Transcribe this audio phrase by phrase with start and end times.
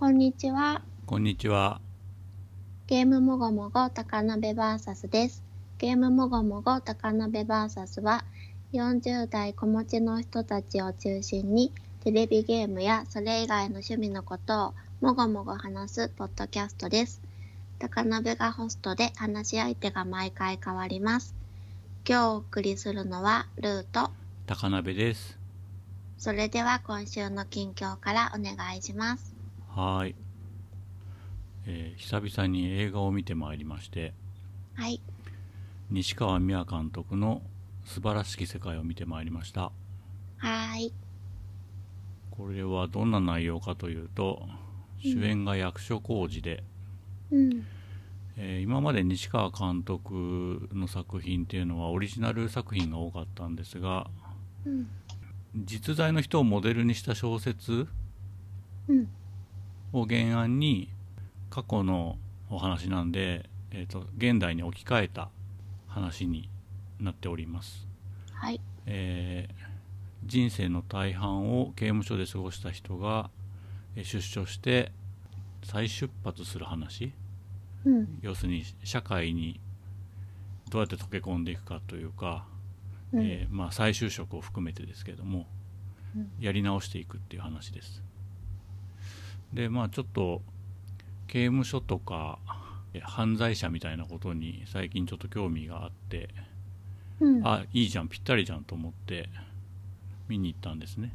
[0.00, 0.80] こんにちは。
[1.04, 1.78] こんにちは。
[2.86, 5.42] ゲームもごもご高鍋バーサスです。
[5.76, 8.24] ゲームもごもご高鍋バーサスは、
[8.72, 11.70] 40代子持ちの人たちを中心に、
[12.02, 17.20] テレビゲームやそれ以外の趣味のことをもごもご話すポッドキャストです。
[17.78, 21.34] 高鍋がホストで話し相手が毎回変わります。
[22.08, 24.10] 今日お送りするのはルート。
[24.46, 25.38] 高鍋です。
[26.16, 29.29] それでは今週の近況からお願いします。
[29.74, 30.14] はーい、
[31.66, 34.14] えー久々に映画を見てまいりまして、
[34.74, 35.00] はい。
[35.90, 37.42] 西川美和監督の
[37.84, 39.62] 素晴らしき世界を見てまいりました。
[39.62, 40.92] はーい。
[42.32, 44.42] これはどんな内容かというと、
[45.02, 46.64] 主演が役所広司で、
[47.30, 47.64] うん。
[48.36, 54.10] えー今まで西川監督の作品っていうのはオリジナル作品が多かったんですが、
[54.66, 54.88] うん。
[55.54, 57.86] 実在の人をモデルにした小説
[58.88, 59.08] うん。
[59.92, 60.90] を原案に
[61.50, 62.16] 過去の
[62.48, 65.30] お話なんで、えー、と現代に置き換えた
[65.88, 66.48] 話に
[67.00, 67.86] なっております、
[68.32, 68.60] はい。
[68.86, 69.70] えー
[70.22, 73.30] 人生の大半を刑務所で過ごした人が
[73.96, 74.92] えー出所して
[75.62, 77.12] 再出発する話。
[77.84, 78.18] うん。
[78.22, 79.60] 要するに社会に
[80.70, 82.46] どうやって溶け込んでいくかというか、
[83.12, 83.22] うん。
[83.22, 85.46] えーまあ、再就職を含めてですけども、
[86.16, 86.30] うん。
[86.38, 88.02] やり直していくっていう話です
[89.52, 90.42] でまあちょっと
[91.26, 92.38] 刑務所とか
[92.94, 96.28] え犯罪者みたいなことに最近ちょっと興味があって、
[97.20, 97.46] うん。
[97.46, 99.28] あいいじゃんぴったりじゃんと思って
[100.28, 101.12] 見に行ったんですね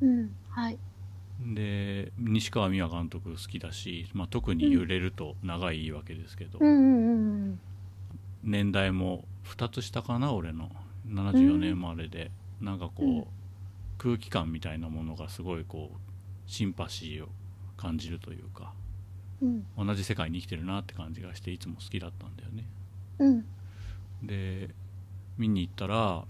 [0.00, 0.30] うん。
[0.50, 0.78] はい。
[1.40, 7.14] で西川美和監督好きだし、まあ、特に揺れると長いわけですけど、うんうんう
[7.52, 7.60] ん
[8.44, 10.70] 年代も2つ下かな俺の
[11.08, 13.24] 74年生まれで、なんかこう、うん
[13.98, 15.98] 空気感みたいなものがすごいこう
[16.46, 17.28] シンパシーを
[17.78, 18.74] 感じるというか
[19.40, 19.64] うん。
[19.78, 22.64] 同じ世界に生きてるなって感じがしていつも好きだったんだよね
[23.18, 23.44] うん。
[24.22, 24.68] で
[25.38, 26.24] 見に行ったら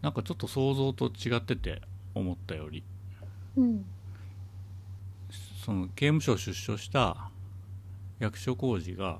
[0.00, 1.82] なんかちょっと想像と違ってて
[2.14, 2.82] 思ったより
[3.56, 3.84] うん。
[5.64, 7.30] その刑務所を出所した
[8.20, 9.18] 役所広司が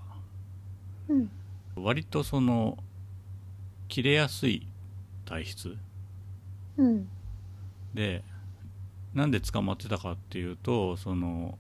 [1.09, 1.31] うん。
[1.77, 2.79] 割とその
[3.89, 4.67] 切れやすい
[5.25, 5.77] 体質
[6.77, 7.09] うん。
[7.93, 8.23] で
[9.15, 11.59] なんで捕まってたかっていうとその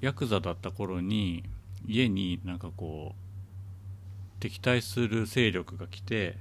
[0.00, 1.44] ヤクザだった頃に
[1.86, 6.36] 家になんかこう敵対する勢力が来て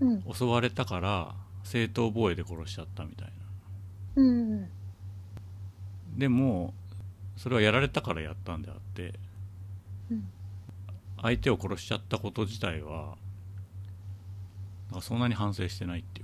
[0.00, 0.24] うん。
[0.32, 3.28] 襲われたから正当防衛で殺しちゃったみたい
[4.16, 4.68] なうん。
[6.16, 6.74] でも
[7.36, 9.14] それはやられたからやったんであって
[10.10, 10.24] うん。
[11.22, 13.16] 相手を殺しちゃったこと自体は
[15.00, 16.23] そんなに反省してないっていう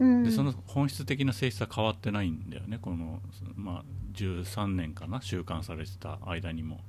[0.00, 0.24] うん。
[0.24, 2.78] でその本質的な性質は変わってないんだよね。
[2.80, 3.20] この、
[3.54, 3.84] まあ、
[4.14, 6.80] 13年かな収監されてた間にも。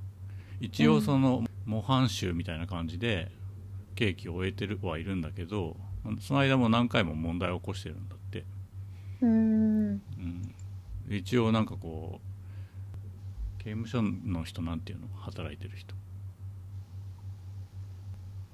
[0.59, 3.31] 一応その模範囚みたいな感じで
[3.95, 5.75] 刑期を終えてるはいるんだけど
[6.19, 8.45] その間も何回も問題を起こしてるんだって、
[9.21, 10.01] うん。
[11.09, 12.21] 一応なんかこ
[13.59, 15.95] う刑務所の人なんていうの働いてる人。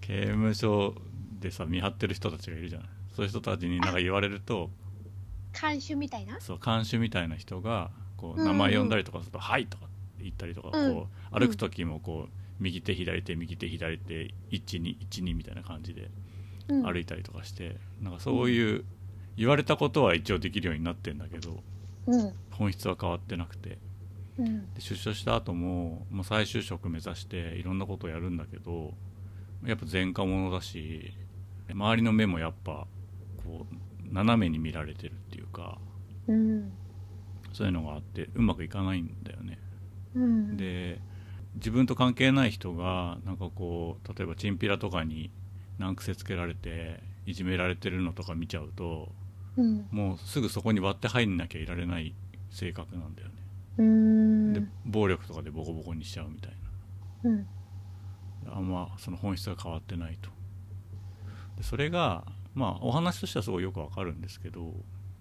[0.01, 0.95] 刑務所
[1.39, 4.69] でさ見張ってる人たちがいるじゃないそういう人たちになんか言われると
[5.59, 6.39] 監修みたいな？
[6.39, 9.85] そう監視みたいな人がこう名前呼んだりとかすると「はい」とか
[10.19, 10.93] 言ったりとか、うん。
[10.93, 12.29] こう歩く時もこう
[12.59, 16.11] 右手左手右手左手1212みたいな感じで
[16.67, 16.83] うん。
[16.83, 18.85] 歩いたりとかして、なんかそういう
[19.35, 21.63] 言われたことは一応できるようになってんだけど
[22.05, 22.33] うん。
[22.51, 23.79] 本質は変わってなくて。
[24.77, 28.93] 出所した後も、まあ、再就職目指していろんなことをやるんだけど
[29.65, 31.11] やっぱ前科者だし
[31.71, 32.85] 周りの目もやっぱ
[33.47, 35.79] こう斜めに見られてるっていうか
[36.27, 36.71] うん。
[37.53, 39.59] そういうのがあってうまくいかないんだよね。
[40.15, 40.57] うん。
[40.57, 40.99] で
[41.55, 45.31] 自分と関係ない人がなんかこう例えばチンピラとかに
[45.79, 49.09] 難癖つけられていじめられてるのとか見ちゃうと
[49.55, 49.87] うん。
[49.91, 52.13] もうすぐそこに割って入んなきゃいられない
[52.51, 53.33] 性格なんだよね。
[53.77, 54.53] うん。
[54.53, 56.53] で暴力とかでボコボコにしちゃうみたい
[57.23, 57.47] うん。
[58.45, 60.29] なあんまその本質が変わってないと。
[61.57, 62.25] でそれが
[62.57, 64.73] まあお話としてはすごいよくわかるんですけど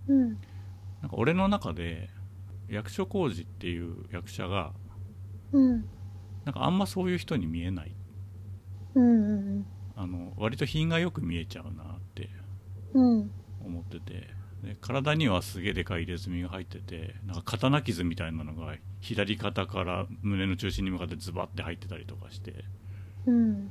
[0.08, 0.28] うん。
[1.02, 2.08] なんか俺の中で
[2.68, 4.72] 役所広司っていう役者が
[5.52, 5.84] うん。
[6.46, 7.94] なんかあんまそういう人に見えない
[8.94, 9.66] うん。
[9.94, 12.30] あの割と品がよく見えちゃうなって
[12.94, 13.30] うん。
[13.62, 14.30] 思ってて
[14.62, 22.64] で体にはすげえでかい入れ墨が入っててなんか刀傷みたいなのが左肩から胸の中心に向かってズバッて入ってたりとかして
[23.26, 23.68] うん。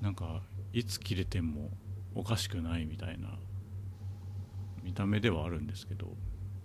[0.00, 0.40] なんか
[0.72, 1.70] いつ切れても
[2.18, 3.38] おかしくないみたいな
[4.82, 6.16] 見た目ではあるんですけど、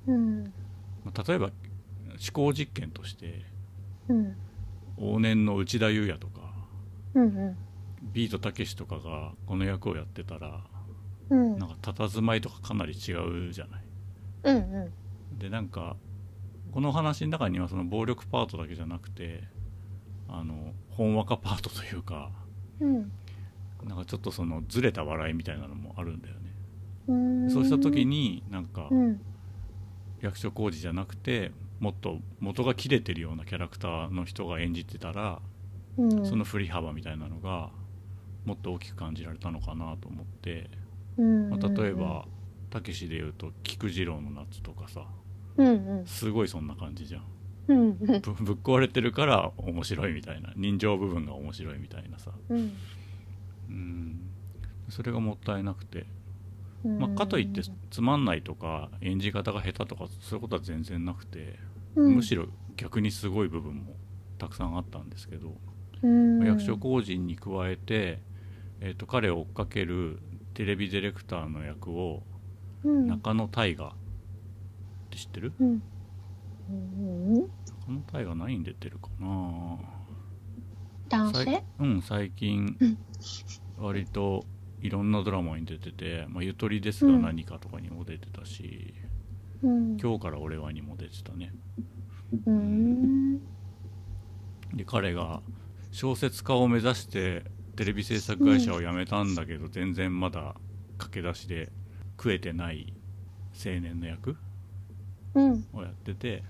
[0.07, 0.45] うん。
[1.05, 1.53] まあ例えば思
[2.33, 3.45] 考実験として
[4.09, 4.35] うん。
[4.97, 6.41] 往年の内田裕也とか
[7.13, 7.57] うんうん。
[8.01, 10.63] ビートたけしとかがこの役をやってたら
[11.29, 11.59] うん。
[11.59, 13.13] なんか佇まいとかかなり違
[13.49, 13.83] うじゃない。
[14.45, 14.91] うんう
[15.35, 15.37] ん。
[15.37, 15.95] でなんか
[16.71, 19.43] この話の中にはその暴力パートだけじゃなくて
[20.27, 22.31] あのほんわかパートというか
[22.79, 23.11] うん
[23.85, 26.41] なんかちょっとそのずれた笑いみたいなのもあるんだよね。
[27.07, 27.49] うん。
[27.49, 29.21] そうした時になんかうん。
[30.21, 35.41] 役所広司じゃなくてもっと元が切れてるようなキャラクターの人が演じてたら
[35.97, 36.25] うん。
[36.25, 37.71] その振り幅みたいなのが
[38.45, 40.69] もっと大きく感じられたのかなと思って、
[41.17, 41.49] うん。
[41.49, 42.25] まあ、例えば
[42.69, 45.05] たけしで言うと菊次郎の夏とかさ
[45.57, 45.71] うんう
[46.03, 46.05] ん。
[46.05, 47.23] すごいそんな感じじゃん。
[47.67, 52.31] ぶぶっ壊れてるから面白いみたいな人情部分が面白いみたいなさ。
[52.49, 52.73] うん
[53.69, 54.19] うん。
[54.89, 56.05] それがもったいなくて、
[56.83, 56.99] うん。
[56.99, 61.59] まあ、かといってつまんないとか演じ方が下手とかそういうことは全然なくて、
[61.95, 62.15] うん。
[62.15, 63.95] むしろ逆にすごい部分も
[64.37, 65.55] たくさんあったんですけど、
[66.01, 66.45] うん。
[66.45, 68.19] 役所広司に加えて、
[68.81, 70.19] えー、と彼を追っかける
[70.53, 72.23] テレビディレクターの役を
[72.83, 73.07] うん。
[73.07, 73.93] 中野大河っ
[75.09, 75.53] て知ってる？
[75.59, 75.81] うん。
[76.69, 77.35] うん。
[77.35, 79.77] 中野大河何に出てるかな。
[79.77, 80.02] 最
[81.17, 81.63] 男性？
[81.79, 82.97] うん最近うん
[83.77, 84.45] 割と
[84.81, 88.93] いろんなドラマに出てて「まあ、ゆとりですが何か」とかにも出てたし
[89.61, 91.53] うん「今日から俺は」にも出てたね。
[92.45, 93.37] うん。
[94.75, 95.41] で彼が
[95.91, 97.43] 小説家を目指して
[97.75, 100.55] テレビ制作会社を辞めたんだけど、全然まだ
[100.97, 101.71] 駆け出しで
[102.17, 102.93] 食えてない
[103.53, 104.35] 青年の役
[105.35, 105.65] うん。
[105.73, 106.43] をやってて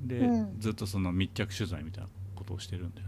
[0.00, 0.60] で、うん。
[0.60, 3.02] ずっとその密着取材みたいなことをしてるんだ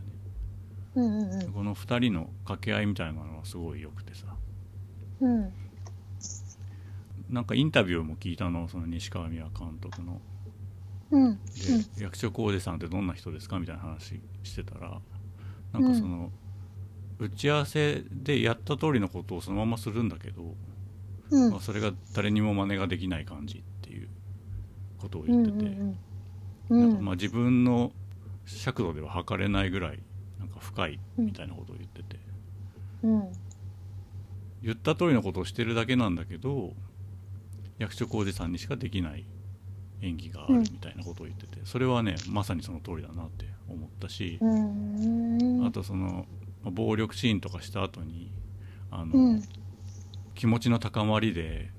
[0.99, 1.53] うんうんうん。
[1.53, 4.27] この2人の掛け合いみたいなのはすごい良くてさ。
[5.21, 5.53] うん。
[7.31, 10.21] なんかインタビューも聞いたのその西川美和監督の。
[11.11, 11.35] うん。
[11.37, 15.01] で、役所広司さんってどんな人ですかみたいな話してたら
[15.73, 16.31] なんかその、
[17.19, 20.55] 打ち合わせでやった通りのことをそのままするんだけど、
[21.31, 21.51] うん。
[21.51, 24.09] まあ、それが誰にも真似ができない感じっていう
[24.99, 25.81] ことをうん言ってて、
[26.71, 26.91] うん。
[26.91, 27.93] なんかまあ自分の
[28.47, 30.01] 尺度では測れないぐらい
[30.39, 32.19] なんか深いみたいなことを言ってて、
[33.03, 33.33] うん。
[34.63, 36.75] 言った通りのことをしてるだけなんだけど
[37.79, 39.25] 役所広司さんにしかできない
[40.03, 45.67] 演技があるみたいなことを言ってて、それはねまさにその通りだなって思ったし、うん。
[45.67, 46.27] あとその
[46.63, 48.33] まあ暴力シーンとかした後に
[48.91, 49.43] あの、うん。
[50.35, 51.73] 気持ちの高まりで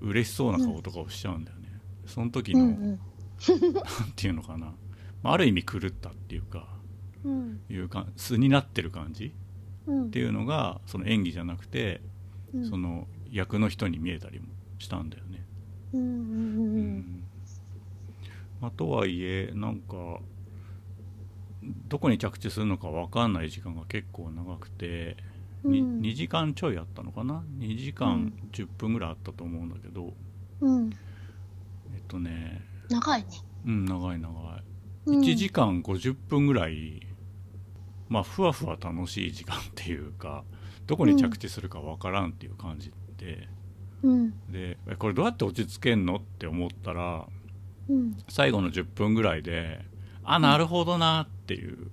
[0.00, 1.68] 嬉しそうな顔とかをしちゃうんだよね、
[2.06, 3.00] その時の、うん
[3.72, 4.74] なんていうのかな、
[5.22, 6.79] まあある意味狂ったっていうか
[7.24, 9.32] うんいうか素になってる感じ
[9.86, 12.00] うんっていうのがその演技じゃなくて、
[12.54, 14.46] うんその役の人に見えたりも
[14.78, 15.44] したんだよね。
[15.92, 16.00] うん。
[16.00, 17.22] ううんん
[18.60, 20.20] まあ、とはいえなんか
[21.88, 25.16] どこに着地するのか分かんない時間が結構長くて、
[25.64, 26.00] にうん。
[26.00, 30.12] 2, 時間ちょいあったのかな？2時う間ん10分ぐらいあったと思うんだけど、
[30.60, 30.90] うん。
[31.94, 33.28] えっとね長いね。
[33.66, 34.62] うん長い長い、
[35.06, 35.20] うん。
[35.20, 37.06] 1時間50分ぐらい
[38.10, 40.44] まあふわふわ楽しい時間っていうか
[40.86, 43.48] どこに着地するか分からんっていう感じで、
[44.02, 44.30] うん。
[44.50, 47.26] でえこれどうやって落ち着けんのって思ったら
[47.88, 48.16] うん。
[48.28, 49.84] 最後の10分ぐらいで
[50.24, 51.90] あなるほどなっていう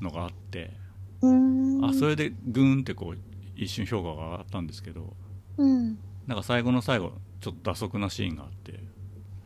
[0.00, 0.72] のがあって、
[1.20, 1.84] うん。
[1.84, 3.18] あそれでグーンってこう
[3.56, 5.16] 一瞬評価が上がったんですけど
[5.56, 5.98] うん。
[6.28, 8.84] なんか最後の最後ちょっと打足なシーンがあって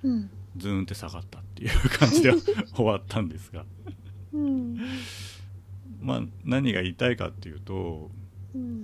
[0.03, 0.31] うん。
[0.59, 2.33] ズーンって下がったっていう感じで
[2.77, 3.65] 終わったんですが。
[4.35, 4.79] うん
[6.05, 8.11] まあ何が言いたいかっていうと
[8.55, 8.83] うん。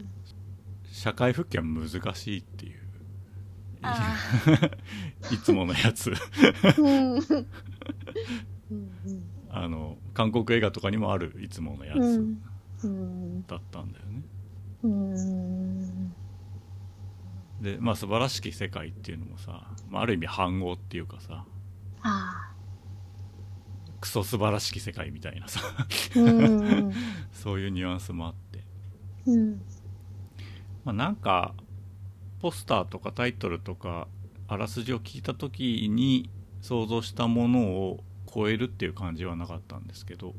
[0.90, 2.80] 社会復帰は難しいっていう。
[3.82, 4.16] あ
[5.32, 6.12] いつものやつ。
[9.48, 12.24] あの韓国映画とかにもあるいつものやつ。
[13.46, 14.22] だったんだよね、
[14.84, 16.14] うん。
[17.60, 21.44] でまあ素晴らしき世界っていうのもさ、まあ、ある意味反語っていうかさ。
[22.02, 22.52] あ
[24.00, 25.60] クソ素晴らしき世界みたいなさ。
[27.32, 28.64] そういうニュアンスもあって、
[29.26, 29.60] うん。
[30.84, 31.54] まあ、なんか
[32.40, 34.08] ポスターとかタイトルとか
[34.48, 36.30] あらすじを聞いた時に
[36.62, 38.02] 想像したものを
[38.32, 40.34] 超えるっていう感じはなかったんですけど、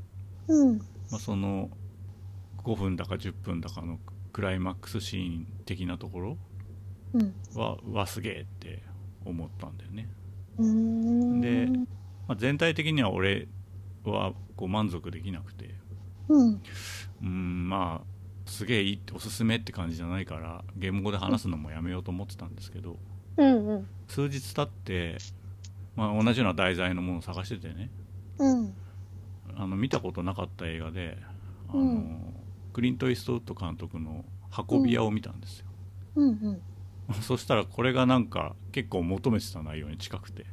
[0.47, 0.77] うん。
[0.79, 1.69] まあ、その
[2.63, 3.99] 5分だか10分だかの
[4.33, 6.37] クライマックスシーン的なところ
[7.13, 7.33] うん。
[7.55, 8.81] はわすげえって
[9.25, 10.09] 思ったんだよね、
[10.57, 11.41] うん。
[11.41, 11.69] で
[12.31, 13.49] まあ、全体的には俺
[14.05, 15.75] はこう満足できなくて。
[16.29, 16.61] うん。
[17.23, 22.97] うんまあすげえいいっておすすめって感じじゃないからゲーム語で話すのもやめようと思ってたんですけど。
[23.35, 23.87] うんうん。
[24.07, 25.17] 数日経って
[25.97, 27.89] まあ、同じような題材のものを探しててね。
[28.39, 28.73] うん。
[29.57, 31.17] あの見たことなかった映画で
[31.67, 32.33] あの、うん。
[32.71, 34.23] クリント・イーストウッド監督の
[34.69, 35.65] 「運び屋」を見たんですよ、
[36.15, 36.61] うん
[37.21, 40.45] そしたらこれがなんか結構求めてた内容に近くて。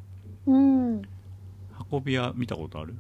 [0.47, 1.03] うんうん
[1.91, 2.97] 運び屋見たことある？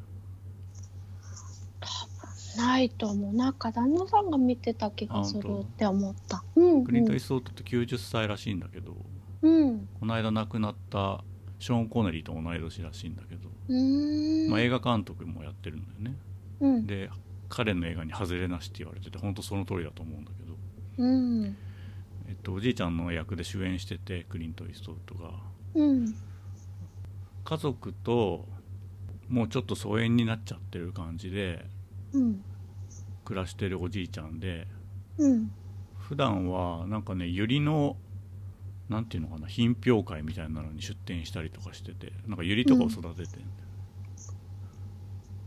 [2.56, 3.32] ないと思う。
[3.34, 6.42] なんか旦那さんが見てた気がするって思った。
[6.56, 8.96] うんクリント・イーストウッドって90歳らしいんだけど
[9.42, 9.88] うん。
[10.00, 11.22] この間亡くなった
[11.60, 13.48] ショーン・コネリーと同い年らしいんだけど、
[14.50, 16.16] まあ、映画監督もやってるんだよね。
[16.60, 16.86] うん。
[16.86, 17.10] で
[17.48, 20.56] 彼の映画に外れなしって言われてて本当その通りだと思うんだけど、
[20.98, 21.56] うん。
[22.28, 25.30] えっと、おじいちゃんの役で主演しててクリント・イーストウッドが。
[25.74, 26.14] うん。
[27.44, 28.46] 家族と
[29.28, 31.66] もうちょっと疎遠になっちゃってる感じで
[32.12, 32.44] うん。
[33.24, 34.66] 暮らしてるおじいちゃんで
[35.18, 35.50] うん。
[35.98, 37.96] 普段はなんかねユリの
[38.88, 43.24] なんていうのかな品評会みたいなのに出店したりとかしててなんかユリとかを育ててんだよ、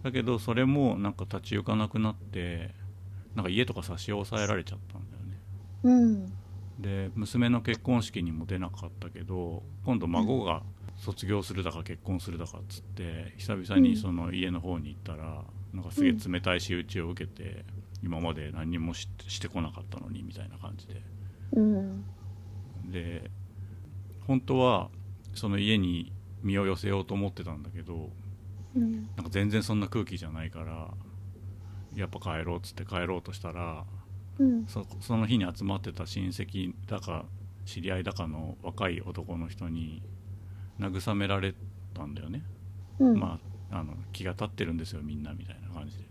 [0.04, 2.76] だけどそれもなんか立ち行かなくなって
[3.36, 5.40] なんか家とか差し押さえられちゃったんだよね。
[5.84, 6.34] うん。
[6.80, 10.62] で娘の結婚式にも出なかったけど今度孫が
[11.02, 15.44] 卒業するだか結婚するだかっつって久々にその家の方に行ったら
[15.74, 17.66] なんかすげえ冷たい仕打ちを受けて
[18.04, 21.02] 今まで何にもししてこなかったのにみたいな感じで。
[21.54, 22.06] うん。
[22.86, 23.32] で
[24.28, 24.90] 本当は
[25.34, 28.12] その家に身を寄せようと思ってたんだけど
[28.76, 28.92] うん。
[28.92, 30.92] なんか全然そんな空気じゃないから
[31.96, 33.86] やっぱ帰ろうっつって帰ろうとしたら
[34.38, 34.68] うん。
[34.68, 37.26] そその日に集まってた親戚だか
[37.66, 40.04] 知り合いだかの若い男の人に
[40.82, 41.54] 慰められ
[41.94, 42.44] たんだよね、
[43.00, 43.20] うん。
[43.20, 43.40] ま
[43.72, 46.04] ああの気が立ってるんですよみんなみたいな感じで。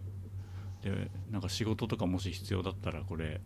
[0.82, 3.40] でなんか仕事とかもし必要だったらこれ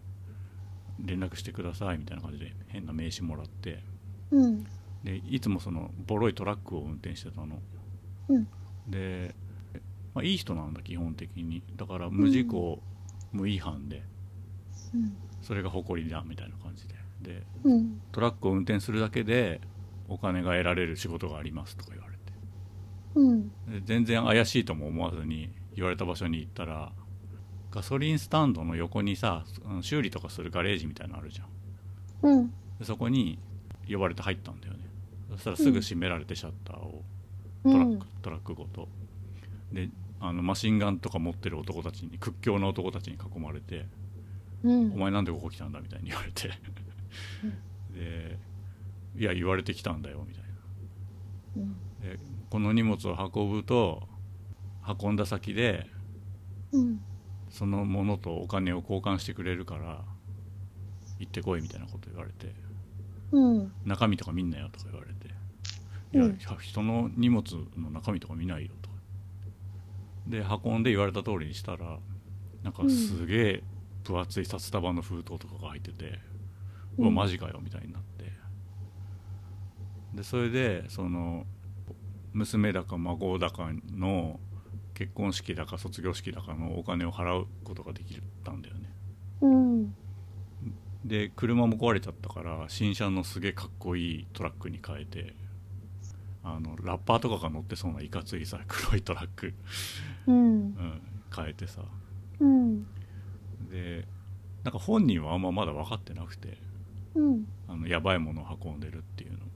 [1.01, 3.83] 連絡してくださいみたいな感じで変な名刺もらって。
[4.31, 4.65] うん。
[5.03, 7.61] でいつもそのボロいトラックを運転してたの。
[8.29, 8.49] うん。
[8.89, 9.35] で、
[10.15, 11.63] まあ、いい人なんだ基本的に。
[11.77, 12.81] だから無事故、
[13.33, 14.03] 無違反で。
[14.95, 15.17] うん。
[15.43, 16.95] それが誇りだみたいな感じで。
[17.21, 18.01] でうん。
[18.13, 19.61] トラックを運転するだけで
[20.09, 22.19] お金が得られる仕事がありますとか言われて。
[23.15, 23.49] うん。
[23.49, 26.93] で全然怪しいとも思わずに言われた場所に行ったら
[27.71, 29.45] ガソリンスタンドの横にさ
[29.81, 32.31] 修理とかするガレージみたいなのあるじゃん。
[32.31, 32.51] うん。
[32.79, 33.39] でそこに
[33.91, 34.81] 呼ばれて入ったんだよね。
[35.33, 37.03] そしたらすぐ閉められてシャッターを
[37.65, 37.73] うん。
[37.73, 38.89] トラック,、トラックごと。
[39.73, 39.89] で
[40.21, 43.87] あのマシンガンとか持ってる男たちに屈強な男たちに囲まれて
[44.63, 44.93] うん。
[44.93, 46.51] お前なんでここ来たんだみたいに言われて。
[47.93, 48.39] で
[49.17, 50.49] いや言われてきたんだよみたいな。
[51.57, 51.73] うん。
[52.01, 52.19] で
[52.51, 54.09] この荷物を運ぶと
[55.01, 55.87] 運んだ先で
[56.73, 57.01] うん。
[57.51, 60.05] そのものとお金を交換してくれるから
[61.21, 62.53] 行ってこいみたいなこと言われて
[63.33, 63.73] うん。
[63.85, 65.35] 中身とか見んなよとか言われて
[66.15, 66.31] うん。
[66.33, 67.45] いや人の荷物
[67.77, 68.95] の中身とか見ないよとか。
[70.27, 71.99] で運んで言われた通りにしたら
[72.63, 73.63] なんかすげえ
[74.05, 76.19] 分厚い札束の封筒とかが入ってて、
[76.99, 77.15] うわうん。
[77.15, 78.14] マジかよみたいになって
[80.15, 81.45] でそれでその
[82.33, 84.39] 娘だか孫だかの
[84.95, 88.91] 結婚式だか卒業式だかのお金を払うことができたんだよね。
[89.41, 89.95] うん。
[91.05, 95.35] で車も壊れちゃったから新車のすげえかっこいいトラックに変えて
[96.43, 99.53] あのラッパーとかが乗ってそうないかついさ黒いトラック、
[100.27, 100.37] うん。
[100.37, 101.03] うん、
[101.35, 101.83] 変えてさ。
[102.41, 102.85] うん。
[103.71, 104.07] で
[104.63, 106.57] なんか本人はあんままだ分かってなくて
[107.15, 107.47] うん。
[107.69, 109.39] あのやばいものを運んでるっていうの。
[109.39, 109.54] うん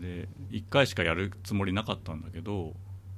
[0.00, 2.74] で1回しかやるつもりなかったんだけど、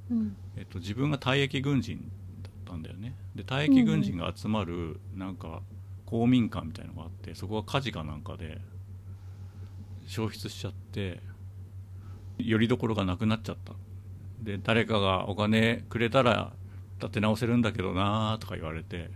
[0.09, 0.35] うん。
[0.57, 2.11] えっと、自分が退役軍人
[2.43, 3.15] だったんだよね。
[3.35, 5.61] で退役軍人が集まるなんか
[6.05, 8.59] 公民館みたいのがあってそこが火事かなんかで
[10.07, 11.21] 焼失しちゃって
[12.37, 13.73] よりどころがなくなっちゃった。
[14.41, 16.53] で誰かがお金くれたら
[16.99, 19.09] 立て直せるんだけどなーとか言われて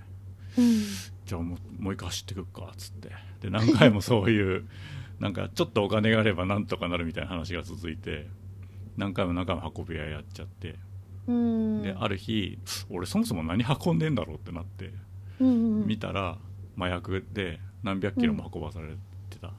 [0.57, 0.83] うん。
[1.25, 3.09] じゃあもうもう一回走ってくっかっつって。
[3.41, 4.65] で何回もそういう
[5.19, 8.27] なんかちょっとお金があればなんとかなるみたいな話が続いて
[8.97, 10.75] 何回も何回も運び屋やっちゃって
[11.27, 11.81] うん。
[11.83, 14.91] である日俺そもそも何運んでんだろうってなって
[15.39, 16.37] うん見たら
[16.77, 18.87] 麻薬で何百キロも運ばされ
[19.29, 19.53] てた、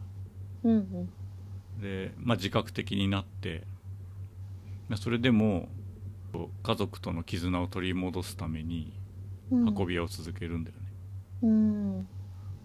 [0.64, 1.08] うん
[1.80, 3.62] で、まあ、自覚的になって
[4.88, 5.68] まあそれでも
[6.62, 8.92] 家族との絆を取り戻すために
[9.50, 9.68] うん。
[9.68, 10.82] 運び屋を続けるんだよね、
[11.42, 12.08] うん。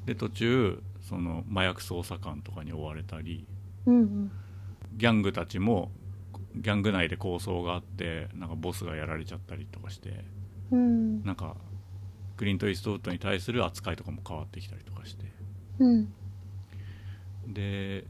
[0.05, 0.81] で途中
[1.11, 3.45] その麻薬捜査官とかに追われたり
[3.85, 4.31] うん
[4.95, 5.91] ギャングたちも
[6.55, 10.23] ギャング内で抗争があってなんかボスがやられちゃったりとかして
[10.71, 11.23] うん。
[11.23, 11.55] なんか
[12.37, 15.25] クリント・イーストウッドに対する扱いとかも変わってきたりとかして。
[15.79, 16.13] うん。
[17.47, 18.05] で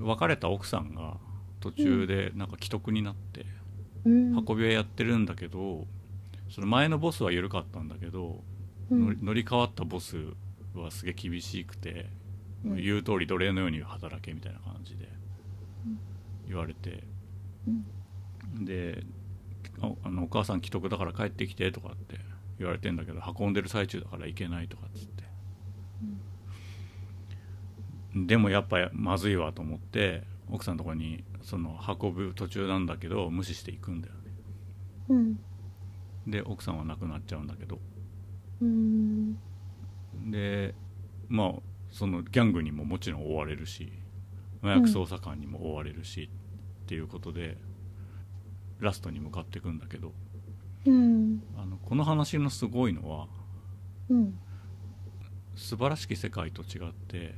[0.00, 1.16] 別れた奥さんが
[1.60, 3.46] 途中でなんか既得になって、
[4.04, 4.36] うん。
[4.36, 5.86] 運び屋やってるんだけど
[6.50, 8.42] その前のボスは緩かったんだけど、
[8.90, 9.06] うん。
[9.06, 10.16] 乗り乗り換わったボス
[10.82, 12.10] はすげえ厳しくて、
[12.64, 12.76] うん。
[12.76, 15.08] 言う通り奴隷のように働けみたいな感じで
[16.48, 17.04] 言われて、
[18.60, 19.04] で
[19.80, 22.18] ああの「お母さん既得だから帰ってきて」とかって
[22.58, 25.24] 言われてんだけど運んでる最中だから行けないとかっつって、
[28.14, 34.20] でもやっぱまずいわと思って奥さんのとこにその運ぶ途中なんだけど無視して行くんだよね。
[35.08, 35.38] うん。
[36.26, 37.78] で奥さんは亡くなっちゃうんだけど。
[38.62, 39.38] うん。
[40.26, 40.74] で
[41.28, 41.52] まあ
[41.90, 43.92] そのギャングにももちろん追われるし
[44.62, 46.28] 麻薬捜査官にも追われるし、
[46.86, 47.56] っていうことで
[48.80, 50.12] ラストに向かっていくんだけど
[50.86, 51.42] うん。
[51.56, 53.26] あのこの話のすごいのは
[54.08, 54.38] うん。
[55.56, 57.34] 素晴らしき世界と違って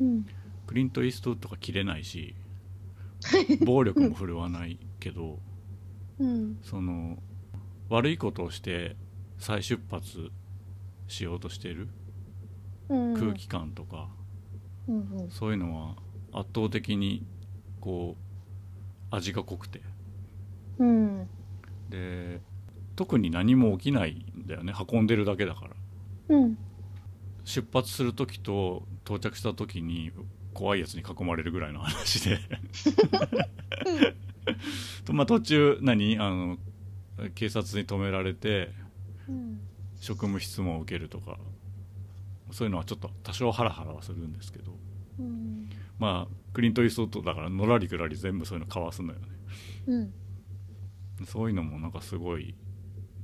[0.00, 0.26] うん。
[0.66, 2.36] クリント・イーストウッドが切れないし
[3.66, 5.40] 暴力も振るわないけど
[6.18, 6.58] うん。
[6.62, 7.20] その
[7.88, 8.96] 悪いことをして
[9.38, 10.30] 再出発
[11.10, 11.88] しようとしてる？
[12.88, 13.14] うん。
[13.14, 14.08] 空気感とか、
[14.88, 15.28] うん。
[15.30, 15.96] そういうのは
[16.32, 17.24] 圧倒的に
[17.80, 18.16] こ
[19.12, 19.80] う味が濃くて
[20.78, 21.28] うん。
[21.88, 22.40] で
[22.96, 26.58] 特に何も起きないんだよね運んでるだけだからうん。
[27.44, 30.12] 出発する時と到着した時に
[30.54, 32.38] 怖いやつに囲まれるぐらいの話で
[35.04, 36.18] とまあ途中何？
[36.18, 36.58] あの
[37.34, 38.70] 警察に止められて
[39.28, 39.60] うん。
[40.00, 41.38] 職務質問を受けるとか
[42.50, 44.72] そういうのはちょっと多少ハラハラはするんですけど
[45.18, 45.68] うん。
[45.98, 49.26] まあクリント・イーストウッドだからのらりくらり全部そういうのかわすのよね
[49.86, 50.14] うん。
[51.26, 52.54] そういうのもなんかすごい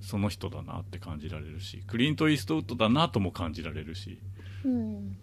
[0.00, 4.21] その人だなって感じられるしクリント・イーストウッドだなとも感じられるし
[4.64, 5.16] うん。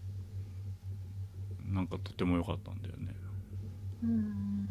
[1.66, 3.16] なんかとても良かったんだよね
[4.04, 4.68] うん。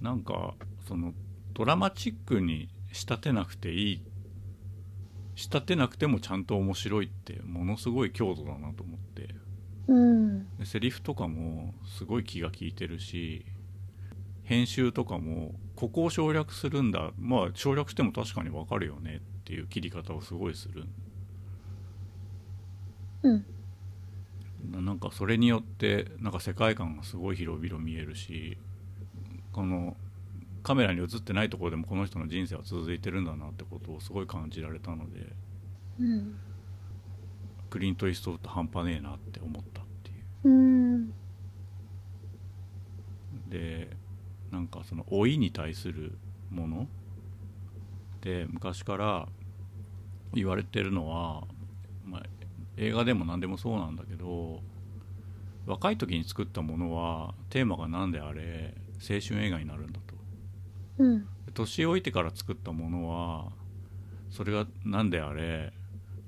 [0.00, 0.54] なんか
[0.86, 1.14] その
[1.54, 4.02] ドラマチックに仕立てなくていい
[5.34, 9.34] 仕立てなくてもちゃんと面白いってものすごい強度だなと思って
[9.88, 10.46] うん。
[10.58, 13.44] でセリフとかもすごい気が利いてるし
[14.44, 20.84] 編集とかもここを省略するんだまあ省略しても確かにわかるよねっていう切り方をすごいする
[23.22, 23.44] うん。
[24.70, 28.56] ななんかそれによってなんか世界観がすごい広々見えるし
[29.52, 29.96] この
[30.64, 35.32] カメラに映ってないところでもこの人の人生は続いてるんだなってことをすごい感じられたので
[36.00, 36.34] うん。
[37.70, 41.12] クリント・イーストウッド半端ねえなって思ったっていううん。
[43.48, 43.90] で
[44.50, 46.16] なんかその老いに対する
[46.50, 46.88] もの
[48.22, 49.28] で昔から
[50.32, 51.44] 言われてるのは、
[52.04, 52.22] まあ、
[52.76, 54.60] 映画でも何でもそうなんだけど
[55.66, 60.03] 若い時に作ったものはテーマが何であれ青春映画になるんだと
[60.98, 61.26] うん。
[61.52, 63.52] 年老いてから作ったものは
[64.30, 65.72] それが何であれ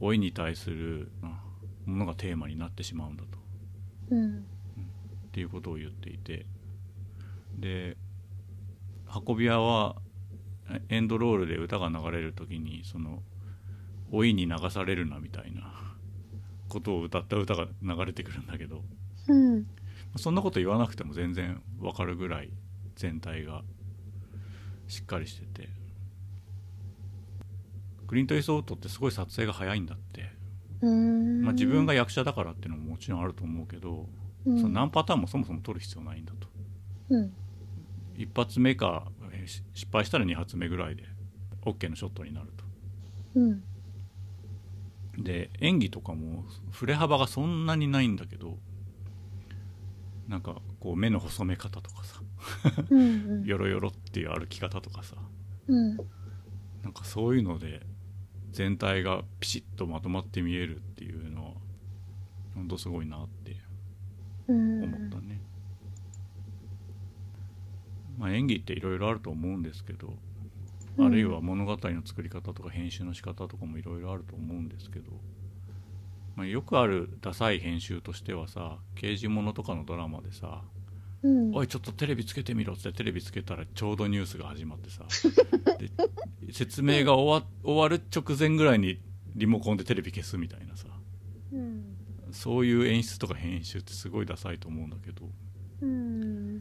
[0.00, 1.40] 老いに対するあ
[1.84, 3.38] ものがテーマになってしまうんだと
[4.10, 4.38] うん。
[4.38, 4.40] っ
[5.32, 6.46] ていうことを言っていて
[7.58, 7.96] で
[9.26, 9.96] 運び屋は
[10.70, 13.22] えエンドロールで歌が流れる時にその
[14.12, 15.94] 「老いに流されるな」みたいな
[16.68, 18.84] ことを歌った歌が流れてくるんだけど
[19.28, 19.66] うん。
[20.16, 22.50] そんなこと言わなくても全然わかるぐらい
[22.94, 23.62] 全体が
[24.88, 25.68] しっかりしてて
[28.06, 30.30] クリント・イーストウッドってすごい撮影が早いんだって、
[30.80, 31.42] うん。
[31.42, 34.06] まあ、自分が役者だからっていうのももちろんあると思うけど、
[34.46, 36.48] うん、その何パターンもそもそも撮る必要ないんだと
[37.10, 37.32] うん。
[38.16, 39.08] 一発目か
[39.74, 41.04] 失敗したら2発目ぐらいで
[41.64, 42.48] OK のショットになる
[43.34, 43.60] うん。
[45.16, 48.58] とで演技とかも振れ幅がそんなにないんだけど
[50.28, 52.20] なんかこう目の細め方とかさ
[52.90, 53.44] うん。
[53.44, 55.16] ヨロヨロっていう歩き方とかさ
[55.68, 55.96] うん。
[56.82, 57.80] なんかそういうので
[58.52, 61.52] 全体がピシッとまとまって見えるっていうのは
[62.54, 63.56] 本当すごいなって
[64.48, 64.84] うん。
[64.84, 65.40] 思ったね、
[68.18, 70.14] まあ、演技っていろいろあると思うんですけど、うん
[70.98, 75.12] あるいは物語の作り方とか編集の仕方とかもいろいろあると思うんですけど、
[76.36, 80.62] まあ、よくあるダサい編集としてはさ刑事物とかのドラマでさ
[81.22, 81.54] うん。
[81.54, 85.04] おいちょっとテレビつけてみろってテレビつけたらちょうどニュースが始まってさ
[85.78, 89.00] で説明が終わ終わる直前ぐらいに
[89.34, 90.86] リモコンでテレビ消すみたいなさ
[91.52, 91.96] うん。
[92.32, 95.30] そういう演出とか編集ってすごいダサいと思うんだけど
[95.82, 96.58] うん。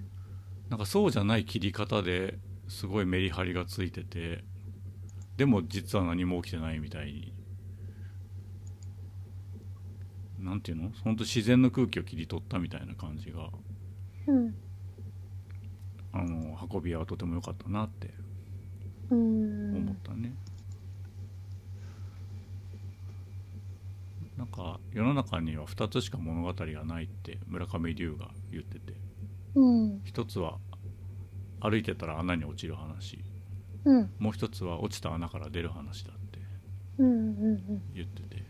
[0.69, 4.43] なんかそうじゃない切り方ですごいメリハリがついてて
[5.37, 7.33] でも実は何も起きてないみたいに
[10.39, 10.91] なんていうの？
[11.03, 13.49] 本当自然の空気を切り取ったみたいな感じが
[14.27, 14.55] うん。
[16.13, 18.09] あの運び屋はとても良かったなって
[19.09, 20.33] う思っんたね、
[24.37, 28.93] なんか世の中には2つしか物語がないって村上龍が言ってて。
[29.55, 30.01] うん。
[30.03, 30.57] 一つは
[31.59, 33.19] 歩いてたら穴に落ちる話。
[33.85, 34.11] うん。
[34.19, 36.39] もう一つは落ちた穴から出る話だって
[36.97, 38.43] 言ってて。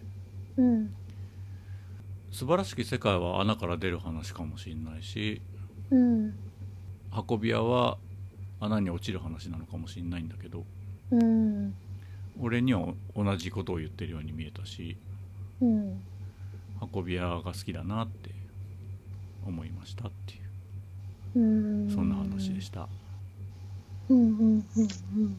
[0.57, 0.95] うん。
[2.31, 5.41] 素晴らしき世界は穴から出る話かもしれないし
[5.91, 6.33] うん。
[7.29, 7.97] 運び屋は
[8.59, 10.63] 穴に落ちる話なのかもしれないんだけど
[11.11, 11.73] うん
[12.41, 14.97] 俺には同じことを言ってるように見えたし
[15.61, 16.01] うん
[16.93, 18.31] 運び屋が好きだなって
[19.45, 20.37] 思いましたってい
[21.35, 21.39] う。
[21.39, 21.39] う
[21.87, 22.87] んそんな話でした。
[24.09, 24.17] うん。
[24.17, 24.37] うん。
[24.37, 24.63] うん。
[25.17, 25.35] うん。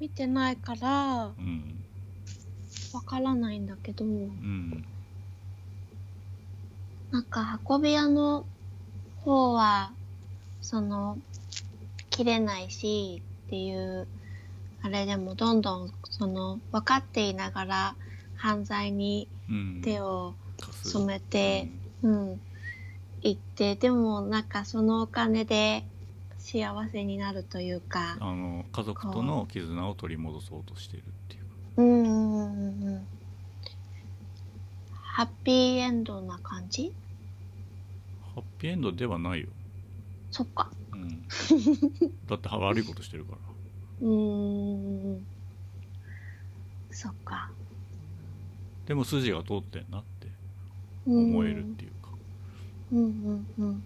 [0.00, 1.84] 見てないからうん。
[2.92, 3.66] わからないん。
[3.66, 4.84] だけどうん
[7.12, 8.46] なんか運び屋の
[9.24, 9.92] 方は
[10.62, 11.18] その
[12.08, 14.08] 切れないしっていう
[14.82, 17.94] あれでもどんどんその分かっていながら
[18.34, 19.82] 犯罪にうん。
[19.84, 20.34] 手を
[20.84, 21.68] 染めて、
[22.02, 22.40] うん、
[23.20, 25.84] 行ってでもなんかそのお金で
[26.38, 31.42] 幸せになるというかうんあの家族との絆を取り戻そうとしてるっていう。
[31.76, 33.06] うんうんうんうん。
[35.02, 36.92] ハッピーエンドな感じ？
[38.62, 39.48] ピーエンドではないよ、
[40.30, 40.70] そっか。
[40.94, 41.26] うん、
[42.28, 43.38] だって悪いことしてるから。
[44.00, 45.26] うーん。
[46.90, 47.50] そっか。
[48.86, 50.28] でも筋が通ってんなって
[51.06, 52.12] うん思えるっていうか。
[52.92, 53.04] うん。
[53.04, 53.84] うんうん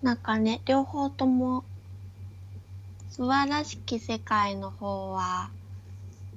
[0.00, 1.64] なんかね両方とも
[3.10, 5.50] 素晴らしき世界の方は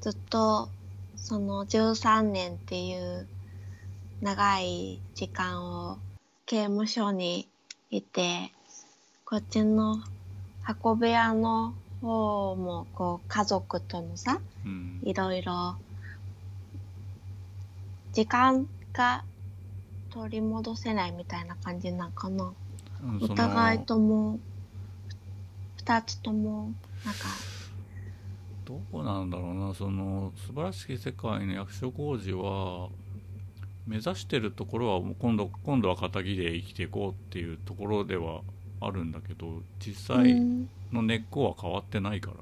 [0.02, 0.70] ずっと
[1.16, 3.30] その13年っていう
[4.24, 5.98] 長い時間を
[6.46, 7.50] 刑務所に
[7.90, 8.54] いて
[9.26, 9.98] こっちの
[10.82, 15.02] 運び屋の方もこう家族とのさうん。
[15.04, 15.76] いろいろ
[18.14, 19.26] 時間が
[20.10, 22.46] 取り戻せないみたいな感じなんかな。
[22.46, 24.40] うんお互いとも
[25.76, 26.72] 二つとも
[27.04, 27.28] なんか。
[28.64, 29.74] どうなんだろうな。
[29.74, 32.88] その素晴らしき世界の役所広司は
[33.88, 38.42] 目指してるところは今度今度は仇で生きていこうっていうところでは
[38.80, 40.70] あるんだけど実際うん。
[40.92, 42.38] の根っこは変わってないから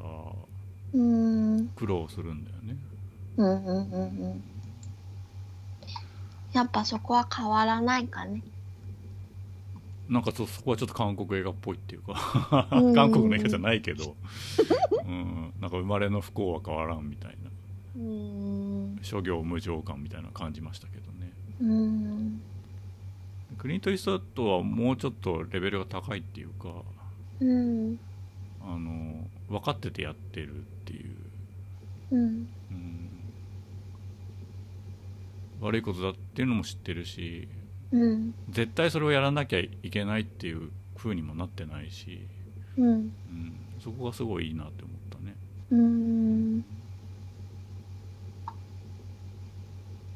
[0.94, 1.68] うん。
[1.70, 2.76] 苦労するんだよね。
[3.38, 4.44] うんうんうんうん。
[6.54, 8.44] やっぱそこは変わらないかね。
[10.10, 12.68] なんかそそこはちょっと韓国映画っぽいっていうか。
[12.72, 12.94] うん。
[12.96, 14.18] 韓国の映画じゃないけど、
[15.08, 17.52] うん、なんか生まれの不幸は変わらんみたいな。
[17.96, 19.00] うん。
[19.02, 21.21] 諸行無常感みたいなの感じましたけどね
[21.62, 22.42] うん。
[23.58, 26.70] クリント・イーストウッドはもうちょっとレベルが高いっていうか
[27.40, 28.00] うん。
[28.64, 31.16] あの分かっててやってるっていう、
[32.12, 32.20] うん。
[32.20, 33.10] うん、
[35.62, 37.48] 悪いことだっていうのも知ってるし
[37.92, 38.34] うん。
[38.50, 42.28] 絶対それをやらなきゃいけないっていう風にもなってないし、
[42.78, 42.88] うん。
[42.88, 43.12] うん、
[43.80, 45.36] そこがすごいいいなって思ったね。
[45.72, 46.66] うんうん。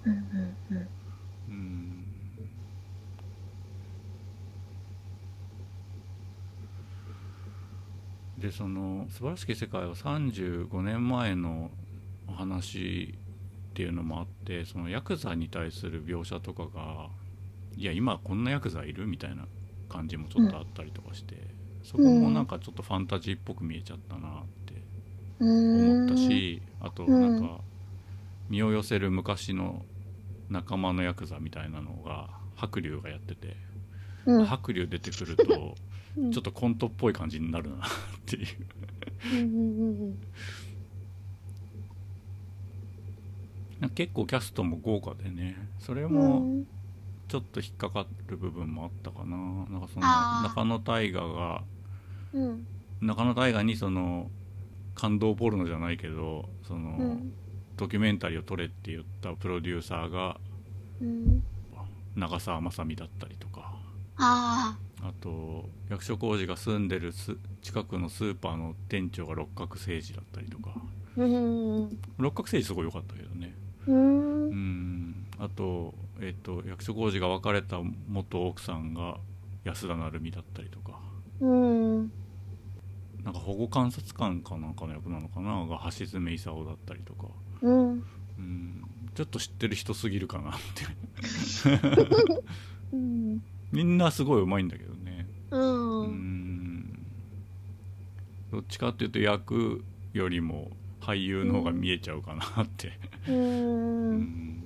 [0.06, 0.95] うんうんうん
[8.38, 11.72] でその「素晴らしき世界」は35年前の
[12.28, 13.16] お話
[13.72, 17.10] っていうのもあってそのヤクザに対する描写とかが
[17.76, 19.46] いや今こんなヤクザいるみたいな
[19.90, 21.36] 感じもちょっとあったりとかして、
[21.84, 24.82] そこもなんかちょっとファンタジーっぽく見えちゃったなって
[25.40, 27.60] 思ったしあとなんか
[28.50, 29.86] 身を寄せる昔の
[30.50, 33.56] 仲間のヤクザみたいなのが白龍がやってて、
[34.26, 34.46] うん。
[34.46, 35.76] 白龍出てくると
[36.18, 36.32] うん。
[36.32, 37.90] ちょっとコントっぽい感じになるなっ
[38.26, 38.46] ていう。
[43.94, 45.56] 結構キャストも豪華でね。
[45.80, 46.66] それうもん。
[47.28, 49.36] ちょっと引っかかる部分もあったかな。
[49.36, 50.08] なんかその
[50.44, 51.64] 中野大河が
[52.34, 52.68] うん。
[53.02, 54.30] 中野大河にその
[54.96, 57.34] 感動ポルノじゃないけどその、うん。
[57.78, 60.40] ドキュメンタリーを撮れって言ったプロデューサーが
[61.02, 61.44] うん。
[62.16, 63.76] 長澤まさみだったりとか。
[64.18, 70.72] ああと役所広司が住んでるす近くのスーパーの店長が六角誠治だったりとか。
[70.76, 70.82] あ
[71.18, 72.00] うん。
[72.18, 73.56] 六角誠治すごい良かったけどね。
[73.88, 74.48] うん。
[74.48, 75.26] うん。
[75.40, 79.18] あと,、えっと役所広司が別れた元奥さんが
[79.64, 81.00] 安田成美だったりとか。
[81.40, 82.12] うん。
[83.24, 85.66] なんか保護観察官かなんかの役なのかな？
[85.66, 87.28] が橋爪功だったりとか、
[87.62, 88.04] うん。
[88.38, 88.84] うん、
[89.16, 90.86] ちょっと知ってる人すぎるかなって。
[92.94, 95.28] うんみんなすごいうまいんだけどね。
[95.52, 96.12] ううん。
[96.12, 97.06] ん
[98.52, 102.94] どっちかっていうと役よりも俳優の方が見えちゃうかなって、
[103.28, 104.22] ううん。
[104.22, 104.64] ん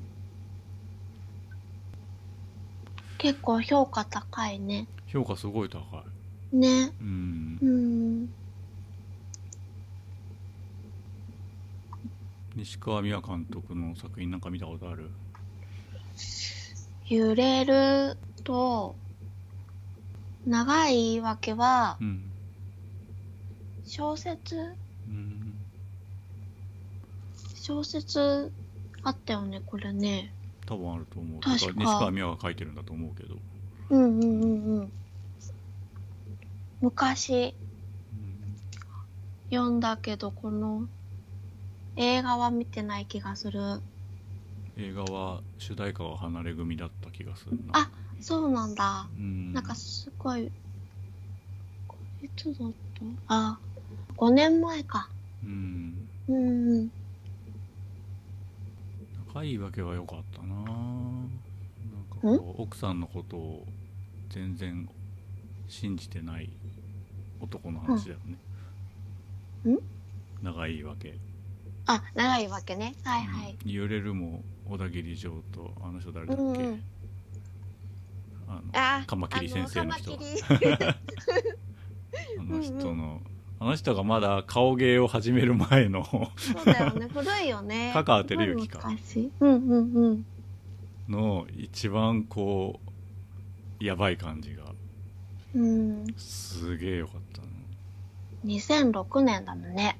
[3.17, 4.87] 結構評価高いね。
[5.07, 5.79] 評価すごい高
[6.53, 6.93] い、ね。
[7.01, 7.57] うん。
[7.61, 8.29] う、ん。
[12.55, 15.09] 西川美和監督の作品なんか見たことある？
[17.07, 18.95] 揺れると
[20.45, 22.31] 長い言い訳はうん、
[23.85, 24.55] 小説？
[25.07, 25.53] うん、
[27.55, 28.51] 小説
[29.03, 30.33] あったよねこれね。
[30.65, 31.41] 多分あると思う。
[31.41, 31.73] 確か。
[31.75, 33.35] 西川美和が書いてるんだと思うけど、
[33.89, 34.91] うんうんうんうん。
[36.81, 37.53] 昔。
[39.51, 40.83] 読んだけどこの
[41.95, 43.81] 映画は見てない気がする。
[44.77, 47.79] 映画は主題歌は離れ組だった気がするな。
[47.79, 47.89] あ
[48.21, 49.07] そうなんだ。
[49.17, 49.53] うん。
[49.53, 50.45] なんかすごい
[52.21, 52.71] いつだっ
[53.27, 53.33] た？
[53.35, 53.59] あ
[54.17, 55.09] 5年前か。
[55.43, 56.07] うん。
[56.27, 56.91] うんうん。
[59.27, 60.55] 仲いいわけは良かったな。
[60.55, 61.29] なん
[62.09, 63.65] かこう奥さんのことを
[64.29, 64.89] 全然
[65.67, 66.49] 信じてない
[67.39, 68.37] 男の話だよね、
[69.65, 69.73] うん？
[69.75, 69.79] ん？
[70.43, 71.15] 長いわけ。
[71.85, 72.95] あ長いわけね。
[73.03, 73.71] はいはい、うん。
[73.71, 76.83] 揺れるも小田切城とあの人誰だっけ、うんうん
[78.49, 80.13] あのあカマキリ先生の人。
[80.13, 80.79] あ カマキリ。
[82.39, 83.21] あの人の、
[83.59, 86.03] あの人がまだ顔芸を始める前の
[86.35, 87.07] そうだよね。
[87.13, 87.91] 古いよね。
[87.93, 88.89] 香川照之か
[89.39, 90.25] うんうんうん。
[91.07, 92.79] の一番こ
[93.79, 94.63] うやばい感じが。
[95.55, 96.07] うん。
[96.17, 97.47] すげえよかったな、
[98.45, 99.97] 2006年だもんね。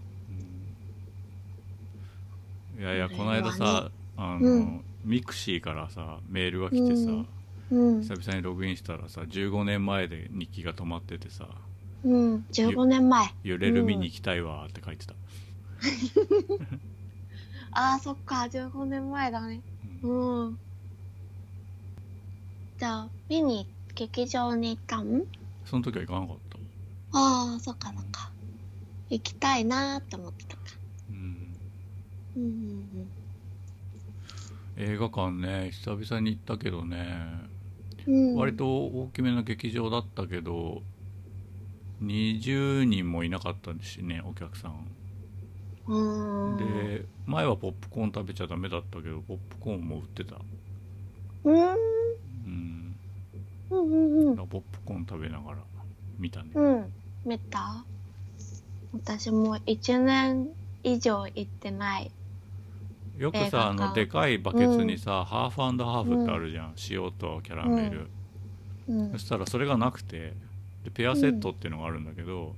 [2.78, 2.82] うん。
[2.82, 4.82] いやいやこの間さあの、うん。
[5.04, 7.28] mixi からさメールが来てさ、うん
[7.72, 8.02] うん。
[8.02, 11.48] 久々にログインしたらさ15年前で日記が止まっててさ
[12.04, 12.46] うん。
[12.52, 15.14] 15年前「揺れる見に行きたいわ」って書いてた、
[17.72, 18.48] あーそっか。
[18.52, 19.62] 15年前だね。
[20.04, 20.48] うん。
[20.48, 20.60] うん。
[22.80, 25.24] じゃあ見に劇場に行ったん？
[25.66, 26.58] その時は行かなかった？
[27.12, 28.32] ああそっかそっか。
[29.10, 30.64] 行きたいなーって思ってたか。
[31.10, 31.60] うん
[32.36, 33.12] うんうん。
[34.78, 37.50] 映画館ね久々に行ったけどね、
[38.36, 40.82] 割と大きめの劇場だったけど
[42.04, 44.88] 20人もいなかったしねお客さん。
[45.88, 50.36] うんで前はポップコーン食べちゃダメだったけどポップコーンも売ってた。
[51.44, 51.56] うん。
[51.56, 52.96] うん。
[53.72, 55.58] うんうんポップコーン食べながら
[56.18, 56.52] 見たね。
[56.54, 56.94] うん。
[57.26, 57.84] 見た？
[58.94, 60.50] 私もう1年
[60.84, 62.12] 以上行ってない
[63.20, 68.08] よくさあの館でかいバケツにさ、ハーフハーフってあるじゃん、塩とキャラメル、
[68.88, 69.12] うん。
[69.12, 70.34] そしたらそれがなくて
[70.86, 72.56] でペアセットっていうのがあるんだけど、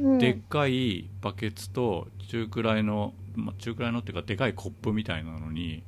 [0.00, 0.18] うん。
[0.18, 5.82] でっかいバケツと中くらいの、まあ、中くらいのっていうかでかいコップみたいなのに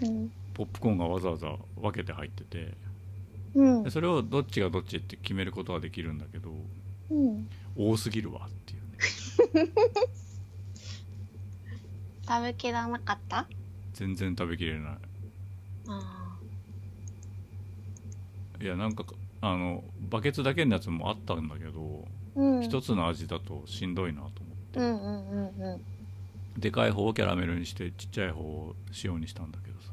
[0.00, 0.30] うん。
[0.54, 2.74] ポップコーンがわざわざ分けて入ってて
[3.56, 3.82] うん。
[3.82, 6.50] でそれをどっちがどっちって決めることはできるんだけど
[7.10, 7.48] うん。
[7.76, 9.72] 多すぎるわっていうね
[12.28, 13.46] 食べきらなかった？
[13.94, 14.98] 全然食べきれない。
[15.88, 16.36] あ
[18.60, 19.04] いやなんか
[19.40, 22.62] あのバケツだけのやつもあったんだけど、ーうん。
[22.62, 24.32] 一つの味だとしんどいなと思っ
[24.72, 24.80] て。
[24.80, 25.76] うんうんうんう
[26.56, 26.60] ん。
[26.60, 29.92] でかい方をキャラメルにしてちっちゃい方を塩にしたんだけどさ。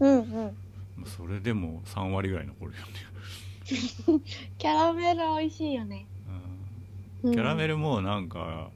[0.00, 0.56] うんうん。
[0.96, 2.84] まあそれでも3割ぐらい残るよね、
[4.58, 6.06] キャラメル美味しいよね。
[7.24, 7.32] うん。
[7.32, 8.70] キャラメルルもなんか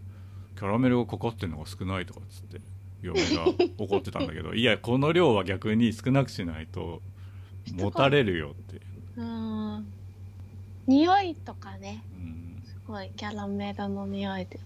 [0.57, 2.61] キャラメルがかかってるのが少ないとかっつって
[3.03, 3.47] 嫁が
[3.79, 7.01] 怒ってたんだけどいやこの量は逆に少なくしないと
[7.73, 8.81] 持たれるよって、
[9.17, 9.23] う。
[9.23, 9.87] ん。
[10.87, 12.03] 匂いとかね。
[12.17, 14.59] うんすごいキャラメルの匂いで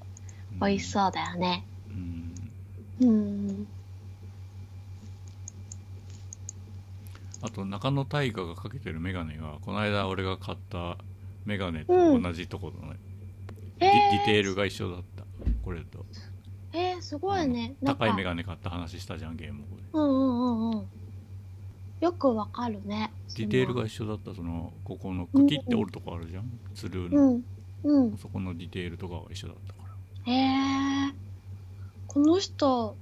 [0.52, 1.66] うん美味しそうだよね。
[3.00, 3.08] うん。
[3.08, 3.66] うん。
[7.42, 10.96] あと中野大河がかけてる眼鏡がこの間俺が買った
[11.44, 13.00] 眼鏡と同じところのね、
[13.80, 15.24] ディディテールが一緒だった。
[15.64, 16.06] これと
[16.72, 17.74] えー、すごいね。
[17.82, 18.06] なんか。
[18.06, 20.86] 高い眼鏡買った話したじゃんゲームうんうんうんうん。
[22.00, 23.12] よくわかるね。
[23.36, 26.50] ディテールが一緒だったそのここの茎って折るとこあるじゃん。
[26.74, 27.44] ツルーの、うん。
[27.84, 28.16] うん。
[28.18, 29.78] そこのディテールとかが一緒だったか
[30.26, 30.32] ら。
[30.32, 31.12] へえ
[32.06, 32.96] この人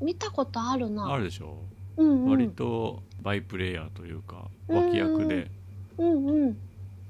[0.00, 1.12] 見たことあるな。
[1.12, 1.58] あるでしょ、
[1.96, 2.30] うんうん。
[2.30, 5.50] 割とバイプレイヤーというかうん脇役で
[5.98, 6.56] うんうん。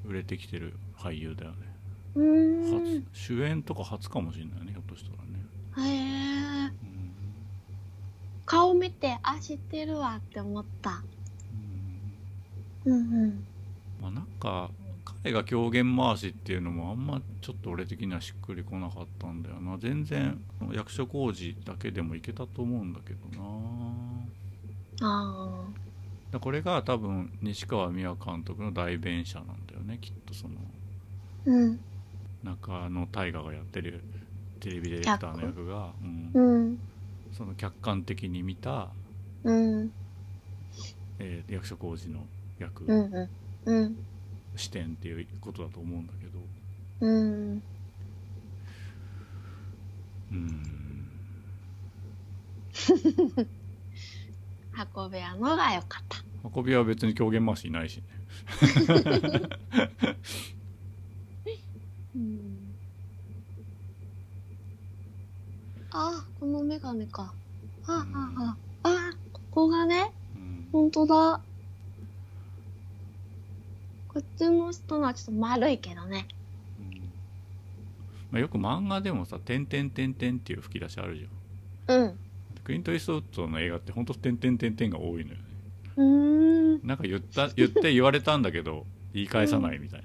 [0.06, 1.56] 売れてきてる俳優だよね、
[2.14, 3.02] うーん。
[3.02, 5.22] 初主演とか初かもしれないねひょっとしたら。
[5.23, 5.23] ね、
[5.78, 7.04] へえうん
[8.46, 11.02] 顔を見てあ知ってるわって思った。
[12.84, 13.22] うんうん。
[13.22, 13.44] うん
[14.00, 14.70] まあ、なんか
[15.22, 19.78] 彼が狂言回しっていうのもあんまちょっと俺的にはしっくりこなかったんだよな。
[19.78, 20.38] 全然
[20.72, 23.44] 役所広司だけでもいけたと思うんだけどな。
[25.00, 25.64] あ
[26.30, 30.54] だこれが多分西川美和監督の代弁者なんだよねきっとその。
[31.46, 31.80] ーうん。
[32.42, 34.04] 中野大河がやってる
[34.64, 36.32] テレビディレクターの役が、うん。
[36.32, 36.78] うん。
[37.36, 38.88] その客観的に見た、
[39.42, 39.90] うん。
[41.18, 42.20] えー役所広司の
[42.58, 43.30] 役、うんう
[43.66, 43.74] ん。
[43.84, 43.96] うん。
[44.56, 46.38] 視点っていうことだと思うんだけど。
[47.00, 47.62] うん。
[50.32, 51.04] うん。
[54.94, 56.18] 運べやのがよかった。
[56.56, 58.04] 運びは別に狂言回しいないしね。
[62.14, 62.43] うん
[65.96, 67.32] あこのメガネか。
[67.86, 70.68] あああああここがねうん。
[70.72, 71.40] ほんとだ。
[74.08, 76.26] こっちの人のはちょっと丸いけどね。
[76.80, 76.88] うん。
[78.32, 82.02] まあ、よく漫画でもさ「てんてんてんてん」っていう吹き出しあるじゃん。
[82.02, 82.18] うん。
[82.64, 85.36] クリント・イーストウッドの映画ってほんと「てんてんてんてん」が多いのよね。
[85.96, 86.86] うーん。
[86.86, 90.02] なんか言った言って言われたんだけど言い返さないみたい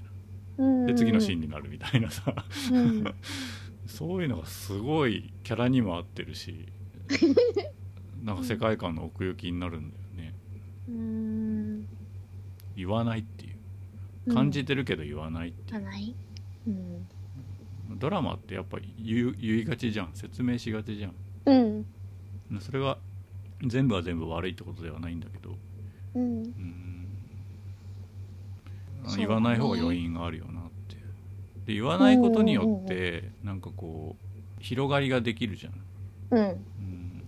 [0.58, 0.66] な。
[0.66, 0.86] うん。
[0.86, 2.32] で次のシーンになるみたいなさ。
[2.72, 3.04] うん
[3.90, 6.68] そういうのがすごいキャラにも合ってるし
[8.24, 10.36] なんか世界観の奥行きになるんだよね。
[10.88, 11.88] うーん。
[12.76, 13.50] 言わないってい
[14.28, 14.34] う。
[14.34, 15.86] 感じてるけど言わないっていう、
[16.68, 17.08] うん。
[17.98, 20.12] ドラマってやっぱり言う言いがちじゃん。
[20.14, 21.14] 説明しがちじゃん。
[21.46, 22.60] うん。
[22.60, 23.00] それが
[23.66, 25.58] 全部は全部悪いってことではないんだけど。
[26.16, 26.44] うん。
[26.44, 27.08] うん。
[29.18, 30.69] 言わない方が余韻があるよな
[31.70, 35.74] で言わないことによってなんかこう広がりができるじゃん、
[36.32, 36.44] うん。
[36.48, 37.24] うん、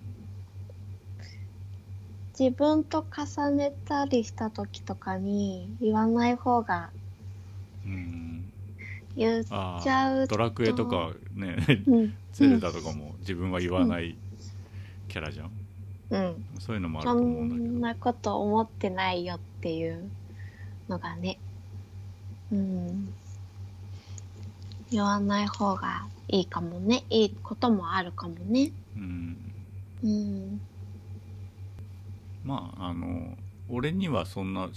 [2.39, 6.89] 自分と重ねたりした時とかに言わない方が
[7.85, 8.51] うん、
[9.15, 12.13] 言っあちゃうあドラクエとかねうん。
[12.33, 14.17] ゼルダとかも自分は言わない
[15.07, 15.51] キャラじゃん。
[16.09, 16.45] うん。
[16.57, 17.67] そういうのもあるそと思うんだけど。
[17.67, 20.09] んなこと思ってないよっていう
[20.89, 21.37] のがね。
[22.51, 23.13] うん
[24.91, 27.05] 言わない方がいいかもね。
[27.09, 28.71] いいこともあるかもね。
[28.95, 29.37] うん。
[30.03, 30.61] うん
[32.43, 33.37] まああの
[33.69, 34.69] 俺にはそんな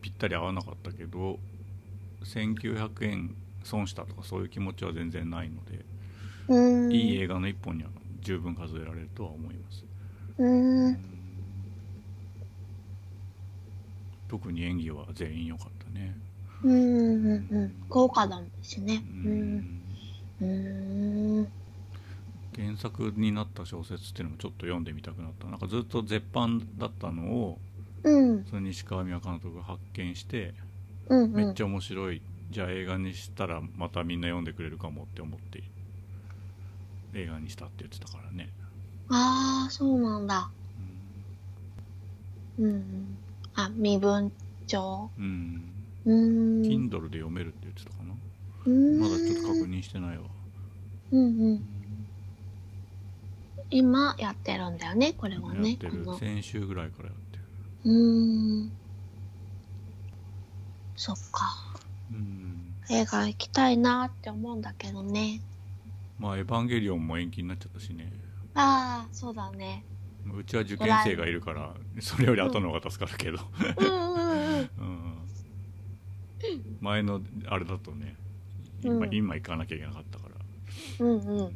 [0.00, 1.38] ぴったり合わなかったけど
[2.24, 5.84] 1900円損したとかそういう気持ちは全然ないので、
[6.48, 6.92] うん。
[6.92, 7.90] いい映画の一本には
[8.22, 9.84] 十分数えられるとは思います、
[10.38, 10.48] う
[10.90, 10.98] ん。
[14.28, 16.16] 特に演技は全員良かったね
[16.62, 19.02] うんうんうん豪華だもんしね。
[19.24, 19.60] ううん。
[19.60, 19.80] ん
[20.40, 20.44] う
[21.42, 21.52] ん
[22.56, 27.58] 原作になった小説っていうのもちょっと読んでみたくなったなんかずっと絶版だったのを
[28.02, 30.54] うんその西川美和監督が発見して
[31.08, 35.62] うんめっちゃ面白い、じゃあ映画にしたらまたみんな読んでくれるかもって思って
[37.14, 38.52] 映画にしたって言ってたからね、
[39.10, 40.50] ああそうなんだ。
[42.58, 42.64] うん。
[42.66, 43.18] うんうん。
[43.54, 44.32] あ身分
[44.66, 45.10] 帳。
[45.18, 45.69] うん
[46.06, 48.14] Kindle で読めるって言ってたかな。
[49.00, 50.24] まだちょっと確認してないわ。
[51.12, 51.54] うんううん。
[51.54, 52.06] ん
[53.70, 56.04] 今やってるんだよねこれはねやってる。
[56.18, 57.44] 先週ぐらいからやってる。
[57.84, 58.72] うーん。
[60.96, 61.56] そっか。
[62.10, 62.74] うん。
[62.90, 65.40] 映画行きたいなって思うんだけどね。
[66.18, 68.12] まあ「エヴァンゲリオン」も延期になっちゃったしね。
[68.54, 69.84] ああそうだね。
[70.34, 73.38] うちは受験生がいるからそれより後の方が助かるけど、
[73.78, 74.70] うんうんうん。
[74.78, 75.09] うん
[76.80, 78.16] 前のあれだとね
[78.82, 79.14] 今,、うん。
[79.14, 81.06] 今行かなきゃいけなかったから。
[81.06, 81.54] うんうん。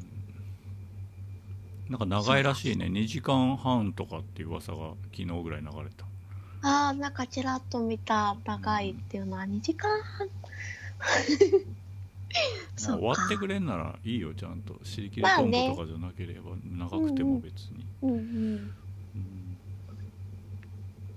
[1.88, 2.86] なんか長いらしいね。
[2.86, 6.06] 2時間半とかっていう噂が昨日ぐらい流れた。
[6.66, 9.44] ああなんかちらっと見た長いっていうのは。
[9.44, 10.28] 2時間半？
[12.76, 13.00] そうか。
[13.00, 14.78] 終わってくれんならいいよちゃんと。
[14.82, 18.18] 尻切れトンボとかじゃなければ長くても別に、うんうん。
[18.18, 18.20] う
[19.18, 19.56] ん。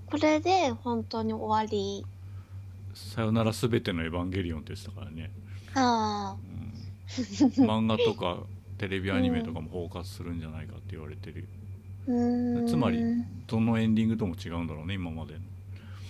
[0.06, 2.04] これで本当に終わり
[2.98, 5.30] さよならすべてのエヴァンゲリオンって言ってたからね、
[5.74, 7.64] あうん。
[7.64, 8.38] 漫画とか
[8.76, 11.48] テレビアニメとかも包括するんじゃないかって言われてる、
[12.08, 12.66] あうーん。
[12.66, 13.02] つまり
[13.46, 15.40] どのエンディングとも違うんだろうね今までの。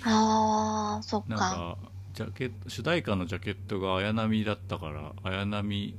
[0.04, 1.28] ああそっか。
[1.28, 1.78] なんか
[2.14, 5.94] ジャケット主題歌のジャケットが綾波だったから綾波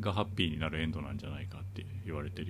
[0.00, 2.48] がハッピーになるエンドなんじゃないかって言われてる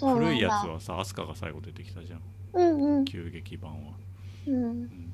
[0.00, 2.22] 古いやつはさ飛鳥が最後出てきたじゃん。
[2.52, 3.04] うんうん。
[3.04, 3.92] 急激版は、
[4.46, 4.54] うん。
[4.54, 5.09] うん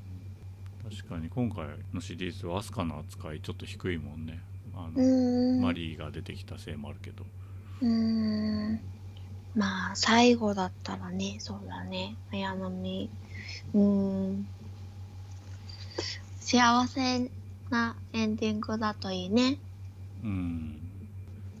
[0.89, 4.39] 確かに今回のシリーズは飛鳥の扱いちょっと低いもんね
[4.75, 7.25] あうの、マリーが出てきたせいもあるけど
[7.81, 8.79] うーん
[9.57, 12.15] まあ、最後だったらね、そうだね。
[12.31, 13.09] 綾波。
[13.73, 14.47] うーん。
[16.39, 17.31] 幸せ
[17.71, 19.57] なエンディングだといいね。
[20.23, 20.79] うん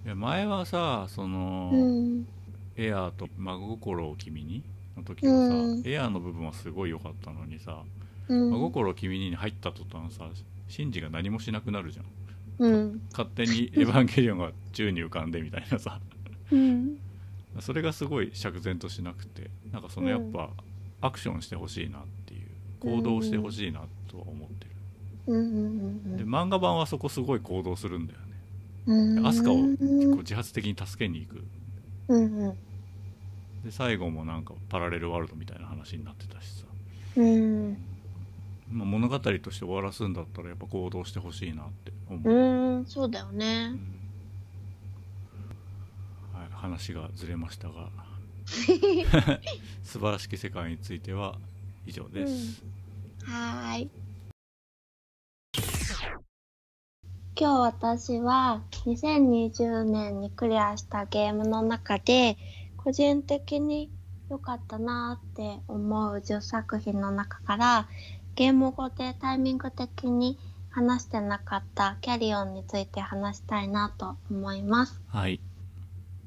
[0.05, 2.27] いや前はさその、うん。
[2.75, 4.63] エアーと真心を君に
[4.95, 7.81] の時はさ、うんエアーの部分はすごい良かったのにさ、
[8.29, 8.51] うん。
[8.51, 10.29] 真心を君にに入った途端さ
[10.67, 12.05] シンジが何もしなくなるじゃん
[12.59, 13.01] うん。
[13.11, 15.99] 勝手にエヴァンゲリオンが宙に浮かんでみたいなさ
[16.51, 16.97] うん。
[17.59, 20.49] それがすごい釈然としなくてなんかそのやっぱ、
[21.01, 22.47] アクションしてほしいなっていう
[22.79, 24.71] 行動してほしいなとは思ってる、
[25.27, 25.39] うん。
[25.39, 26.17] うん。
[26.17, 28.25] で漫画版はそこすごい行動するんだよね
[28.87, 29.27] うん。
[29.27, 31.43] アスカをうんこう自発的に助けに行く
[32.09, 32.23] うん。
[32.23, 32.57] うん。
[33.63, 36.65] で最後もなんかパラレルワールドみたいな話になってたしさ、
[37.17, 37.77] うん。
[38.69, 42.85] まあ、物語として終わらすんだったらやっぱ行動してほしいなって思う、うん。
[42.85, 43.75] そうだよねう。
[43.75, 43.97] ん
[46.39, 47.89] はい、話がずれましたが
[49.83, 51.37] 素晴らしき世界については
[51.85, 52.63] 以上です、
[53.25, 53.89] はーい。
[57.39, 62.35] 今日私は2020年にクリアしたゲームの中で
[62.77, 63.91] 個人的に
[64.29, 67.87] 良かったなって思う10作品の中から
[68.37, 70.37] ゲーム後でタイミング的に
[70.69, 75.01] 話してなかったキャリオンについて話したいなと思います。
[75.07, 75.39] はい。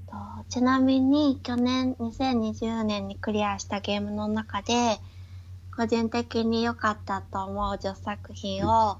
[0.09, 0.17] と
[0.49, 4.99] ちなみに去年2020年にクリアしたゲームの中で
[5.77, 8.99] 個人的に良かったと思う10作品を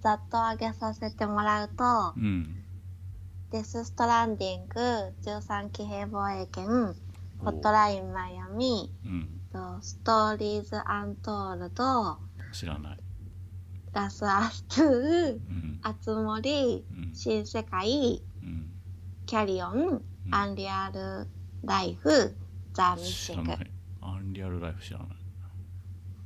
[0.00, 2.62] ざっと挙げさせてもらうとうん
[3.50, 4.80] 「デス・ストランディング」
[5.26, 6.94] 「13機兵防衛圏」
[7.42, 9.40] 「ホットライン・マイアミ」うん。
[9.52, 12.18] と「Stories Untold」
[12.52, 12.98] 知らない、
[13.92, 18.70] 「ラス・アス 2」うん「あつ森」うん「新世界」うん
[19.26, 21.28] 「CARRION」うん「アンリアル・
[21.64, 22.34] ライフ」
[22.74, 23.52] 「ザ・ミッシング
[24.00, 25.08] アンリアルライフ知らない、」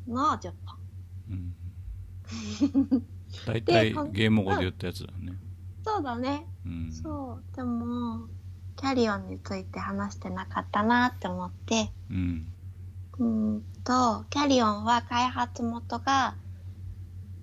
[0.08, 0.78] の10本。
[1.28, 1.56] うん、
[3.46, 5.36] 大体でこんゲーム語で言ったやつだね、
[5.84, 6.46] そうだね。
[6.64, 7.56] うん、そう。
[7.56, 8.28] でも、
[8.76, 12.52] キャリオンについて話してなかったなって思って、うん。
[13.18, 16.34] うーんと、キャリオンは開発元が、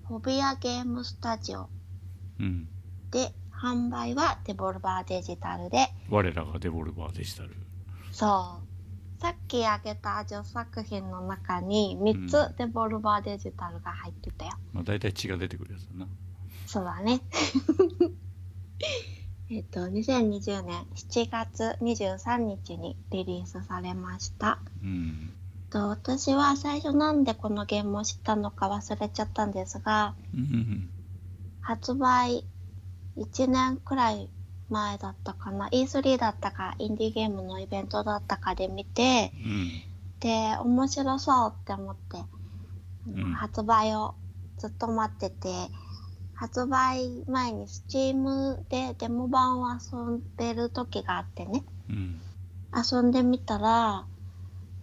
[0.06, 1.70] フォビアゲームスタジオ
[2.38, 2.68] うん
[3.10, 7.56] で、販売はデボルバーデジタルで、我らがデボルバーデジタル
[8.12, 9.22] そう。
[9.22, 14.52] さっき挙げた10作品の中に3うつデボルバーデジタルが入ってたよ。
[14.74, 16.06] まあ大体血が出てくるやつだな
[16.66, 17.22] そうだね。
[19.48, 24.58] えっと、2020年7月23日にリリースされました。
[24.82, 25.32] うん
[25.74, 30.90] と私は最初なんでこのゲームを知ったのか忘れちゃったんですが、うん
[31.60, 32.44] 発売
[33.16, 34.28] 1年くらい
[34.68, 39.70] 前だったかな、E3 だったか、インディーゲームのイベントだったかで見て、うん。
[40.20, 42.18] で、面白そうって思って、
[43.08, 43.32] うん。
[43.32, 44.14] 発売を
[44.58, 45.48] ずっと待ってて、
[46.34, 52.20] 発売前に Steam でデモ版を遊んでる時があってね、うん。
[52.76, 54.04] 遊んでみたら、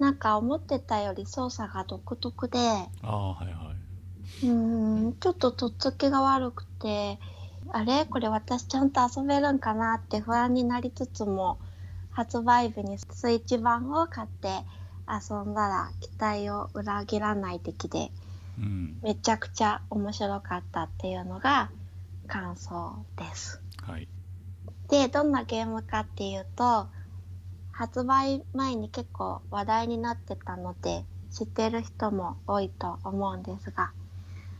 [0.01, 4.47] なんか思ってたより操作が独特で、ああはいはい。
[4.47, 7.19] うーん、ちょっととっつきが悪くて、
[7.71, 8.05] あれ？
[8.05, 11.59] これ私ちゃんと遊べるんかなって不安になりつつも、
[12.09, 14.65] 発売日にスイッチ版を買って
[15.07, 18.11] 遊んだら期待を裏切らない出来で、
[18.57, 18.97] うん。
[19.03, 21.69] めちゃくちゃ面白かったっていうのが
[22.27, 23.61] 感想です。
[23.83, 24.07] はい。
[24.89, 26.87] で、どんなゲームかっていうと、
[27.71, 33.91] 発売前に結構話題になってたので、知ってる人も多いと思うんですが、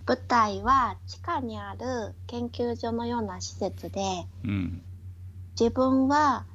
[0.08, 4.02] 舞台は地下にある研究所のような施設で、
[4.44, 4.82] うん。
[5.60, 6.46] 自分は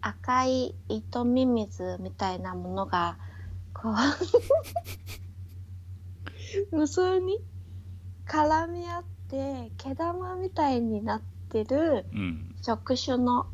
[0.00, 3.16] 赤い糸ミミズみたいなものが、
[3.72, 3.94] こう、
[6.76, 7.38] 無数に
[8.26, 12.54] 絡み合って毛玉みたいになってるうん。
[12.60, 13.46] 触手の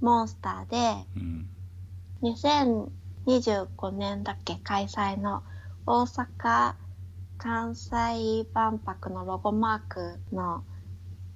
[0.00, 1.50] モンスターで、うん
[2.22, 5.42] 2025年だっけ開催の
[5.86, 6.74] 大阪・
[7.38, 10.64] 関西万博のロゴマークの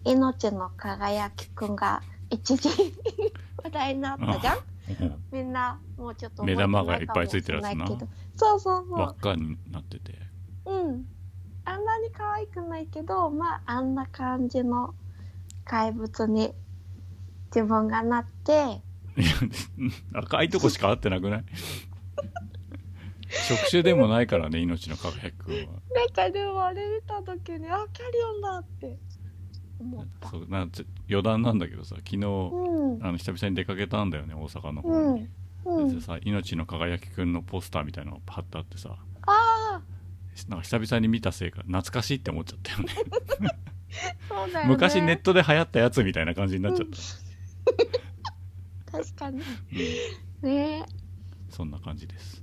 [0.05, 2.69] 命の輝きくんが一時
[3.63, 4.59] 話題になったじゃん？
[5.01, 5.25] うん。
[5.31, 7.87] みんなもうちょっと目玉がいっぱいついてるやつな。
[7.87, 7.97] そ
[8.57, 10.19] うそうそ輪っかになってて。
[10.67, 11.07] ううん。
[11.65, 14.95] あんなに可愛くないけどまああんな感じの
[15.65, 16.53] 怪物に
[17.55, 18.83] 自分がなって
[20.15, 21.45] 赤いとこしか合ってなくない？
[23.29, 25.81] 触手でもないからね命の輝きくんは。
[25.95, 28.99] なんかでもあれ見た時にあキャリオンだって。
[29.81, 30.29] 思った。
[30.29, 33.05] そうなんつ余談なんだけどさ昨日うん。
[33.05, 35.29] あの久々に出かけたんだよね大阪の方に、
[35.65, 35.77] うん。
[35.77, 35.95] うん。
[35.95, 38.97] でさ命の輝きくんのポスターみたいなのが貼ってあってさ。
[39.27, 39.81] あ
[40.49, 42.87] なんか久々に見たせいか懐かしいって思っちゃったよね。
[44.31, 44.71] あ そうだよね。
[44.71, 46.97] 昔ネットで流行ったやつみたいな感じになっちゃった、
[48.93, 49.41] 確かに。
[50.43, 50.49] うん。
[50.49, 50.87] ね。
[51.51, 52.43] そんな感じです。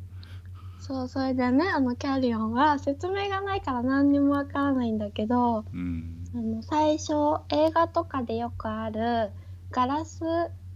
[0.80, 6.24] そうそれでねあのキャリオンは説明がないから何にもわからないんだけどうん。
[6.34, 7.14] あの最初
[7.50, 9.32] 映画とかでよくある
[9.72, 10.22] ガラス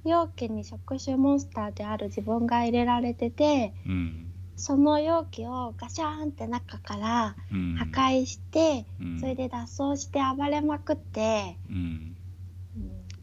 [0.03, 4.33] 容器に触手モンスターである自分が入れられててうん。
[4.55, 7.75] その容器をガシャーンって中からうん。
[7.75, 9.19] 破壊して、うん。
[9.19, 11.57] それで脱走して暴れまくって、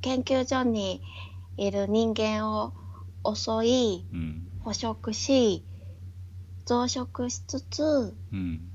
[0.01, 1.03] 研究所に
[1.57, 2.73] いる人間を
[3.25, 5.65] 襲いうん捕食し
[6.67, 8.67] 増殖しつつうん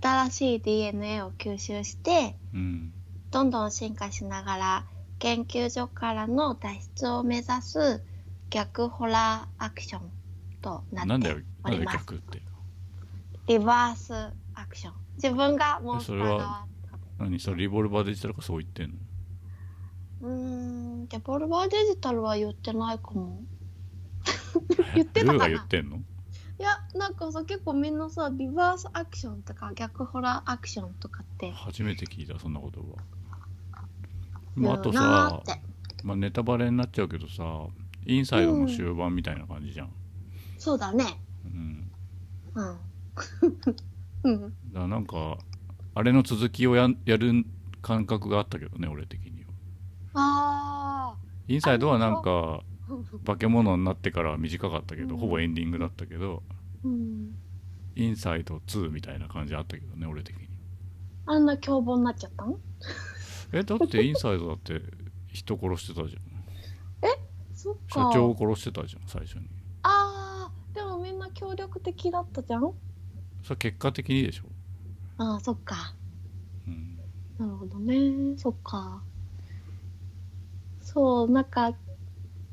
[0.00, 2.92] 新しい DNA を吸収してうん
[3.30, 4.84] どんどん進化しながら
[5.18, 8.02] 研究所からの脱出を目指す
[8.50, 10.02] 逆ホラーアクション
[10.62, 11.98] となっております。
[11.98, 12.42] 逆って
[13.46, 14.12] リバース
[14.54, 14.94] アクション。
[15.16, 16.66] 自分がモンスターそれは側。
[17.18, 17.38] 何？
[17.40, 18.96] それリボルバーデジタルかそう言ってんの？
[20.20, 20.28] うー
[21.04, 23.42] ん、デボルバーデジタルは言ってないかも。
[24.94, 25.32] 言ってたかな？
[25.32, 25.96] ルーが言ってんの？
[25.96, 32.86] いや、なんかさ、結構みんなさ、リバースアクションとか逆ホラーアクションとかって初めて聞いたそんなことは、
[34.56, 35.60] 言まあ、あとうなーさっ、て。
[36.02, 37.66] まあ、ネタバレになっちゃうけどさ
[38.06, 39.90] インサイドの終盤みたいな感じじゃん、
[40.58, 41.20] そうだね。
[41.44, 41.90] うん、
[42.54, 42.78] うん。
[44.24, 44.40] うん。
[44.40, 45.38] だからなんか
[45.94, 47.44] あれの続きをややる
[47.82, 49.29] 感覚があったけどね俺的には
[50.14, 51.14] あ
[51.48, 53.24] インサイドはなんかー。
[53.24, 56.42] 化け物になってからは短かったけど、うんほぼエンディングだったけど
[56.84, 57.34] うん。
[57.94, 60.48] インサイド2みたいな感じあったけどね俺的に
[61.26, 62.58] あんな凶暴になっちゃったの？
[63.52, 64.80] えだってインサイドだって
[65.28, 66.22] 人殺してたじゃん
[67.54, 68.10] そっか。
[68.10, 69.46] 社長を殺してたじゃん最初に
[69.82, 72.72] ああ、でもみんな協力的だったじゃん？
[73.42, 74.44] それ結果的にでしょ、
[75.18, 75.94] ああ、そっか。
[76.66, 76.96] うん、
[77.38, 78.36] なるほどね。
[78.36, 79.02] そっか。
[80.92, 81.72] そう、なんか、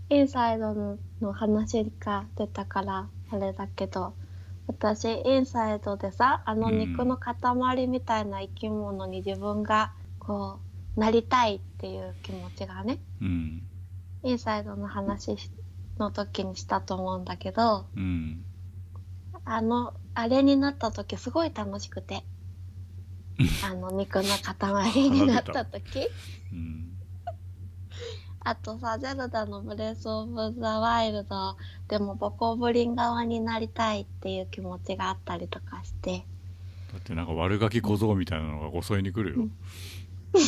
[0.09, 4.13] インサイドのの話が出たから、あれだけど、
[4.67, 10.59] 私、インサイドでさ、あのうん肉の塊みたいな生き物に自分が、こ
[10.95, 13.63] う、なりたいっていう気持ちがね、うん。
[14.23, 15.51] インサイドの話し
[15.97, 18.45] の時にしたと思うんだけど、うん。
[19.45, 22.23] あの、あれになった時すごい楽しくて。
[23.63, 26.09] あの肉の塊になった時。
[26.51, 26.96] うん
[28.47, 31.57] あとさ、ゼルダのブレスオブザワイルド
[31.89, 36.25] でもボコブリン側になりたいっていう気持ちがあったりとかして。
[36.93, 39.51] だってなんか悪ガキ小僧みたいなのが襲いに来るよ、うん。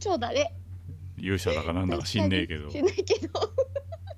[0.00, 0.52] そうだね。
[1.16, 2.70] 勇者だかなんだか知んねえけど。
[2.70, 3.52] 知んないけど。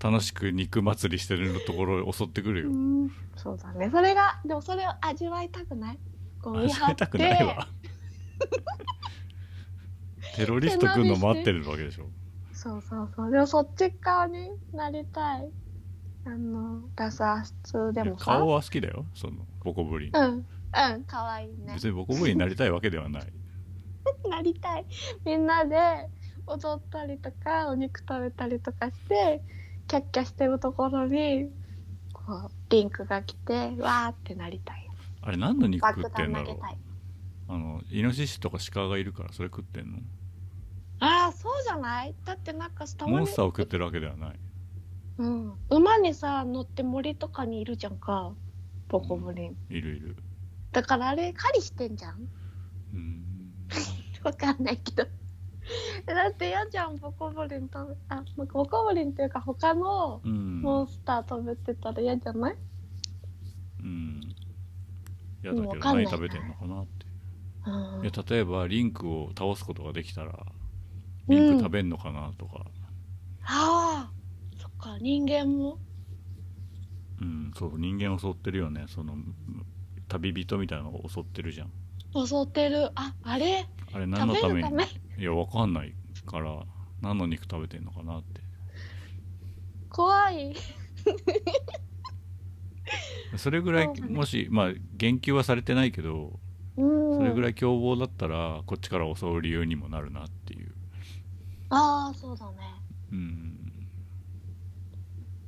[0.02, 3.12] 楽しく肉祭りしてるところを襲ってくるよ、うん。
[3.36, 3.90] そうだね。
[3.92, 5.98] それが、でもそれを味わいたくない？
[6.40, 7.68] こう見張って味わいたくないわ。
[10.36, 12.06] テロリスト来んの待ってるわけでしょ
[12.60, 13.30] そうそうそう。
[13.30, 15.50] でもそっち側になりたい。
[16.26, 18.26] あの、ラスアス2でもさ。
[18.26, 20.24] 顔は好きだよそのボコブリンうん。
[20.92, 21.72] うん、かわいいね。
[21.72, 23.32] 別にボコブリンになりたいわけではない
[24.28, 24.84] なりたい。
[25.24, 25.76] みんなで
[26.46, 29.42] 踊ったりとか、お肉食べたりとかして、
[29.88, 31.48] キャッキャしてるところに、
[32.12, 34.86] こう、リンクが来て、わーってなりたい。
[35.22, 36.58] あれ何の肉食爆ってんだろう？
[37.48, 39.98] あのイノシシとか鹿がいるからそれ食ってんの？
[41.00, 42.14] ああ、そうじゃない？
[42.24, 44.38] だってなんかたまにモンスターを食ってるわけではない。
[45.18, 45.52] うん。
[45.70, 48.32] 馬にさ、乗って森とかにいるじゃんか。
[48.88, 49.56] ボコブリン。
[49.68, 50.16] いるいる。
[50.72, 52.28] だからあれ、狩りしてんじゃん？
[52.94, 53.52] うん。
[54.24, 55.04] わかんないけど。
[56.06, 60.60] だって嫌じゃん、ボコブリン食べ、あ、ボコブリンっていうか他のうん。
[60.62, 62.56] モンスター食べてたら嫌じゃない？
[63.80, 64.20] うん。
[65.42, 67.06] 嫌だけど何食べてんのかなって
[67.66, 68.02] うん。
[68.02, 70.44] いや例えばリンクを倒すことができたら
[71.30, 72.66] リンク食べんのかなとか
[73.42, 74.10] ああ、
[74.60, 75.78] そっか、人間も。
[77.20, 79.14] うん、そう人間を襲ってるよねその
[80.08, 82.90] 旅人みたいなのを襲ってるじゃん襲ってる。
[82.94, 83.66] あ、あれ？
[83.92, 84.54] あれ何のために？
[84.54, 84.84] 食べるため？
[85.18, 85.94] いやわかんない
[86.26, 86.62] から
[87.02, 88.40] 何の肉食べてんのかなって
[89.90, 90.54] 怖い。
[93.36, 96.40] それぐらいもしまあ言及はされてないけど
[96.76, 97.16] うん。
[97.16, 97.50] それぐらい。
[97.52, 100.32] い凶暴だったらこっちから襲う理由にもなるなって
[101.70, 102.56] ああ、そうだね。
[103.12, 103.56] うん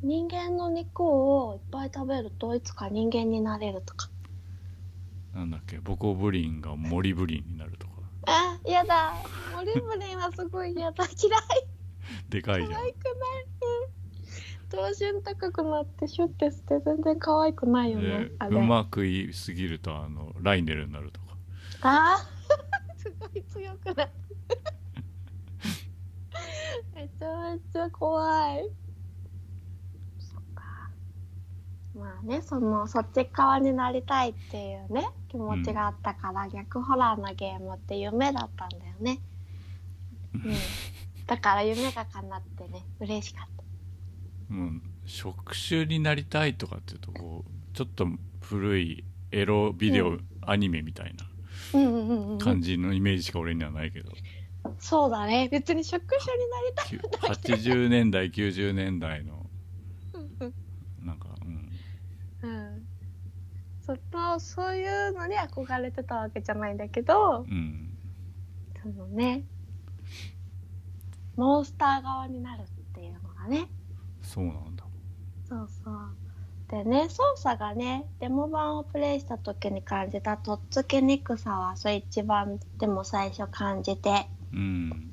[0.03, 4.09] 人間の肉をいっぱい食べるといつか人間になれるとか。
[5.35, 5.79] なんだっけ？
[5.79, 7.93] ボコブリンがモリブリンになるとか
[8.27, 9.14] あ、やだ。
[9.55, 11.05] モリブリンはすごい嫌だ。
[11.05, 11.12] 嫌い。
[12.29, 13.14] でかいじゃん可愛くない。
[13.87, 14.03] うん
[14.73, 21.27] 頭身高くなってシュッてして全然可愛くないよねうまく言いすぎるとあのライネルになるとか
[21.83, 24.11] あー すごい強くなる
[27.03, 28.68] めちゃめちゃ怖い。
[30.20, 30.62] そっか。
[31.96, 39.18] まあねそのそっち側になりたいっていうね気持ちがあったから、逆ホラーなゲームって夢だったんだよね。
[40.34, 40.42] うん。
[41.26, 44.55] だから夢が叶ってね嬉しかった。
[44.55, 44.70] もう
[45.07, 48.07] 職種になりたいとかっていうとこうちょっと
[48.42, 50.26] 古いエロビデオ、うん。
[50.42, 52.38] アニメみたいなうんうんうんうん。
[52.38, 54.12] 感じのイメージしか俺にはないけど、
[54.79, 55.49] そうだね。
[55.51, 59.47] 別に職種になりたいきゅ80年代90年代の。
[60.15, 60.55] うん
[61.05, 61.29] なんか
[62.43, 62.49] うん。
[62.49, 62.87] うん。
[63.81, 67.97] そのそういうのに憧れてたわけじゃないんだけどうん。
[68.83, 69.45] そのね
[71.37, 73.67] モンスター側になるっていうのがね。
[74.23, 74.85] そうなんだ。
[75.49, 75.95] そうそう。
[76.69, 85.11] でね操作がねデモ版をプレイした時に感じたとっつきにくさはそれ一番でも最初感じてうん。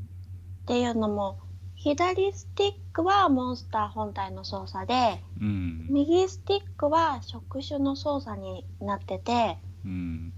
[0.63, 1.39] っていうのも
[1.75, 5.87] 左スティックはモンスター本体の操作でうん。
[5.89, 10.33] 右スティックは触手の操作になっててうん。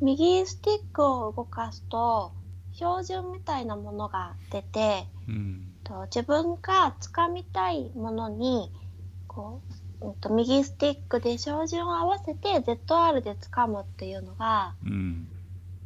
[0.00, 2.32] 右スティックを動かすと
[2.72, 5.72] 標準みたいなものが出てうん。
[5.84, 8.72] と自分が掴みたいものに
[9.26, 9.60] こ
[10.00, 15.28] う、うん、と右スティックで照準を合わせて ZR で掴むっていうのがうん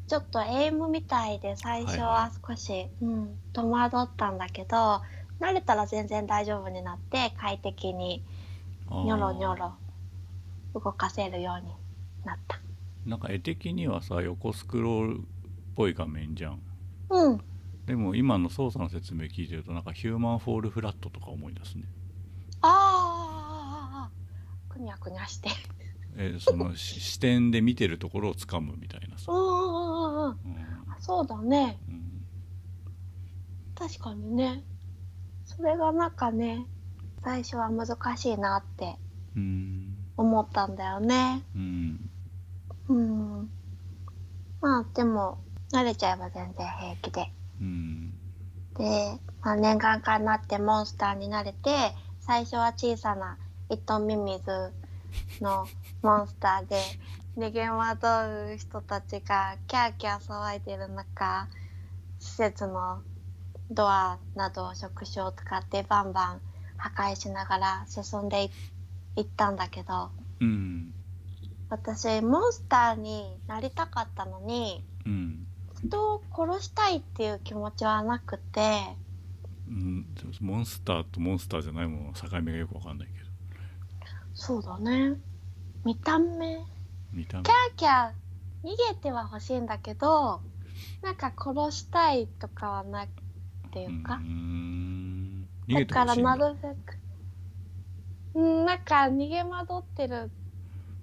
[0.07, 5.01] ちょっとエイムみたいで最初は少し、うん、戸惑ったんだけど
[5.41, 8.25] 慣れたら全然大丈夫になって快適に
[8.91, 9.73] ニョロニョロ
[10.75, 11.73] 動かせるように
[12.25, 12.61] なった。
[13.07, 15.21] なんか絵的にはさ横スクロールっ
[15.75, 16.61] ぽい画面じゃん。
[17.11, 17.41] うん。
[17.87, 21.85] でも今の操作の説明聞いてるとなんかヒューマンフォールフラットとか思い出すね。
[22.63, 25.51] ああくにゃくにゃして
[26.17, 30.37] えそのし視点で見てるところを掴むみたいなさ、うん。
[31.01, 31.79] そうだね。
[31.89, 32.25] うん。
[33.75, 34.63] 確かにね。
[35.45, 36.67] それがなんかね
[37.23, 38.97] 最初は難しいなって
[39.37, 39.97] うん。
[40.17, 41.43] 思ったんだよね。
[41.55, 42.11] うん。
[42.89, 43.51] うん。
[44.61, 45.39] まあでも
[45.73, 47.31] 慣れちゃえば全然平気で。
[47.61, 48.13] うん。
[48.77, 53.39] で、まあ、念願かになってモンスターになれて最初は小さな
[53.69, 54.73] 糸ミミズ
[55.41, 55.67] の
[56.03, 56.81] モンスターで
[57.37, 58.07] 逃げ惑
[58.55, 61.49] う人たちがキャーキャー騒いでる中
[62.21, 63.03] 施設の
[63.71, 66.41] ドアなどを触手を使ってバンバン
[66.77, 68.51] 破壊しながら進んでい
[69.17, 70.11] いったんだけど
[70.41, 70.93] うん。
[71.71, 75.47] 私モンスターになりたかったのにうん
[75.85, 78.61] 人を殺したいっていう気持ちはなくて
[79.69, 80.07] うん。
[80.41, 83.34] モンスターとモンスターじゃないものの境目がよくわかんないけど
[84.35, 85.15] そうだね。
[85.85, 86.59] 見た目。
[87.13, 87.45] 見た目。
[87.45, 88.11] キャーキャー
[88.65, 90.41] 逃げては欲しいんだけど
[91.03, 93.09] なんか殺したいとかはなっ
[93.73, 94.15] ていうか。
[94.15, 95.49] うー、ん。
[95.69, 96.37] 逃げだからてほしいんだ。
[96.37, 96.99] なるべく。
[98.35, 100.31] うんなんか逃げ惑ってる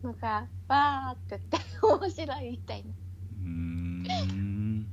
[0.03, 2.89] のがわーって言って面白いみたいな。
[2.89, 4.88] うーん。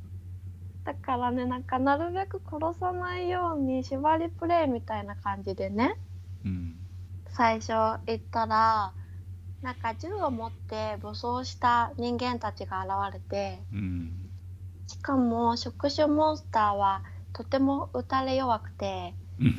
[0.84, 5.96] だからねなんかなるべく殺さないように縛りプレイみたいな感じでね。
[6.44, 6.77] うん
[7.34, 8.92] 最初行ったら
[9.62, 14.30] なんか銃を持って武装した人間たちが現れてうん。
[14.86, 17.02] しかも触手モンスターは
[17.32, 19.54] とても撃たれ弱くてうん。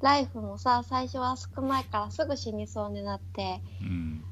[0.00, 4.24] ライフもさ最初は少ないからすぐ死にそうになってうん。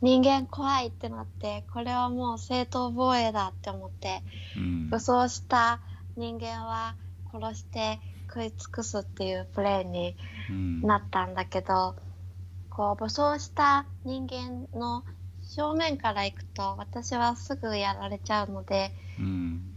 [0.00, 4.22] 人間怖いってなってこれはもう正当防衛だって思って
[4.56, 4.90] うん。
[4.90, 5.80] 武装した
[6.16, 6.94] 人間は
[7.32, 7.98] 殺して
[8.34, 10.16] 食い尽くすっていうプレイに
[10.50, 10.82] うん。
[10.82, 11.94] なったんだけど
[12.68, 15.04] こう武装した人間の
[15.42, 19.70] 正面から行くと私はすぐやられちゃうのでうん。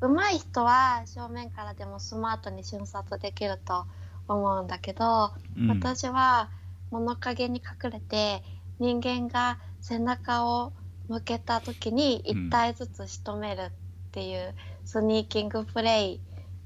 [0.00, 3.84] 上手い人は正面からでもスマートに瞬殺できると
[4.26, 5.68] 思うんだけど、うん。
[5.68, 6.48] 私は
[6.90, 8.42] 物陰に隠れて
[8.78, 10.72] 人間が背中を
[11.08, 13.70] 向けた時に1体ずつ仕留めるっ
[14.12, 14.54] ていう
[14.84, 16.20] スニーキングプレイ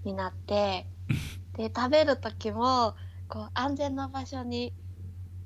[0.04, 0.86] になって
[1.56, 2.94] で食べる時も
[3.28, 4.74] こう安全な場所に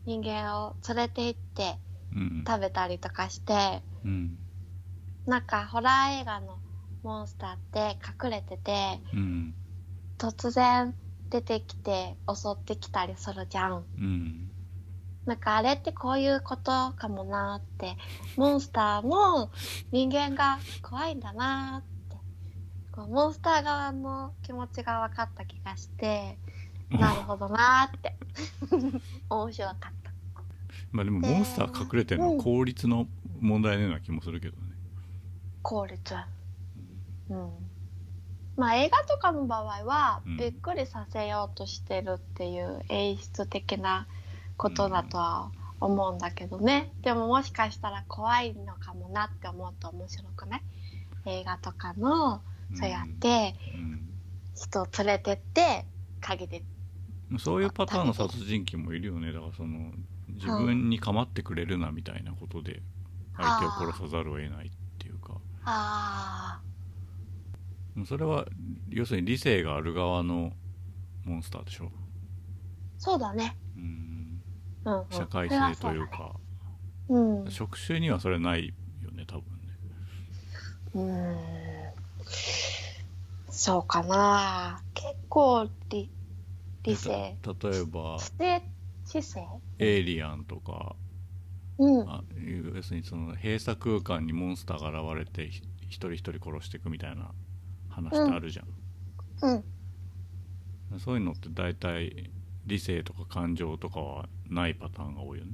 [0.07, 1.79] 人間を連れて行って
[2.15, 2.45] うん。
[2.47, 4.39] 食べたりとかしてうん。
[5.27, 6.59] なんかホラー映画の
[7.03, 9.55] モンスターって隠れててうん
[10.19, 10.95] 突然
[11.31, 13.85] 出てきて襲ってきたりするじゃん。
[13.99, 14.51] うん。
[15.27, 17.97] なんかあれってこういうことかもなって。
[18.37, 19.51] モンスターも
[19.93, 21.98] 人間が怖いんだなって
[22.99, 26.37] こうモンスター側の気持ちが分かった気がして
[26.91, 28.17] なるほどなーって。
[29.31, 30.11] 面白かった。
[30.91, 33.07] まあでもモンスター隠れてるのは効率の
[33.41, 34.73] 問題のような気もするけどね。
[35.63, 36.15] 効率
[37.29, 37.51] うん。
[38.57, 40.37] まあ映画とかの場合はうん。
[40.37, 44.09] びっくりさせようとしてるっていう演出的な
[44.57, 50.63] ことだとは思うんだけどね、でももしかしたら怖いのかもなって思うと面白くない？
[51.27, 52.43] 映画とかの
[52.75, 54.09] そうやってうん
[54.55, 55.85] 人を連れてって
[56.21, 56.59] 陰で。
[56.59, 59.33] うんそういうパターンの殺人鬼もいるよね。
[59.33, 59.93] だからその
[60.29, 62.83] 自分に構ってくれるなみたいなことで
[63.37, 65.35] 相手を殺さざるを得ないっていうか。
[65.65, 66.63] あ
[68.07, 68.47] それは
[68.89, 70.53] 要するに理性がある側の
[71.25, 71.91] モンスターでしょ、あ
[72.97, 73.57] そうだね。
[73.77, 74.41] うん、
[74.85, 76.35] うん、うん、社会性というか、
[77.07, 77.51] それはそうだね。
[77.51, 78.69] 職種にはそれない
[79.03, 79.69] よね多分ね。
[80.95, 81.68] うん
[83.51, 84.83] そうかな。
[84.95, 86.11] 結構理
[86.85, 87.37] 理性。
[87.43, 88.63] た例えばで
[89.05, 89.41] 知性
[89.79, 90.97] エイリアンとか。
[91.79, 92.09] うん。
[92.09, 92.23] あ
[92.75, 97.31] 要するにその閉鎖空間にモンスターが現れてひ一人一人殺していくみたいな
[97.89, 98.67] 話ってあるじゃん、
[99.49, 99.55] う
[100.97, 101.01] ん。
[101.01, 102.31] そういうのって大体
[102.67, 105.53] 理性とか感情とかはないパターンが多いよね。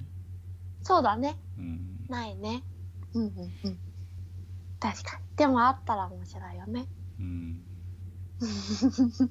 [0.82, 1.36] そうだね。
[1.58, 2.06] うん。
[2.08, 2.62] ないね。
[3.14, 3.30] うんうん
[3.64, 3.78] うん
[4.84, 5.22] 確かに。
[5.36, 6.86] でもあったら面白いよね。
[7.18, 7.62] うん。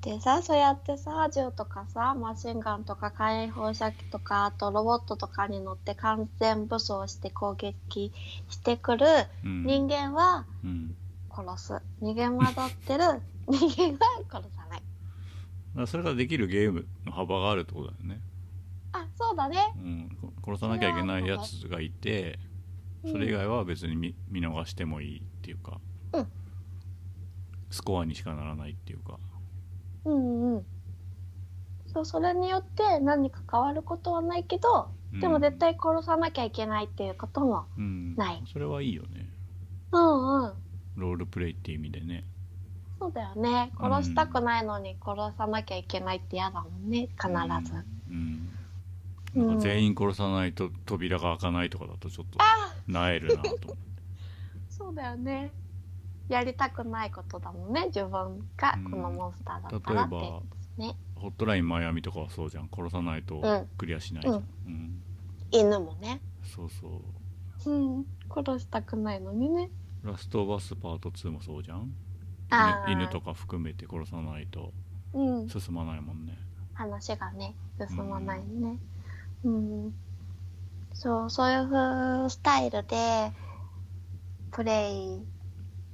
[0.00, 8.12] でさそうやってさ銃とかさマシンガンとか火炎放射器とかあとロボットとかに乗って完全武装して攻撃
[8.50, 9.06] してくる
[9.44, 9.64] うん。
[9.64, 10.94] 人間はうん。
[11.34, 11.82] 殺す。
[12.00, 13.04] 逃げ惑ってる。
[13.50, 14.82] 人間は殺さない。
[15.74, 18.20] だそれができるゲームの幅があるってことだよね、
[18.92, 19.58] あそうだね。
[19.76, 22.38] うん、こ殺さなきゃいけないやつがいて
[23.06, 25.80] それ以外は別に見見逃してもいいっていうか、
[26.12, 26.26] うん。
[27.70, 29.18] スコアにしかならないっていうか。
[30.04, 30.66] うんうん
[31.86, 38.42] そうそれによって何か変わることはないけどでも絶対殺さなきゃいけないっていうこともうん、ない。
[38.52, 39.28] それはいいよね。
[39.92, 40.52] うんうん。
[40.96, 42.24] ロールプレイっていう意味でね。
[42.98, 43.70] そうだよね。
[43.78, 47.44] 殺したくないのに殺さなきゃいけないって嫌だもんね必ず、うん、う
[48.10, 48.48] うんん
[49.34, 52.38] なんか全員殺さないと扉が開かないとかだとちょっと
[52.86, 53.66] なえるなと思って。
[54.70, 55.52] そうだよね。
[56.28, 57.86] やりたくないことだもんね。
[57.86, 58.10] 自分
[58.56, 60.42] がこのモンスターだったらって例えば
[60.78, 62.68] ねホットラインマイアミとかはそうじゃん。
[62.72, 63.68] 殺さないとうん。
[63.76, 65.02] クリアしないじゃん、うん。
[65.50, 66.20] 犬もね。
[66.42, 67.02] そうそ
[67.66, 67.70] う。
[67.70, 68.06] うん。
[68.32, 69.70] 殺したくないのにね。
[70.02, 71.92] ラストオブアスパート2もそうじゃん。
[72.86, 74.72] 犬犬とか含めて殺さないと
[75.12, 75.48] うん。
[75.48, 76.38] 進まないもんね。
[76.74, 77.54] 話がね
[77.88, 78.78] 進まないね
[79.44, 79.48] う
[79.90, 79.94] ん、
[80.94, 83.32] そうそういう風スタイルで
[84.50, 85.28] プレイ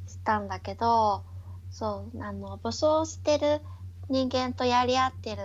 [0.07, 1.25] したんだけど
[1.71, 3.63] そうあの武装してる
[4.09, 5.43] 人間とやり合ってる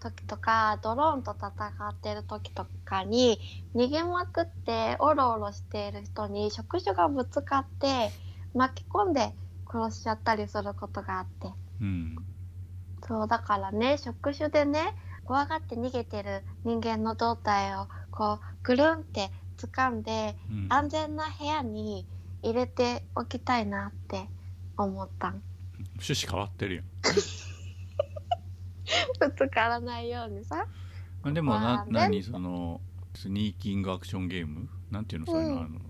[0.00, 1.50] 時とかドローンと戦
[1.88, 3.40] ってる時とかに
[3.74, 8.10] 逃げまくってオロオロしている人に触手がぶつかって
[8.54, 9.32] 巻き込んで
[9.70, 11.52] 殺しちゃったりすることがあって。
[11.80, 12.16] うん。
[13.02, 14.80] そうだからね触手でね
[15.26, 20.66] 怖がって逃げてる人間の胴体をこうぐるんって掴んでうん。
[20.68, 22.06] 安全な部屋に
[22.42, 24.28] 入れておきたいなって
[24.76, 25.42] 思ったん。
[25.98, 26.84] 趣旨変わってるやん。
[29.18, 30.66] ぶつからないようにさ。
[31.22, 32.80] あでもな何その
[33.14, 34.68] スニーキングアクションゲーム？
[34.90, 35.58] なんていうのそういうの,、うん。
[35.58, 35.80] あの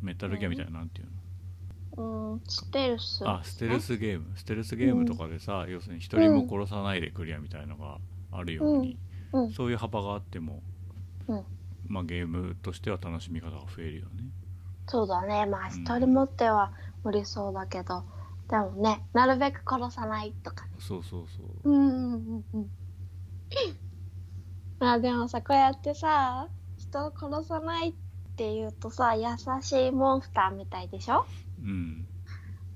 [0.00, 2.40] メタルギアみたいななんていうの、うん。
[2.48, 3.22] ステルス。
[3.24, 4.32] あステルスゲーム。
[4.36, 7.98] ステルスゲームとかでさ、要するに一人も殺さないでクリアみたいのが
[8.32, 8.98] あるように、
[9.32, 9.52] うんうん。
[9.52, 10.62] そういう幅があっても、
[11.28, 11.46] うん。
[11.88, 14.24] まあゲームとしては楽しみ方が増えるよね。
[14.88, 15.46] そうだね。
[15.46, 15.84] まあうん。
[15.84, 16.72] 一人持っては
[17.04, 18.04] 無理そうだけど、
[18.48, 20.66] でもねなるべく殺さないとか。
[20.78, 21.70] そうそうそう。
[21.70, 22.68] うんうんうんうん。
[24.78, 27.92] まあでもさこうやってさ人を殺さないっ
[28.36, 29.24] ていうとさ優
[29.62, 31.24] しいモンスターみたいでしょ？
[31.62, 32.06] うん。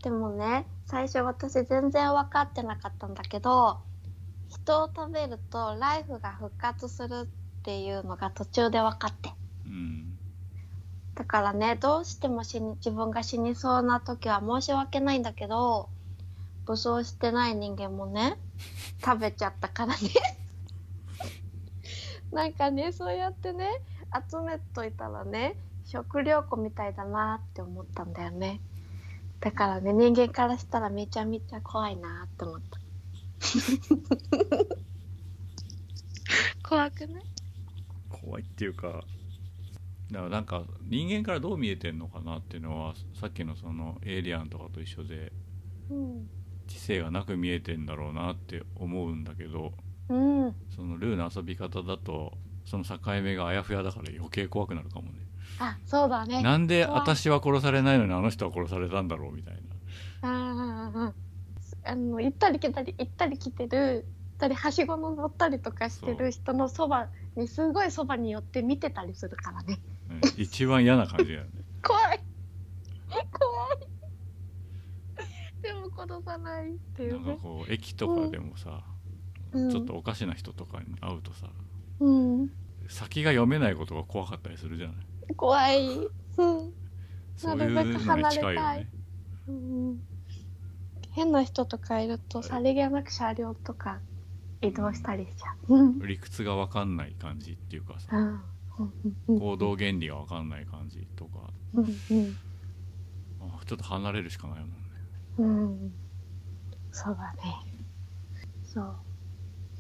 [0.03, 3.81] でもね最初私全然分かってなかったんだけど
[4.67, 7.29] 人を食べるとライフが復活する
[7.61, 9.31] っていうのが途中で分かって。
[9.65, 10.19] うん。
[11.15, 15.89] だからねどうしても死に自分が死にそうな時は申し訳ないんだけど
[16.67, 18.39] 武装してない人間もね
[19.05, 19.99] 食べちゃったからね。
[22.33, 23.71] なんかねそうやってね
[24.29, 25.55] 集めといたらね
[25.85, 28.61] 食料庫みたいだなって思ったんだよね。
[29.39, 32.81] だからね人間からしたらめちゃめちゃ怖いなって思った
[36.63, 37.23] 怖くない？
[38.11, 39.05] 怖いっていうか
[40.11, 45.33] だからなんか人間からどう見えてんのかなっていうのはさっきのそのエイリアンとかと一緒で
[45.91, 46.29] うん。
[46.67, 49.73] 知性がなく見えてんだろうなって思うんだけど
[50.09, 50.55] うん。
[50.75, 55.21] そのルーの遊び方だとその境目があやふやだから余計怖くなるかもね。
[55.59, 56.43] あそうだね。
[56.43, 59.59] なんで私は殺されないのにあの人は殺されたんだろうみたい
[60.23, 60.31] な。
[60.31, 61.15] うんうんうん
[61.87, 64.07] あの行ったり来たり行ったり来てる
[64.39, 69.81] たりはしごの乗ったりとかしてる人のそばにすごいそばに寄って見てたりするからね。
[70.11, 71.51] うん一番嫌な感じだよね。
[71.83, 72.21] 怖い。
[73.09, 73.79] 怖い。
[75.63, 78.85] でも殺さないっていなんかうねこう駅とかでもさ、
[79.53, 79.71] うん。
[79.71, 81.49] ちょっとおかしな人とかに会うとさ
[82.01, 82.51] うん。
[82.89, 84.97] 先が読めないことが怖かったりするじゃない。
[85.35, 85.97] 怖い。
[85.97, 86.73] うん。
[87.37, 88.39] そうなるべくいうのに離れたい。
[88.39, 88.91] 近いよね
[89.49, 90.16] うん
[91.17, 94.01] 変な人とかいるとさりげなく車両とか
[94.61, 95.75] 移動したりしちゃう。
[95.75, 95.99] うん。
[96.01, 98.45] 理屈が分かんない感じっていうか さ
[99.27, 101.51] 行動原理が分かんない感じとか。
[101.73, 102.37] うんうん。
[103.41, 104.77] あちょっと離れるしかないもんね。
[105.39, 105.93] うん。
[106.93, 107.57] そうだね。
[108.65, 108.97] そう。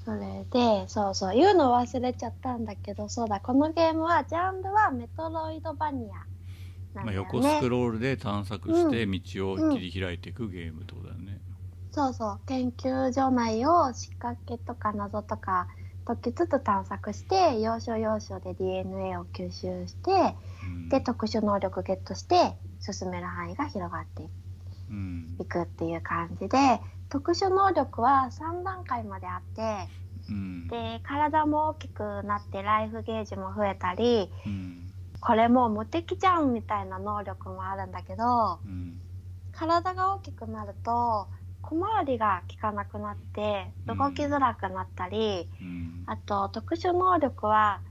[0.06, 6.24] それで、そうそう、言うの忘れちゃったんだけど、そうだ、このゲームは、ジャンルはメトロイドバニア
[7.04, 7.12] まあ。
[7.12, 11.25] 横スクロールで探索して道を切り開いていくゲームってことだよね、
[11.96, 15.66] そうそう、研究所内を仕掛けとか謎とか
[16.04, 20.88] 解きつつ探索して、要所要所で DNA を吸収して、うん。
[20.90, 25.62] で、特殊能力ゲットして、進める範囲が広がっていく。
[25.62, 26.58] っていう感じで
[27.08, 29.88] 特殊能力は3段階まであって
[30.30, 30.68] うん。
[30.68, 34.92] で体も大きくなってライフゲージも増えたりうん。
[35.20, 39.00] これもう無敵じゃんみたいな能力もあるんだけどうん。
[39.52, 41.28] 体が大きくなると
[41.66, 46.04] 小回りが効かなくなって動きづらくなったり、うん。
[46.06, 47.82] あと特殊能力は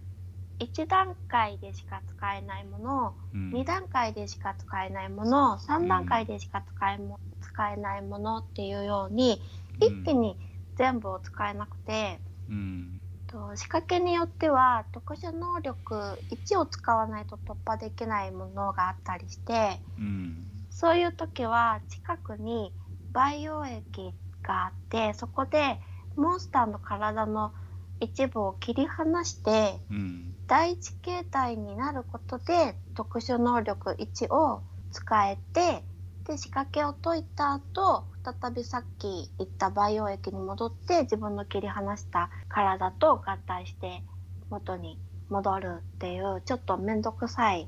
[0.59, 3.51] 1段階でしか使えないものうん。
[3.51, 9.41] 2段階でしか使えないもの3段階でしか使えも使えないものっていうように
[9.79, 10.39] 一気に
[10.75, 13.01] 全部を使えなくて、うん。
[13.27, 20.67] と仕掛けによっては特殊能力1を使わないと突破できないものがあったりしてうん。
[20.69, 22.73] そういう時は近くに
[23.15, 24.13] 培養液
[24.43, 25.79] があってそこで
[26.17, 27.53] モンスターの体の
[28.01, 30.35] 一部を切り離してうん。
[30.47, 34.61] 第一形態になることで特殊能力1を
[34.91, 35.83] 使えて
[36.27, 44.03] で仕掛けを解いた後再びさっき言った培養液に戻って自分の切り離した体と合体して
[44.51, 44.99] 元に
[45.29, 47.67] 戻るっていうちょっと面倒くさい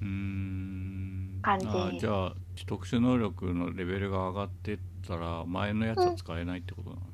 [0.00, 1.40] うん。
[1.42, 1.66] 感じ。
[1.66, 7.04] あじゃあ特殊能力のレベルが上がってったら前のやつは使えないってことなんだ、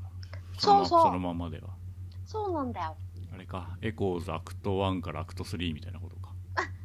[0.59, 0.99] そうそう。
[0.99, 1.69] のまそのままでは。
[2.27, 2.97] そうなんだよ。
[3.33, 3.77] あれか。
[3.81, 6.33] エコーズアクト1からアクト3みたいなことか。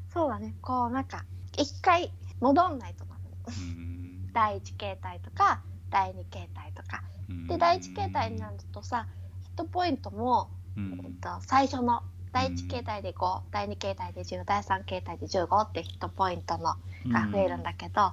[0.09, 0.55] そうだね。
[0.61, 1.25] こうなんか
[1.57, 3.15] 一回戻んないとな
[3.47, 4.31] うん。
[4.33, 7.03] 第一形態とか第二形態とか。
[7.47, 9.07] で第一形態になるとさ
[9.43, 11.01] ヒットポイントもうん。
[11.03, 16.75] えっと、最初の第1形態で5、第2形態で10第3形態で15ってヒットポイントの
[17.07, 18.11] が増えるんだけど、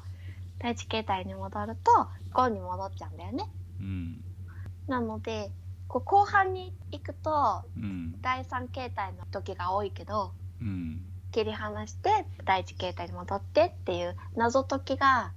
[0.62, 1.90] 第1形態に戻ると
[2.34, 3.50] 5に戻っちゃうんだよね。
[3.80, 4.24] うん
[4.88, 5.50] なので
[5.88, 8.20] こう後半に行くとうん。
[8.20, 11.00] 第3形態の時が多いけどうん。
[11.32, 15.32] 切り離して第1形態に戻ってっていう謎解きが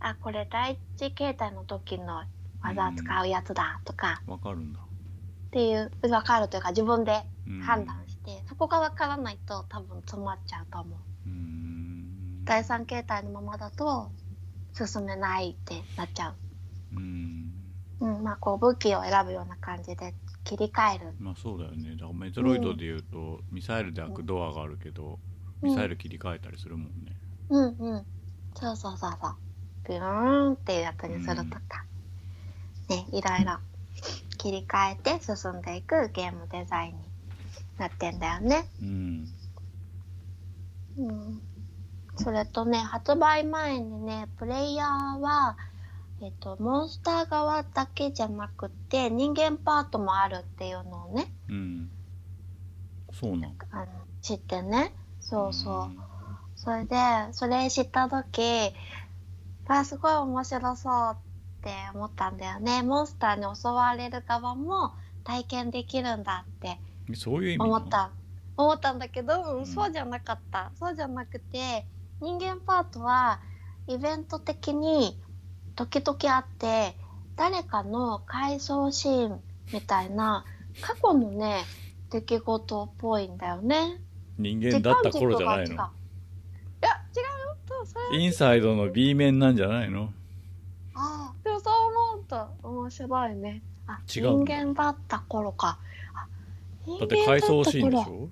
[0.00, 2.22] あこれ第1形態の時の
[2.62, 10.98] 技使うやつだとかわかるんだ、っていう分かるというか自分でうん、判断して、そこが分からないと多分詰まっちゃうと思う。
[11.26, 12.44] うん。
[12.44, 14.10] 第三形態のままだと
[14.74, 16.34] 進めないってなっちゃ
[16.94, 17.00] う。
[17.00, 17.52] ん。
[18.00, 20.14] う、うん、まあこう武器を選ぶような感じで
[20.44, 21.14] 切り替える。
[21.18, 21.92] まあそうだよね。
[21.92, 25.18] だからメトロイドでいうと、ミサイルで開くドアがあるけど、
[25.62, 25.70] うん。
[25.70, 27.16] ミサイル切り替えたりするもんね。
[27.50, 28.06] うんうん。
[28.54, 29.36] そうそうそうそう。
[29.88, 31.84] ビューンっていうやつにするとか、
[32.88, 33.58] ねいろいろ。
[34.38, 36.98] 切り替えて進んでいくゲームデザインに
[37.78, 38.64] なってんだよね。
[38.82, 39.28] うん。
[40.98, 41.42] うん
[42.16, 45.56] それとね、発売前にね、プレイヤーは、
[46.20, 51.90] えっと、モンスター側だけじゃなくて、人間パートもあるっていうのをね、うん。
[53.12, 53.56] そうなん。
[53.70, 53.86] あの
[54.20, 54.94] 知ってね。
[55.20, 55.74] そうそう。
[55.86, 55.98] ん。
[56.54, 56.96] それで、
[57.32, 58.72] それ知った時、
[59.66, 61.16] あ、すごい面白そうっ
[61.62, 62.82] て思ったんだよね。
[62.82, 64.92] モンスターに襲われる側も
[65.24, 66.78] 体験できるんだって
[67.14, 67.76] そういう意味なの？
[67.76, 68.10] 思った。
[68.56, 69.66] 思ったんだけど、うん。
[69.66, 70.70] そうじゃなかった。
[70.78, 71.86] そうじゃなくて
[72.22, 73.40] 人間パートは
[73.88, 75.20] イベント的に
[75.74, 76.94] 時々あって
[77.34, 79.40] 誰かの回想シーン
[79.72, 80.44] みたいな
[80.80, 81.64] 過去のね
[82.10, 84.00] 出来事っぽいんだよね。
[84.38, 85.74] 人間だった頃じゃないの？
[85.74, 85.90] いや違うよ。
[87.84, 90.12] それインサイドの B 面なんじゃないの？
[90.94, 91.74] ああでもそう
[92.62, 93.62] 思う面白いね。
[93.88, 95.78] あ、違う人間だった頃か。
[96.14, 96.28] あ
[97.00, 98.28] だって回想シーンでしょ？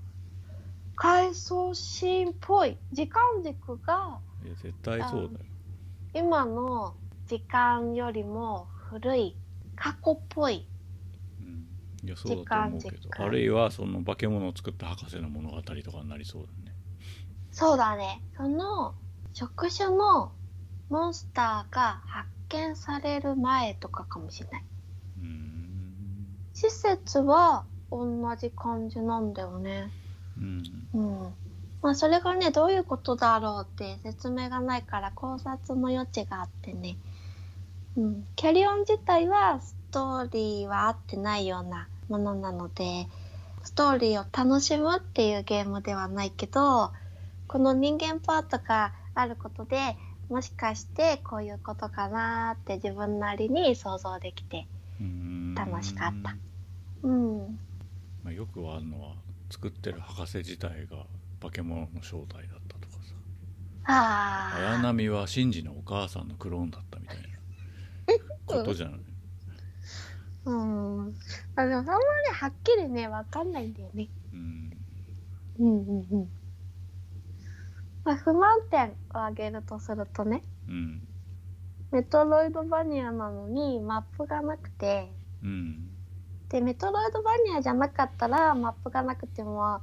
[1.01, 2.77] 回想シーンっぽい。
[2.93, 5.47] 時間軸がいや絶対そうだよ
[6.13, 6.95] 今の
[7.27, 9.37] 時間よりも古い
[9.77, 10.67] 過去っぽい。
[11.41, 11.67] うん
[12.03, 16.75] いやそうだと思うけ時間軸どあるいはその化け物を作った博士の物語とかになりそうだね
[17.53, 18.23] そうだね。
[18.37, 18.95] その
[19.33, 20.33] 触手の
[20.89, 24.65] モンスターが発見される前とかかもしれない。
[25.19, 29.91] うーん施設は同じ感じなんだよね。
[30.41, 31.35] うんうん。
[31.83, 36.97] まあそれがね、どういうことだろうって説明がないから考察の余地があってね。
[37.97, 38.25] うん。
[38.37, 43.07] キャリオン自体はストーリーは合ってないようなものなので、
[43.63, 46.93] ストーリーを楽しむっていうゲームではないけど、
[47.47, 49.97] この人間パートがあることで、
[50.29, 54.67] もしかしてこういうことかなーって自分なりに想像できて、
[55.57, 56.37] 楽しかった
[57.03, 57.59] うん。
[58.23, 59.15] まあ、よくあるのは
[59.51, 61.07] 作ってる博士自体が
[61.41, 63.15] 化け物の正体だったとかさ
[63.85, 64.57] ああ。
[64.73, 67.23] 綾波はシンジのお母さんのクローンだったみたいな
[68.47, 69.01] ことじゃない？
[70.45, 71.15] うん。
[71.57, 71.97] あでもそんなに
[72.33, 74.09] はっきりね、わかんないんだよね。
[74.33, 74.71] うん
[75.59, 76.29] うんうんうん。
[78.05, 81.07] まあ、不満点を挙げるとするとね、うん
[81.93, 85.90] メトロイドバニアなのにマップがなくて、うん
[86.51, 89.81] で、メトロイドバニアじゃなかったらマップがなくても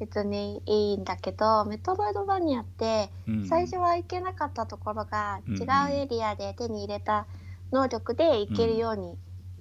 [0.00, 3.46] 別にいいんだけど、メトロイドバニアってうん。
[3.46, 5.56] 最初は行けなかったところがうん。
[5.56, 7.26] 違うエリアで手に入れた
[7.70, 9.16] 能力で行けるように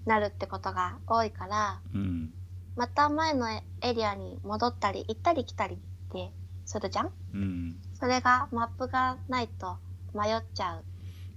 [0.06, 2.34] なるってことが多いから、うん。
[2.76, 3.62] また前のエ
[3.94, 5.78] リアに戻ったり行ったり来たりっ
[6.12, 6.32] て
[6.66, 7.12] するじゃん？
[7.34, 7.76] うん。
[7.94, 9.78] それがマップがないと
[10.14, 10.82] 迷っちゃ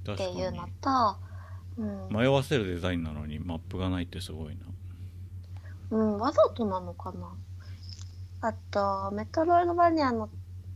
[0.06, 1.16] うっていうのと、
[1.78, 4.66] うん、迷わせるデザインなのにマップがないってすごいな
[5.90, 7.36] うん、わざとなのかな？
[8.40, 10.28] あと、メトロイドバニアの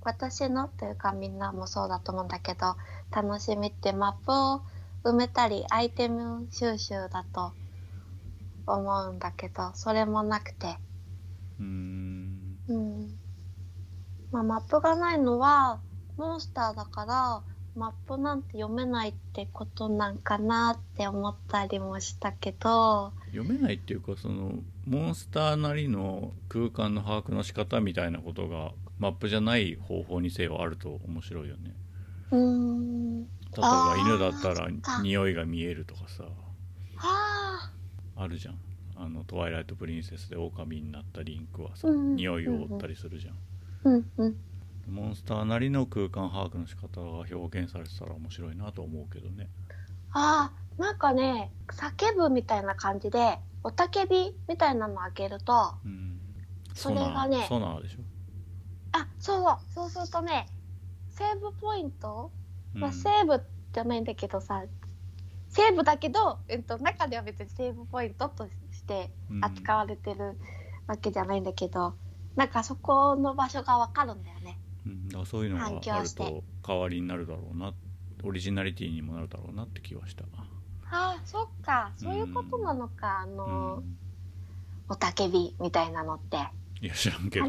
[0.02, 2.76] 私のというかみんなもそうだと思うんだけど、
[3.10, 4.62] 楽しみってマップを
[5.04, 7.52] 埋めたりアイテム収集だと
[8.66, 10.76] 思うんだけど、それもなくて。
[11.58, 13.18] うーんうん。
[14.30, 15.80] まあ、マップがないのは、
[16.16, 17.42] モンスターだから、
[17.74, 24.52] マップなんて読めないってことなんかなって思ったりもしたけど、読めないっていうかその
[24.86, 31.74] モンスターなりの空間の把握の仕方みたいなことがマップじゃない方法にせよあると面白いよね。
[32.30, 33.22] うーん。
[33.22, 33.26] 例
[33.58, 34.68] えば犬だったら
[35.02, 36.24] 匂いが見えるとかさ。
[36.24, 36.30] は
[37.00, 37.72] あ。
[38.16, 38.58] あるじゃん。
[38.94, 43.36] あの「トワイライト・プリンセス」で狼になったリンクはさ、うん匂いを追ったりするじゃん、
[43.84, 44.36] うんうん。
[44.86, 49.48] モンスターなりの空間把握の仕方が表現されてたら面白いなと思うけどね。
[50.12, 56.20] ああ、なんかね、叫ぶみたいな感じで、おたけびみたいなの開けると、あ、うん。
[56.74, 57.98] それがねソナでしょ、
[59.18, 60.46] そうそう、そうするとね、
[61.08, 62.32] セーブポイント、
[62.74, 64.64] まあ、うんセーブじゃないんだけどさ、
[65.48, 69.44] セーブだけど、えっと、中では別にセーブポイントとしてうん。
[69.44, 70.38] 扱われてる
[70.86, 71.94] わけじゃないんだけど、
[72.36, 74.61] なんかそこの場所がわかるんだよね。
[74.86, 75.64] うん、だからそういうのが
[75.96, 77.72] あると代わりになるだろうな
[78.24, 80.24] オリジナリティにもなるだろうなって気はした
[80.94, 83.82] ああ、そっか、そういうことなのか、あうの、ん
[84.88, 86.36] おたけびみたいなのって。
[86.80, 87.46] いや知らんけど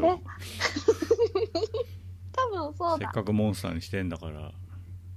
[2.32, 2.98] 多分そうだ。
[2.98, 4.52] せっかくモンスターにしてんだから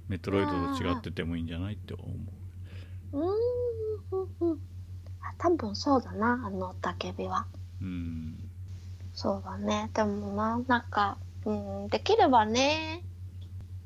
[0.08, 2.04] メトロイドと違っててもいいんじゃないって思
[3.12, 3.28] ううーん
[4.40, 4.58] うんうん。
[5.20, 7.46] あ多分そうだな、あのたけびは。
[7.80, 8.50] うん
[9.14, 9.90] そうだね。
[9.94, 13.02] でもな、なんか、うん、できればね、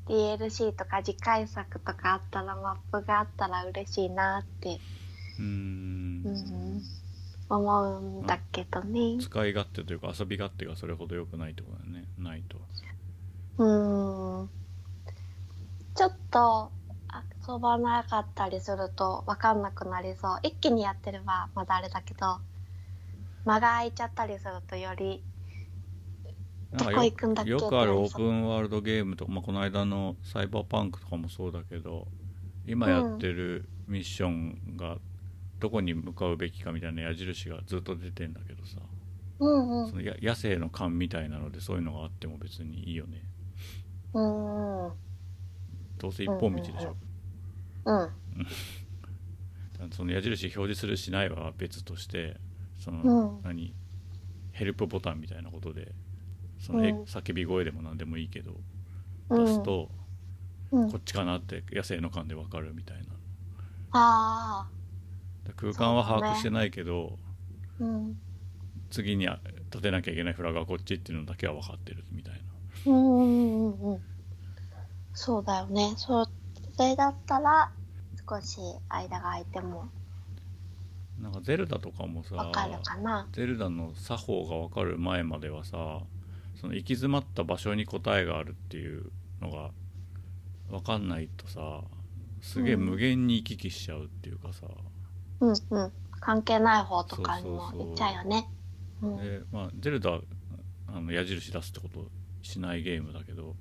[0.07, 4.79] DLC とか次回作とかあったら、マップがあったら嬉しいなって、
[5.39, 6.81] ううんん、
[7.49, 9.17] 思うんだけどね。
[9.21, 12.57] 使い勝手というか遊び勝手がそれほど良くないってことだねないと
[13.57, 14.49] うん。
[15.95, 16.71] ちょっと、
[17.47, 20.39] 遊ばなかったりすると分かんなくなりそう。
[20.43, 22.39] 一気にやってればまだあれだけど、
[23.45, 25.23] 間が空いちゃったりするとより、
[26.73, 32.07] なんかどこ行くよくあるオープンワールドゲームとか、まあ、この間のサイバーパンクとかもそうだけど
[32.65, 34.97] 今やってるミッションが
[35.59, 38.79] どこに向かうべきかみたいな矢印がずっと出てんだけどさ
[39.39, 39.95] うんうんそ。
[39.95, 43.21] のや野生の勘みたいなのでそういうのがあっても別にいいよね
[44.13, 44.85] うん。
[44.85, 44.91] うん。
[45.99, 46.95] どうせ一本道でしょ、
[47.85, 48.09] うん。
[49.91, 52.37] その矢印表示するしないは別として
[52.79, 53.73] その、うん何？
[54.53, 55.93] ヘルプボタンみたいなことで
[56.63, 57.07] その、えうん。
[57.07, 58.61] 叫び声でも何でもいいけど
[59.29, 59.37] うん。
[59.37, 59.91] 出すと、
[60.71, 60.91] うん。
[60.91, 63.03] こっちかなって野生の勘で分かるみたいな。
[63.91, 64.83] ああ。
[65.55, 67.17] 空間は把握してないけど、
[67.79, 68.17] うん
[68.89, 69.27] 次に
[69.71, 72.39] 立てなきゃいけないフラグはこっちっていうのだけは分かってるみたいな。
[72.85, 72.93] うん。
[72.93, 73.73] うん。
[73.73, 73.93] うん。
[73.95, 74.03] うん。
[75.13, 76.29] そうだよねそ
[76.77, 77.73] れだったら
[78.29, 78.59] 少し
[78.89, 79.89] 間が空いても
[81.19, 81.31] なん。
[81.31, 86.01] かゼルダとかもさわかるかなゼルダの作法が分かる前まではさ
[86.63, 89.11] その行き詰まった場所に答えがあるっていう
[89.41, 89.71] のが
[90.69, 91.81] 分かんないとさ
[92.41, 94.67] すげえ無限に行き来しちゃうっていうかさ、
[95.41, 95.91] うんうん。
[96.19, 98.47] 関係ない方とかにも行っちゃうよね。
[99.01, 99.17] うん。
[99.17, 100.19] でまあ、ゼルダ
[100.87, 102.07] あの矢印出すってこと
[102.41, 103.55] しないゲームだけど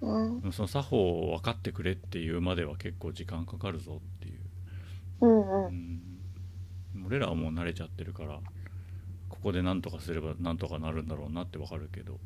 [0.00, 0.18] う
[0.48, 0.52] ん。
[0.52, 4.40] その作法を分かってくれっていうまでは結構時間かかるぞっていう、
[5.20, 5.72] うんううん。
[5.72, 8.40] ん、俺らはもう慣れちゃってるから
[9.38, 12.18] ここで何とかすれば何とかなるんだろうなって分かるけど。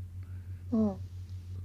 [0.72, 0.96] うん。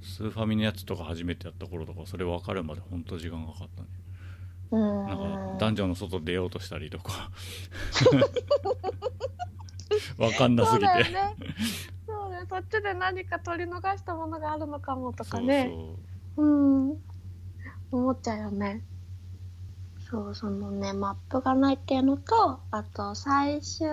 [0.02, 3.88] スーファミのやつとか初めてやった頃とかそれ分かるまで本当時間がかかったね。
[4.72, 5.08] うん。
[5.08, 7.32] なんかダンジョンの外出ようとしたりとか。
[10.18, 10.86] 分かんなすぎて。
[10.86, 11.36] そうだよね。
[12.06, 15.72] そうだよそっちで何か取り逃したものがあるのかもとかね。
[16.36, 16.46] そう。
[16.46, 16.50] う
[16.94, 16.98] ん。
[17.92, 18.84] 思っちゃうよね
[20.10, 23.88] そうそのねマップがないっていうのとあと最終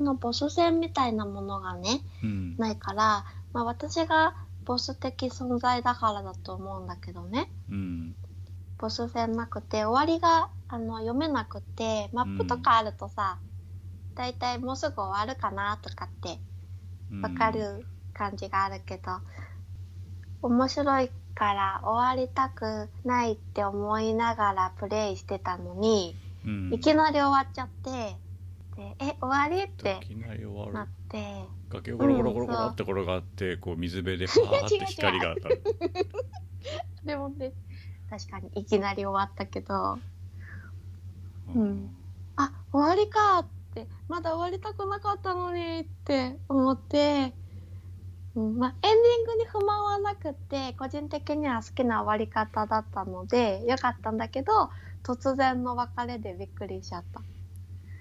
[0.00, 4.34] のボス戦みたいなものがねそう、うん、ないから、まあ、私が
[4.64, 7.50] ボス的存在だからだと思うんだけどね。
[7.70, 8.14] うん。
[8.78, 13.38] ボス戦なくて終わりがあの読めなくてマップとかあるとさ、
[14.14, 16.38] だいたいもうすぐ終わるかなとかって
[17.12, 19.12] うんわかる感じがあるけど、
[20.42, 26.16] 面白いから終わりたくないって思いながらプレイしてたのに、
[26.46, 26.74] うん。
[26.74, 28.16] いきなり終わっちゃって
[28.76, 30.00] でえ終わりって
[30.72, 31.44] なって。
[31.70, 33.76] 崖をゴロゴロゴロゴロって転がってこう。
[33.76, 35.62] 水辺でパーって光が当たる。
[37.04, 37.52] でもね
[38.08, 39.98] 確かにいきなり終わったけど。
[41.54, 41.94] うん。
[42.36, 47.34] あ終わりかってまだ終わりたくなかったのにって思って、
[48.34, 48.58] うん。
[48.58, 54.70] まあ、エンディングに不満はなくって個人的には好きな終わり方だったのでよかったんだけど
[55.02, 57.20] 突然の別れでびっくりしちゃった。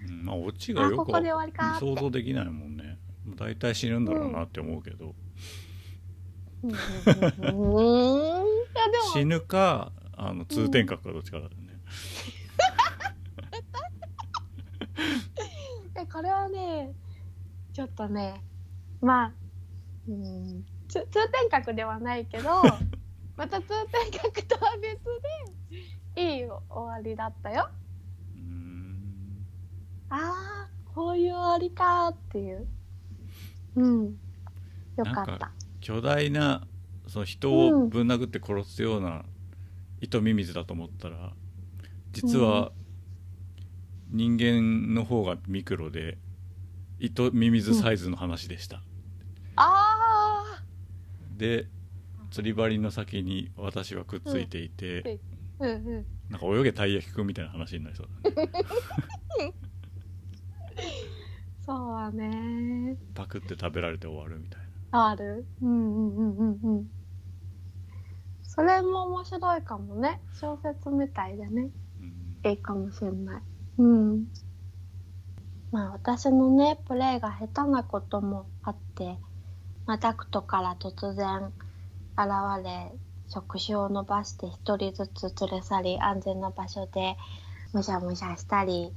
[0.08, 1.12] うんまあオチがよく
[1.80, 3.00] 想像できないもんね。
[3.36, 5.16] 大体死ぬんだろうなって思うけど、
[6.64, 6.72] うん。
[9.14, 11.56] 死もぬかあの通天閣かどっちかだよね、
[15.96, 16.94] えこれはね
[17.74, 18.44] ちょっとね
[19.02, 19.34] まあ
[20.08, 20.64] うん。
[20.64, 21.08] つ通
[21.50, 22.62] 天閣ではないけど
[23.38, 25.00] また通天閣とは別
[26.16, 27.70] でいい終わりだったよ。
[30.10, 32.68] ああこういう終わりかっていう。
[33.76, 34.20] うん。
[34.98, 35.52] よかった。
[35.80, 36.68] 巨大な
[37.08, 39.24] その人をぶん殴って殺すような
[40.02, 41.34] 糸ミミズだと思ったら
[42.12, 42.72] 実は
[44.10, 46.18] 人間の方がミクロで
[47.00, 48.84] 糸ミミズサイズの話でした、
[49.56, 49.91] あ
[51.42, 51.66] で
[52.30, 55.20] 釣り針の先に私はくっついていて、
[55.60, 56.06] あうんうん。
[56.30, 58.52] なんか泳げたい焼きくんみたいな話になりそうだね。
[61.66, 62.96] そうはね。
[63.16, 64.62] パクって食べられて終わるみたい
[64.92, 65.10] な。
[65.10, 65.48] ある。
[65.64, 66.90] うんうんうんうんうん。
[68.44, 70.22] それも面白いかもね。
[70.34, 71.72] 小説みたいでね。
[72.44, 72.52] うん。
[72.52, 73.42] いいかもしれない。
[73.80, 74.28] うん。
[75.72, 79.18] まあ私のねプレイが下手なこともあって、
[79.92, 81.52] まあ、ダクトから突然
[82.18, 82.94] 現れ
[83.28, 87.18] 触手を伸ばして一人ずつ連れ去り安全な場所で
[87.74, 88.94] むしゃむしゃしたり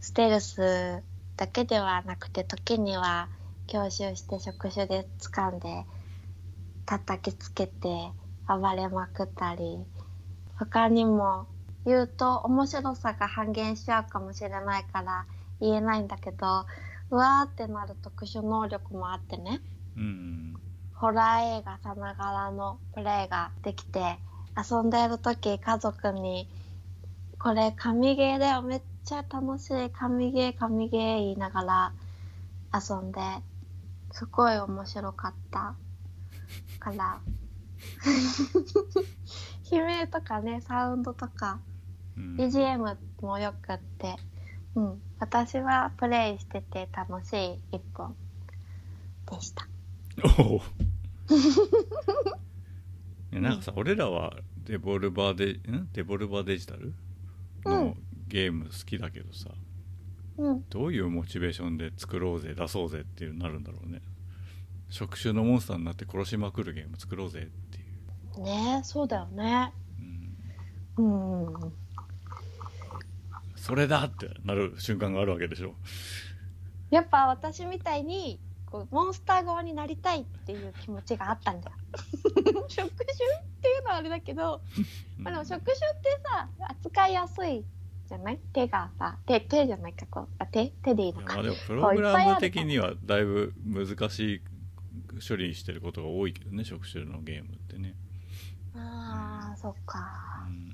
[0.00, 1.02] ステルス
[1.36, 3.28] だけではなくて時には
[3.66, 5.84] 強襲して触手で掴んで
[6.86, 8.12] 叩きつけて
[8.48, 9.84] 暴れまくったり
[10.58, 11.48] 他にも
[11.84, 15.26] 言うと面白さが半減しちゃうかもしれないから
[15.60, 16.64] 言えないんだけど
[17.10, 19.60] うわーってなる特殊能力もあってね。
[19.96, 20.56] うん
[20.94, 24.18] ホラー映画さながらのプレイができて
[24.56, 26.48] 遊んでいる時家族に
[27.38, 31.92] 「これ神ゲーだよめっちゃ楽しい神ゲー神ゲー」言いながら
[32.72, 33.20] 遊んで
[34.12, 35.74] すごい面白かった。
[36.78, 37.20] から。
[39.70, 41.60] 悲鳴とかねサウンドとか。
[42.16, 42.36] うん。
[42.36, 44.16] BGM もよくって、
[44.76, 48.14] うん、私はプレイしてて楽しい一本。
[49.30, 49.66] でした。
[50.38, 50.60] おおい
[53.32, 54.34] やなんかさ、俺らは
[54.64, 55.88] デボルバーデん？
[55.92, 56.94] デボルバーデジタル？
[57.64, 57.96] うのん
[58.28, 59.50] ゲーム好きだけどさ、
[60.36, 64.02] うん、どういうモチベーションで作ろうぜ出そうぜっていうなるんだろうね。
[64.90, 67.80] 触手のモンスターになって殺しまくるゲーム作ろうぜってい
[68.42, 69.72] う、ねそうだよね。
[70.98, 71.72] うん、うん、
[73.66, 75.74] それだってなる瞬間があるわけでしょ。
[76.90, 81.76] やっぱ私みたいにこうモンスター側になりたいっていう気持ちがあったんだよ。
[82.68, 82.88] 職種っ
[83.60, 84.60] ていうのはあれだけど、
[85.18, 87.64] まあ、でも職種ってさ扱いやすい
[88.08, 88.38] じゃない？
[88.52, 90.28] 手がさ手手じゃないかこう。
[90.38, 91.40] あ手手でいいのか。
[91.40, 94.40] いでもプログラム的にはだいぶ難しい
[95.28, 97.96] 処理してることが多いけどね職種のゲームってね、
[98.76, 100.46] あーそっか。
[100.46, 100.72] うん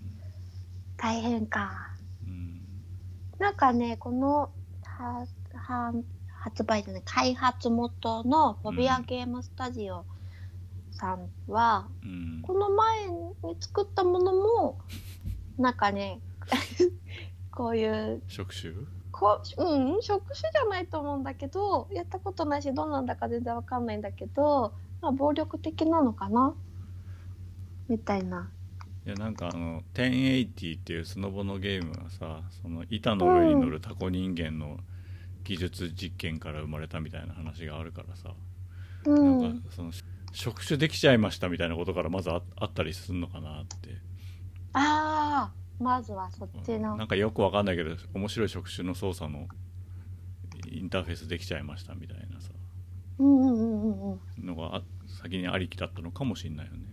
[0.99, 1.91] 大変か。
[2.01, 2.02] うん、
[3.43, 4.53] なんかねこの
[4.85, 5.93] はは
[6.29, 10.05] 発売じゃない開発元のフォビアゲームスタジオ
[10.93, 12.43] さんは、うん。
[12.43, 14.79] この前に作ったものも
[15.59, 16.21] なんかね
[17.51, 18.73] こういう職種？
[19.11, 26.55] こう、うん、職種じゃないと思うんだけどやったことないしどうなんだか全然わかんないんだけど、まあ、暴力的なのかな？
[27.89, 28.53] みたいな。
[29.05, 34.79] いやなんかあの1080っていうスノボのゲームがさその板の上に乗るタコ人間の
[35.43, 38.35] 技術実験から生まれたみたいな話があるからさ、
[39.05, 39.91] うん、なんかその
[40.33, 43.91] 職種できちゃいましたみたいなことからまずああったりするのかなって。
[44.75, 45.53] ああ
[45.83, 46.97] まずはそっちの。
[46.97, 49.49] なんかよくわかんないけど面白い職種の操作の
[50.71, 52.51] インターフェースできちゃいましたみたいなさ。
[53.19, 54.47] うんうんうんうんうん。
[54.47, 54.83] のがあ
[55.21, 56.92] 先にありきだったのかもしれないよね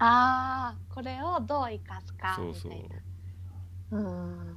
[0.00, 3.98] ああこれをどう生かすかそうそうみたいな。
[3.98, 4.56] うん。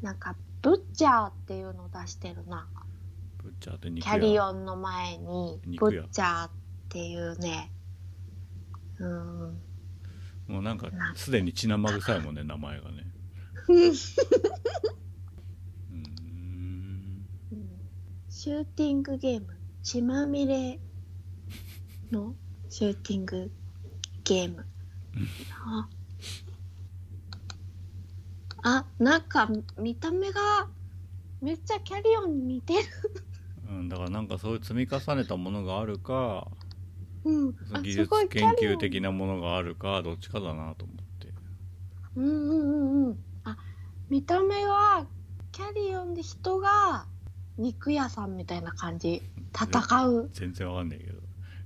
[0.00, 2.66] なんかブッチャーっていうのを出してるな。
[3.42, 6.50] ブッチャーって肉キャリ屋オンの前にブ肉屋ッチャーっ
[6.88, 7.72] ていうね。
[8.98, 9.60] うん。
[10.48, 13.04] もうなんかなすでに血生臭いもんね名前がね
[13.68, 13.94] うーん
[18.30, 19.48] シューティングゲーム
[19.82, 20.80] 血まみれ
[22.10, 22.34] の
[22.70, 23.50] シューティング
[24.28, 24.66] ゲーム。
[25.64, 25.88] あ
[28.62, 29.48] あなんか
[29.78, 30.68] 見た目が
[31.40, 32.80] めっちゃキャリオンに似てる。
[33.70, 36.48] うん、だからなんかそういう積み重ねたものがあるか
[37.24, 37.54] うん。
[37.82, 41.28] 技術すごい研究的なものがあるかどっちかだなと思って。
[42.16, 43.18] うんうんうんうん。
[43.44, 43.56] あ
[44.10, 45.06] 見た目は
[45.52, 47.06] キャリオンで人が
[47.56, 49.22] 肉屋さんみたいな感じ。
[49.54, 50.30] 戦う。
[50.32, 51.20] 全然わかんないけど、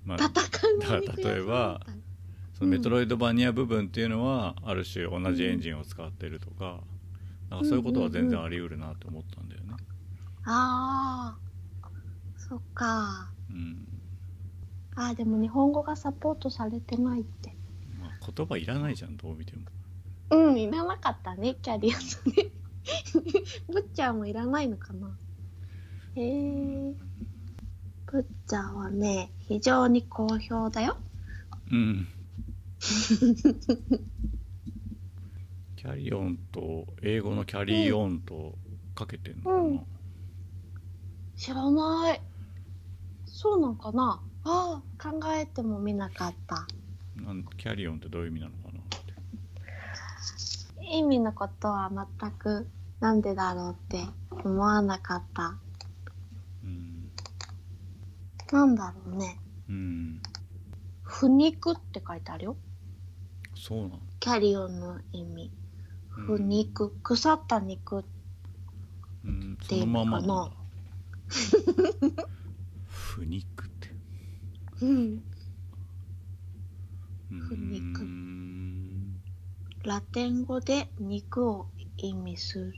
[0.04, 0.28] まあ、戦
[0.76, 1.30] うだから肉屋さんみた。
[1.30, 1.80] い例えば
[2.62, 6.78] そのメトロイドバニア部分っていうのはある種同じエンジンを使ってるとか,、
[7.50, 9.74] なんかそういうことは全然あり得るなと思ったんだよね、
[10.44, 11.88] ああ
[12.36, 13.32] そっか。
[13.50, 13.88] うん。
[14.94, 17.56] あーでも日本語がサポートされてないって。
[18.00, 19.62] まあ、言葉いらないじゃんどう見ても。
[20.30, 22.46] うんいらなかったねキャリアさんね。
[23.72, 25.10] ブッチャーもいらないのかな。
[26.14, 26.94] へえ
[28.06, 30.96] ブッチャーはね非常に好評だよ。
[31.72, 32.06] うん
[35.76, 38.58] キャリオンと英語のキャリーオンと
[38.94, 39.86] かけてんのかな、うん。
[41.36, 42.20] 知らない。
[43.26, 44.20] そうなんかな？
[44.44, 46.66] ああ考えてもみなかった。
[47.14, 49.14] なんキャリオンってどういう意味なのかなって。
[50.84, 51.90] 意味のことは
[52.20, 52.68] 全く
[52.98, 54.04] なんでだろうって
[54.44, 55.54] 思わなかった。
[56.64, 57.10] うん、
[58.50, 59.38] なんだろうね。
[59.68, 60.20] うん、
[61.02, 62.56] 腐肉って書いてあるよ
[63.62, 65.52] そうなのキャリオンの意味。
[66.16, 66.26] うん。
[66.26, 68.04] 腐肉腐った肉。
[69.24, 70.46] うん、ていうそのままな。
[70.46, 72.26] んだ
[72.88, 73.94] 腐肉って。
[74.80, 75.22] うん。
[77.30, 79.20] う腐肉ん
[79.84, 81.68] ラテン語で肉を
[81.98, 82.74] 意味する。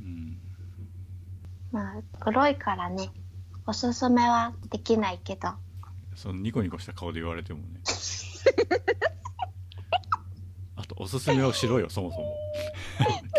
[0.00, 0.38] うん。
[1.72, 3.10] まあ黒いからね。
[3.66, 5.50] おすすめはできないけど
[6.22, 7.80] そのニコニコした顔で言われてもね。
[10.76, 12.36] あとおすすめをしろよそもそも。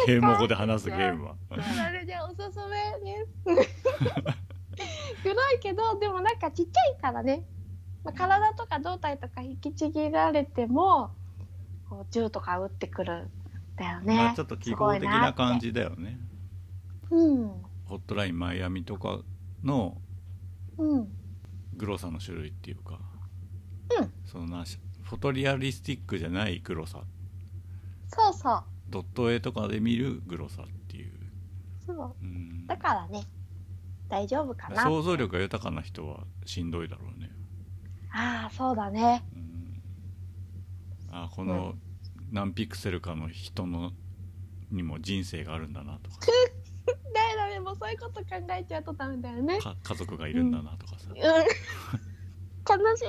[0.05, 1.38] ゲーム語で話すゲームは。
[1.49, 1.55] あ
[1.91, 3.26] れじゃおすすめで
[3.64, 3.72] す。
[5.23, 7.45] 黒いけどでもなんかちっちゃいからね、
[8.03, 11.11] まあ、体とか胴体とか引きちぎられても
[11.89, 13.31] こう銃とか撃ってくるん
[13.77, 16.19] だよね、まあちょっと記号的な感じだよね。
[17.07, 17.65] すごいなって。
[17.85, 19.22] ホットラインマイアミとか
[19.64, 19.95] の
[20.77, 21.23] うんうん
[21.78, 23.00] グロさの種類っていうか、
[24.00, 24.14] うん。
[24.26, 24.66] そのな
[25.04, 27.02] フォトリアリスティックじゃないグロさ。
[28.08, 28.64] そうそう。
[28.90, 31.12] ドット絵とかで見るグロさっていう、
[31.86, 32.16] そう。
[32.22, 32.68] うん。
[32.68, 33.26] だからね
[34.10, 34.84] 大丈夫かな。
[34.84, 37.32] 想像力が豊かな人はしんどいだろうね、
[38.12, 39.24] ああそうだね。
[39.36, 39.82] うん、
[41.12, 41.74] あこの
[42.32, 43.91] 何ピクセルかの人の
[44.72, 46.18] にも人生があるんだなとか
[46.85, 46.93] だ
[47.30, 51.18] めだめもうそういうこと考えちゃうとダメだよねか家族がいるんだなとかさ、うん
[52.65, 53.07] 悲しい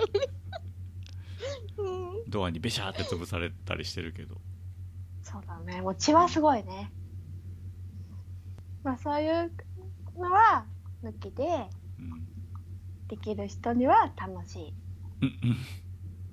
[1.78, 4.36] うんドアにベシャーって潰されたりしてるけど
[5.64, 5.80] ね。
[5.80, 6.90] もう血はすごいね。
[8.82, 9.50] まあそういう
[10.16, 10.66] のは
[11.02, 11.44] 抜きで
[11.98, 12.28] うん
[13.08, 14.74] できる人には楽しい。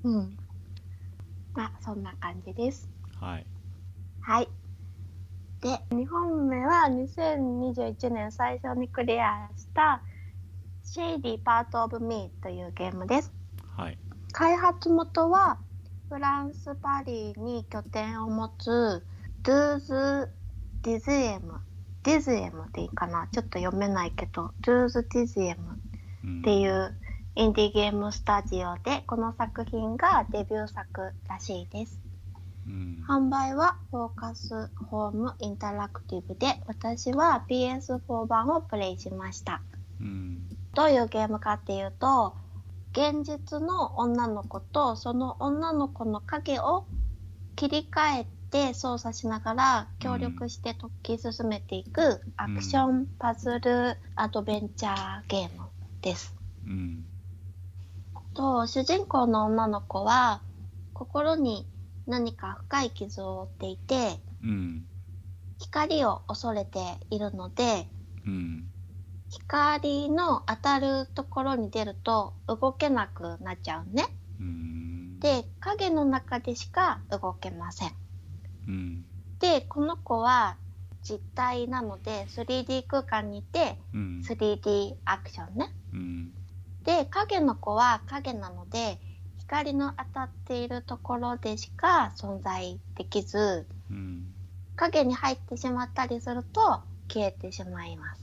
[0.04, 0.38] うんうん。
[1.54, 2.90] まあそんな感じです。
[3.22, 3.46] うんはい
[4.22, 4.50] はい。
[5.62, 10.02] で、2本目は2021年最初にクリアした
[10.84, 13.32] 「Shady Part of Me」というゲームです。
[13.78, 13.98] はい。
[14.32, 15.60] 開発元は
[16.10, 19.06] フランス・パリに拠点を持つ
[19.44, 20.32] Douze
[20.82, 21.62] Dixièmes
[22.02, 23.28] Dixièmes でいいかな。
[23.28, 25.80] ちょっと読めないけど Douze Dixièmes
[26.24, 26.40] うん。
[26.40, 26.98] っていう
[27.36, 32.01] インディーゲームスタジオでこの作品がデビュー作らしいです。
[32.01, 32.01] うん
[33.08, 39.62] 販売は Focus Home Interactive で私は PS4 版をプレイしました。
[40.00, 40.48] うん。
[40.74, 42.36] どういうゲームかっていうと
[42.92, 46.86] 現実の女の子とその女の子の影を
[47.56, 55.68] 切り替えて操作しながら協力して解き進めていくアクションパズルアドベンチャーゲーム
[56.02, 56.36] です。
[56.66, 57.06] うん。
[58.34, 60.42] と主人公の女の子は
[60.94, 61.66] 心に
[62.08, 64.86] 何か深い傷を負っていてうん
[65.60, 66.80] 光を恐れて
[67.10, 67.88] いるので
[68.26, 68.68] うん
[69.30, 74.06] 光の当たるところに出ると動けなくなっちゃうね。
[74.40, 77.92] うんで影の中でしか動けません。
[78.68, 79.06] うん
[79.40, 80.58] でこの子は
[81.04, 85.74] 実体なので 3D 空間にいてうん 3D アクションね。
[85.94, 86.34] うん
[86.84, 89.00] で影の子は影なので
[89.52, 94.34] 光の当たっているところでしか存在できずうん。
[94.78, 96.80] 影に入ってしまったりすると
[97.10, 98.22] 消えてしまいます。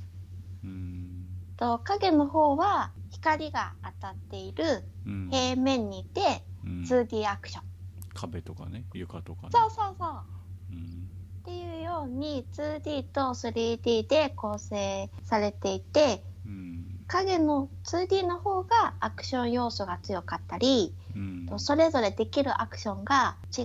[0.64, 1.26] うん。
[1.58, 4.64] と影の方は光が当たっている
[5.06, 5.28] うん。
[5.30, 6.82] 平面にいてうん。
[6.84, 7.64] 2D アクション。
[8.14, 9.50] 壁とかね床とかね。
[9.52, 10.20] そうそうそう。
[10.72, 11.08] うん。
[11.40, 16.98] っていうように 2D と 3D で構成されていてうん。
[17.06, 21.46] 影の 2D の方がアクション要素が強かったりうん。
[21.46, 23.62] とそれぞれできるアクションが違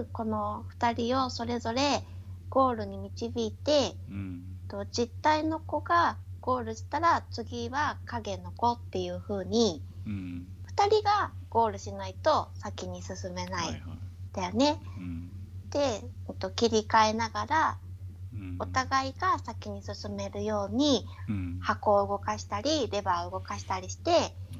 [0.00, 2.04] うこの2人をそれぞれ
[2.48, 4.42] ゴールに導いてうん。
[4.68, 10.46] と実体の子がゴールしたら次は影の子っていう風にうん。
[10.76, 13.66] 2人がゴールしないと先に進めない。
[13.66, 13.80] はいはい。
[14.32, 14.78] だよね。
[14.98, 15.30] うん。
[15.70, 15.78] で、
[16.28, 17.78] えっと切り替えながら
[18.32, 18.56] うん。
[18.60, 24.10] お互いが先に進めるようにうん箱を動かしたりレバーを動かしたりして、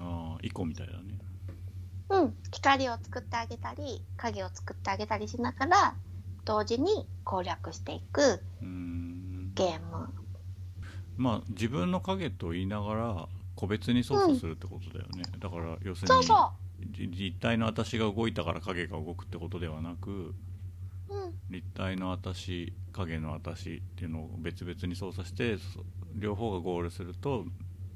[0.01, 1.06] ああイコみたいだね
[2.09, 5.95] うん、光を作ってあげたり影を作ってあげたりしながら
[6.45, 9.53] 同時に攻略していくうん。
[9.55, 10.09] ゲーム。
[11.17, 16.53] まあ自分の影と言いながら個別に操作するってことだよね、だから要するにそうそ
[16.91, 25.85] じ実体の私が動いたから影が動くってことではなくう、うん、立体の私影の私っていうのを別々に操作してそ
[26.15, 27.47] 両方がゴールすると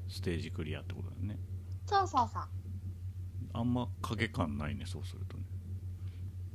[0.09, 1.37] ステージクリアってことだよね。
[1.85, 2.43] そうそうそう。
[3.53, 5.43] あんま影感ないねそうするとね。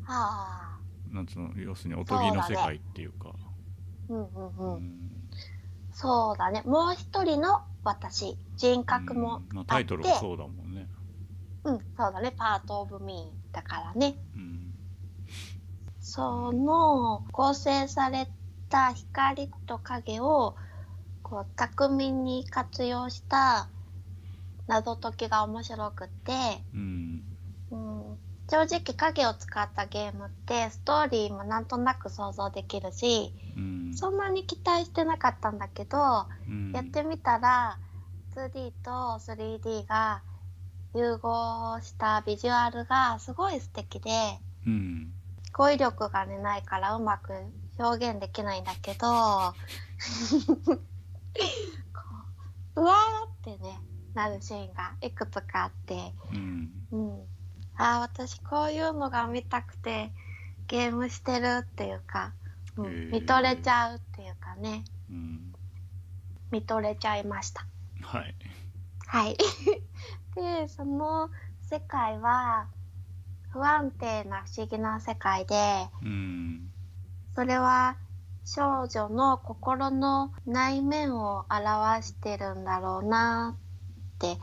[0.07, 0.81] はあ、
[1.13, 3.35] なんつうの要するにおとぎの世界っていうか。
[4.09, 4.81] うんうんううん。
[4.81, 4.87] ん。
[5.93, 6.63] そうだね。
[6.67, 9.57] もう一人の私、人格もうん。
[9.57, 10.89] まあ、タイトルがそうだもんね。
[11.65, 12.33] うん、そうだね。
[12.37, 14.17] パートオブミーだからね。
[14.37, 14.73] うん。
[16.01, 18.29] その構成され
[18.69, 20.57] た光と影を
[21.23, 23.69] こう巧みに活用した
[24.67, 26.33] 謎解きが面白くて、
[26.75, 27.23] うん。
[27.71, 28.19] うん、
[28.49, 33.93] 正直影を使ったゲームってストーリーもなんとなく想像できるしうん。
[33.95, 35.99] そんなに期待してなかったんだけど、
[36.49, 36.73] うん。
[36.73, 37.79] やってみたら
[38.35, 40.23] 2D と 3D が
[40.95, 44.11] 融合したビジュアルがすごい素敵で
[44.67, 45.13] うん。
[45.53, 47.33] 語彙力がねないからうまく
[47.79, 49.07] 表現できないんだけど
[52.77, 53.81] うわーってね
[54.17, 56.15] なるシーンがいくつかあって。
[56.33, 56.71] うん。
[56.91, 57.21] うん、
[57.77, 60.11] あー私こういうのが見たくて
[60.69, 62.33] ゲームしてるっていうか、
[62.79, 63.11] うんへー。
[63.11, 64.85] 見とれちゃうっていうかね。
[65.11, 65.53] うん。
[66.51, 67.67] 見とれちゃいました。
[68.03, 68.35] はい。
[69.07, 69.37] はい。
[70.35, 71.29] でその
[71.63, 72.69] 世界は
[73.51, 76.71] 不安定な不思議な世界でうん。
[77.35, 77.99] それは
[78.47, 83.59] 少女の心の内面を表してるんだろうな
[84.17, 84.39] って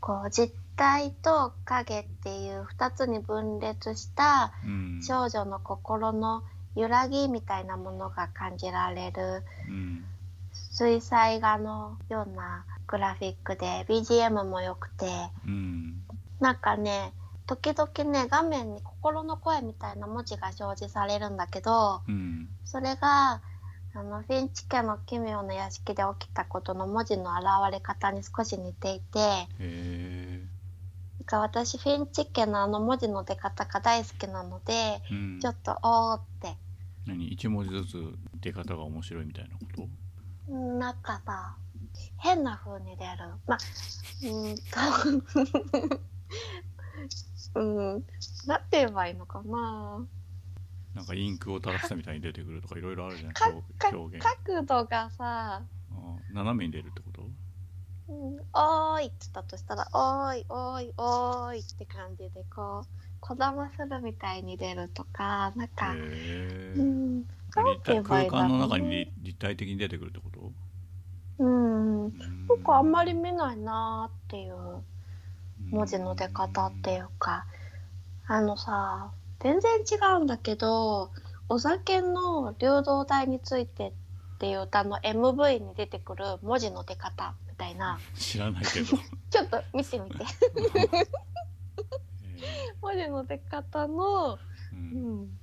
[0.00, 5.00] こう実体と影っていう2つに分裂したうん。
[5.02, 6.42] 少女の心の
[6.74, 9.42] 揺らぎみたいなものが感じられる。
[9.68, 10.04] うん。
[10.52, 15.06] 水彩画のようなグラフィックで BGM も良くて。
[15.46, 16.02] うん。
[16.40, 17.12] なんかね
[17.46, 22.48] 時々ね画面に心の声みたいな文字が表示されるんだけどうん。
[22.64, 23.40] それが
[23.96, 29.44] あのフィンチ家の奇妙な屋敷で起きたことの文字の現れ方に少し似ていてな
[31.22, 35.38] んか私フィンチ家のあの文字の出方が大好きなのでうん。
[35.40, 36.56] ちょっとおーって。
[37.06, 37.28] 何？
[37.28, 39.88] 一文字ずつ出方が面白いみたいなこと？
[40.48, 41.56] うんなんかさ
[42.18, 43.10] 変な風に出る。
[43.46, 43.58] まあ
[44.22, 44.62] うーんと。
[47.60, 48.04] うん。
[48.46, 50.04] なんて言えばいいのかな
[50.94, 55.62] なんかインクを垂らしたみたいに出てくるとかいろいろあるじゃんかか表表現角度がさ。
[55.92, 57.22] あ斜めに出るってこと？
[58.08, 62.86] うん「おーい」って言ったとしたら「おーいおーいおーい」って感じでこう
[63.20, 70.52] こだまするみたいに出るとかなんか、うん空間の中に立立体的に出てくるってこと？
[71.38, 72.04] うん。
[72.04, 72.46] うん。
[72.48, 74.82] 僕あんまり見ないなーっていう
[75.70, 77.46] 文字の出方っていうか。
[78.26, 79.10] あのさ
[79.40, 81.10] 全然違うんだけど
[81.48, 83.92] お酒の流動体についてっ
[84.38, 87.98] ていう歌の MV に出てくる文字の出方みたいな。
[88.14, 88.96] 知らないけど。
[89.30, 90.16] ちょっと見てみて。
[92.24, 94.38] え文字の出方の、ーう
[94.72, 95.22] うん。
[95.22, 95.38] ん、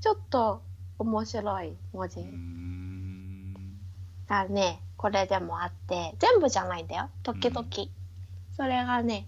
[0.00, 0.62] ちょっと
[0.98, 2.24] 面白い文字。
[4.28, 7.08] がねこれでもあって全部じゃないんだよ。
[7.22, 7.90] 時々、うん。
[8.52, 9.26] それがね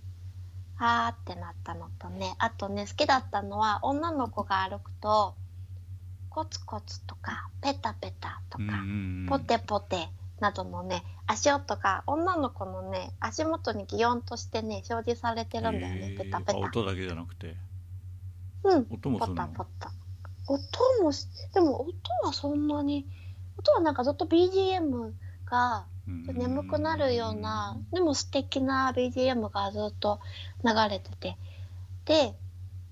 [0.82, 5.34] あーってなったのとねあとね好きだったのは女の子が歩くと
[6.30, 8.64] コツコツとかペタペタとか、
[9.28, 10.08] ポテポテ
[10.40, 16.18] などのね足音が女の子のね足元に擬音としてね表示されてるんだよね、へー。
[16.18, 16.52] ペタペタ。
[16.52, 17.56] あ音だけじゃなくて。
[18.64, 19.36] うんポ音もするの？
[19.36, 19.92] タポタ。
[20.46, 21.92] 音もしでも音
[22.24, 23.06] はそんなに
[23.58, 25.12] 音はなんかずっと BGM
[25.44, 30.20] がうん眠くなるようなでも素敵な BGM がずっと
[30.64, 31.36] 流れてて。
[32.04, 32.34] で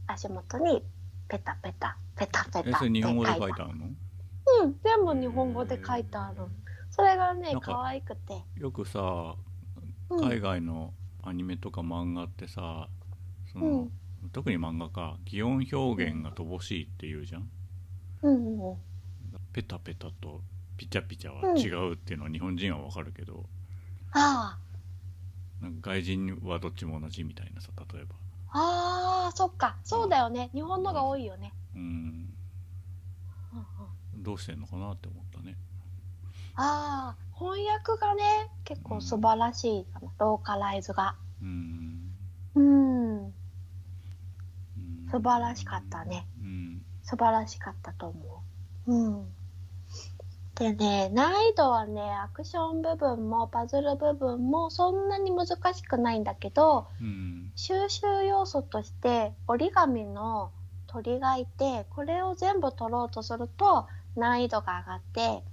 [0.07, 0.83] 足元に
[1.29, 3.87] ペタペタペタペタって書いててあるの？
[3.87, 6.45] うん全部日本語で書いてある。
[6.91, 9.35] それがね可愛くて、よくさ
[10.11, 12.89] うん、海外のアニメとか漫画ってさ
[13.53, 13.91] その、うん。
[14.33, 17.49] 特に漫画か擬音表現が乏しいっていうじゃん、
[18.23, 18.77] うんうん。
[19.53, 20.43] ペタペタと
[20.79, 23.45] ピチャピチャは違うっていうのは日本人はわかるけど、
[24.13, 24.57] あ
[25.61, 28.15] なんか外人はどっちも同じみたいなさ例えば。
[28.51, 29.77] ああーそっか。
[29.85, 30.49] そうだよね。
[30.55, 31.83] 日本のが多いよね、うん。
[31.83, 31.85] う
[33.57, 33.67] ん
[34.15, 35.57] うん、どうしてんのかなって思ったね。
[36.55, 38.23] ああ翻訳がね
[38.65, 41.17] 結構素晴らしいかな、ローカライズが。
[41.43, 42.15] うん。
[42.55, 43.25] うん。
[43.25, 43.35] うん
[45.11, 46.27] 素晴らしかったね。
[46.41, 46.83] うん。
[47.03, 48.43] 素晴らしかったと思
[48.87, 48.95] う。
[48.95, 49.27] うん。
[50.59, 57.53] でね、難易度はね、アクション部分もパズル部分もそんなに難しくないんだけど、うん。
[57.55, 60.51] 収集要素として折り紙の
[60.89, 63.87] 鳥がいて、これを全部取ろうとすると
[64.17, 65.45] 難易度が上がって、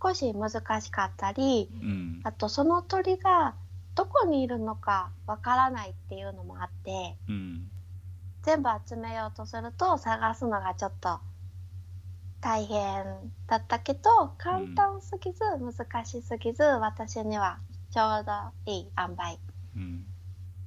[0.00, 2.20] 少し難しかったり、うん。
[2.22, 3.56] あとその鳥が
[3.96, 7.68] どこにいるのかわからないっていうのもあって、うん。
[8.42, 11.18] 全部集めようとすると探すのがちょっと
[12.42, 13.04] 大変
[13.46, 17.58] だったけど簡単すぎず難しすぎず私には
[17.92, 18.32] ちょうど
[18.70, 19.38] いい塩梅
[19.76, 20.04] うん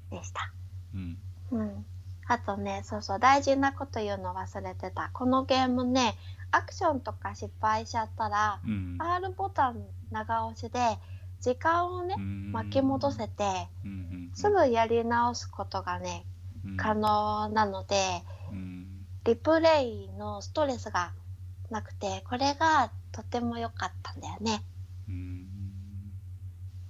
[0.09, 0.51] でした。
[0.93, 1.17] うん。
[1.51, 1.85] うん、
[2.27, 5.09] あとねそうそう大事なこと言うの忘れてた。
[5.13, 6.15] このゲームね
[6.51, 8.95] アクションとか失敗しちゃったらうん。
[8.97, 10.79] R ボタン長押しで
[11.41, 12.51] 時間をねうん。
[12.53, 13.43] 巻き戻せて
[14.33, 16.25] すぐやり直すことがね
[16.65, 16.77] うん。
[16.77, 17.95] 可能なので。
[18.51, 19.05] うん。
[19.25, 21.11] リプレイのストレスが
[21.69, 24.63] なくてこれがとても良かったんだよね。
[25.07, 25.45] うん。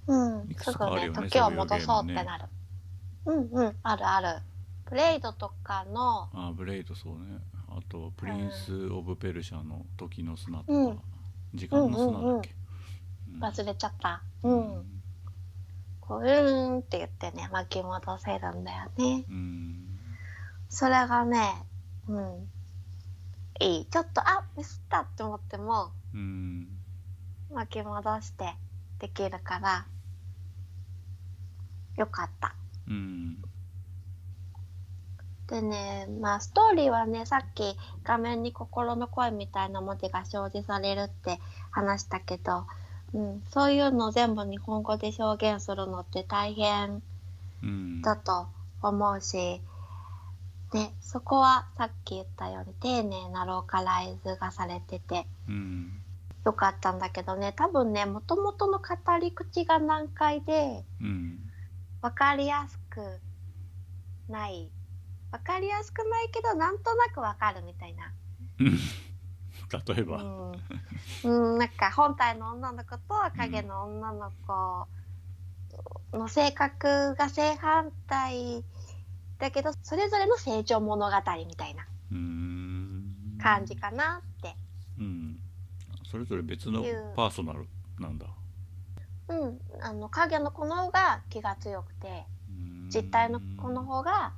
[0.08, 2.44] うん、すぐねね時を戻そうってなる。
[3.26, 3.76] うんうん。
[3.82, 4.42] あるある。
[4.88, 7.38] ブレイドとかのあブレイドそうね。
[7.68, 11.00] あとプリンス・オブ・ペルシャの時の砂とか、うん。
[11.54, 12.54] 時間の砂だっけ、
[13.34, 13.42] うん。
[13.42, 14.22] 忘れちゃった。
[14.44, 14.86] うん、
[16.00, 19.24] こううーんって言ってね巻き戻せるんだよね。
[19.28, 19.98] うん。
[20.68, 21.52] それがね、
[22.06, 22.48] うん、
[23.60, 23.86] いい。
[23.86, 26.68] ちょっとあミスったって思ってもうん
[27.52, 28.54] 巻き戻して
[28.98, 29.86] できるから
[31.96, 32.54] よかった。
[32.88, 33.38] うん
[35.48, 41.38] でね、まあストーリーはね、さっき画面に心の声みたいな文字が表示されるって
[41.70, 42.66] 話したけど、
[43.14, 47.00] うん、そういうのを全部日本語で表現するのって大変
[47.62, 48.48] うんだと
[48.82, 49.60] 思うし、
[50.72, 56.02] ね、そこはさっき言ったように丁寧なローカライズがされててうん。
[56.44, 58.84] よかったんだけどね、多分ね、もともとの語
[59.20, 61.40] り口が難解で、うん。
[62.00, 63.20] わかりやすく
[64.28, 64.70] ない、
[65.32, 68.12] わかりやすくないけどなんとなくわかるみたいな。
[68.60, 68.78] うん。
[69.86, 73.02] 例えば、うん、うん、なんか本体の女の子と
[73.36, 74.86] 影の女の子
[76.16, 78.62] の性格が正反対
[79.38, 81.84] だけどそれぞれの成長物語みたいな
[83.42, 84.56] 感じかなって。
[84.98, 85.38] うん。
[86.10, 86.82] それぞれ別の
[87.14, 87.66] パーソナル
[87.98, 88.26] なんだ。
[89.28, 92.24] うん、あの影の子の方が気が強くて
[92.94, 94.32] 実体の子の方が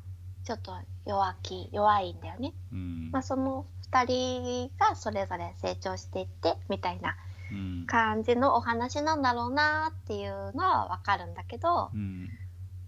[0.44, 0.72] ちょっと
[1.04, 2.54] 弱気弱いんだよね。
[2.72, 3.10] うん。
[3.12, 7.16] まあ、その2人がそれぞれ成長していってみたいな
[7.50, 7.84] うん。
[7.86, 12.28] 感じのお話なんだろうなっていうのはわかるんだけど、うん。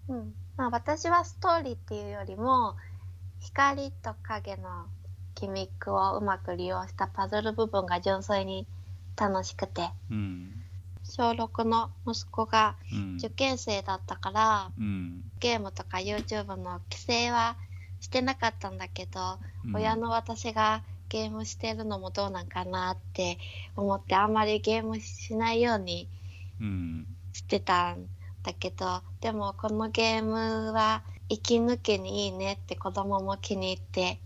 [0.07, 2.75] うんまあ、私はストーリーっていうよりも
[3.39, 4.85] 光と影の
[5.33, 8.67] ギミックをうまく利用したパズル部分が純粋に
[9.17, 9.89] 楽しくて。
[10.11, 10.57] うん
[11.03, 12.75] 小6の息子が
[13.17, 17.57] 受験生だったからうんゲームとか YouTube の規制は
[17.99, 23.39] してなかったんだけど、うん親の私がゲームしてるのもどうなんかなって
[23.75, 26.07] 思ってあんまりゲームしないように
[27.33, 28.05] してたん
[28.43, 34.19] だけどでもこのゲームは息抜きにいいねって子供も気に入って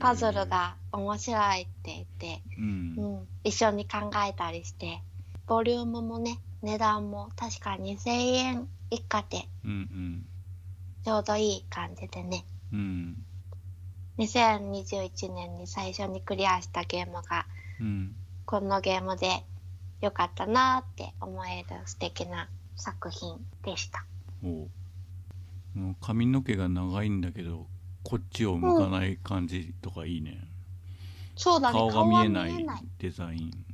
[0.00, 2.94] パズルが面白いって言って、うん。
[2.98, 5.02] うん、一緒に考えたりして
[5.46, 10.26] ボリュームもね値段も確か2000円以下でうん
[11.04, 12.44] ちょうどいい感じでね。
[12.72, 12.78] うん。
[12.78, 13.16] うん
[14.18, 17.46] 2021年に最初にクリアしたゲームが
[17.80, 18.14] うん。
[18.44, 19.44] このゲームで
[20.02, 22.48] 良かったなって思える素敵な
[22.80, 24.04] 作品でした。
[24.42, 24.68] お
[26.00, 27.68] 髪の毛が長いんだけど
[28.02, 30.48] こっちを向かない感じとかいいね、
[31.36, 32.66] そうだね、顔が見えない。
[32.98, 33.64] デザイン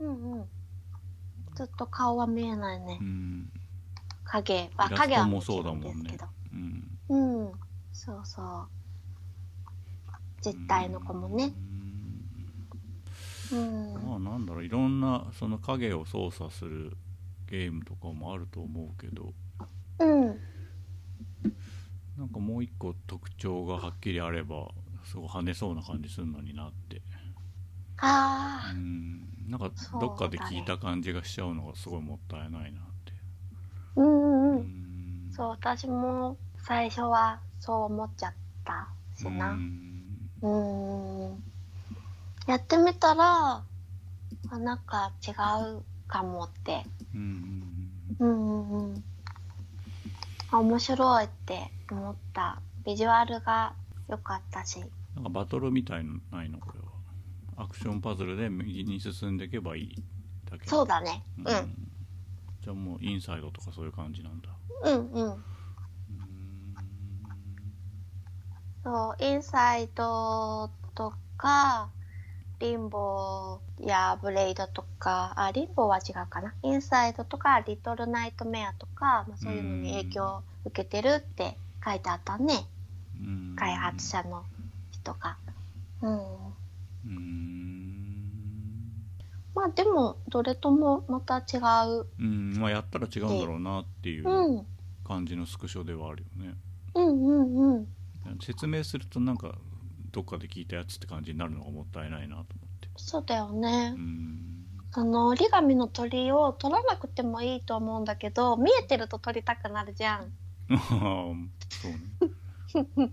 [0.00, 0.44] うんうん。
[1.54, 3.04] ずっと顔は見えないねう。
[3.04, 3.52] ん
[4.24, 6.16] 影は影はもそうだもんね。
[6.52, 7.52] うんうん、
[7.92, 8.68] そうそう。
[10.42, 11.52] 実体の子もね。
[13.52, 13.94] うん。
[14.06, 16.96] まあなんだろういろんなその影を操作する
[17.52, 19.32] ゲームとかもあると思うけど
[19.98, 20.40] うん。
[22.16, 24.68] なんかもう一個特徴がはっきりあれば
[25.04, 27.00] すごい跳ねそうな感じするのになって
[27.98, 29.70] ああ、うんなんか
[30.00, 33.12] どっかで聞いた感じがしちゃうのがすごいもったいないなって
[33.96, 34.62] うんうんううん。
[34.62, 38.32] んそう、私も最初はそう思っちゃっ
[38.64, 39.52] たしうな。
[39.54, 41.44] んうん。
[42.46, 43.54] やってみたら、
[44.50, 45.32] あなんか違
[45.78, 45.82] う
[46.12, 46.84] かもって。
[47.14, 47.62] うん
[48.20, 49.04] うんうんうん。
[50.50, 52.60] あ面白いって思った。
[52.84, 53.72] ビジュアルが
[54.08, 54.84] 良かったし。
[55.14, 56.58] なんかバトルみたいのないの？
[56.58, 59.94] これはアクションパズルで右に進んでいけばいい
[60.50, 61.22] だけそうだね。
[61.38, 61.88] うんうん。
[62.60, 64.48] じゃあもうインサイドとかそういう感じなんだ
[64.84, 65.24] うんうん。
[65.24, 65.44] うん
[68.84, 71.88] そう、インサイドとか、
[72.62, 76.54] リンボーやブレイドとか、あ、リンボーは違うかな。
[76.62, 82.54] インサイドとか、リトルナイトメアとか、まあ、そういうのに影響を受けてるって書いてあったね。
[83.20, 84.44] うん開発者の
[84.92, 85.36] 人が。
[86.02, 86.18] うん。
[87.04, 88.22] うん
[89.56, 91.58] まあでも、どれともまた違
[91.88, 92.06] う。
[92.20, 94.56] うんまあやったら違うんだろうなっていううん。
[94.58, 94.66] うん
[95.04, 96.54] 感じのスクショではあるよね
[96.94, 97.88] うんうん。
[98.40, 99.58] 説明するとなんか
[100.12, 102.44] どっかで聞いたやつって感じになるのがもったいないなと思っ
[102.80, 103.98] てそうだよねう。
[103.98, 110.32] んあの、折り紙の鳥を取らなくてもいいと思うんだけど、見えてると取りたくなるじゃん。
[110.68, 113.10] そうね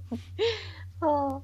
[1.00, 1.44] そう。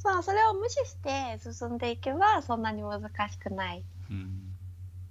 [0.00, 3.84] そう、それを無視して進んでいけばそんなに難しくない。
[4.10, 4.44] うん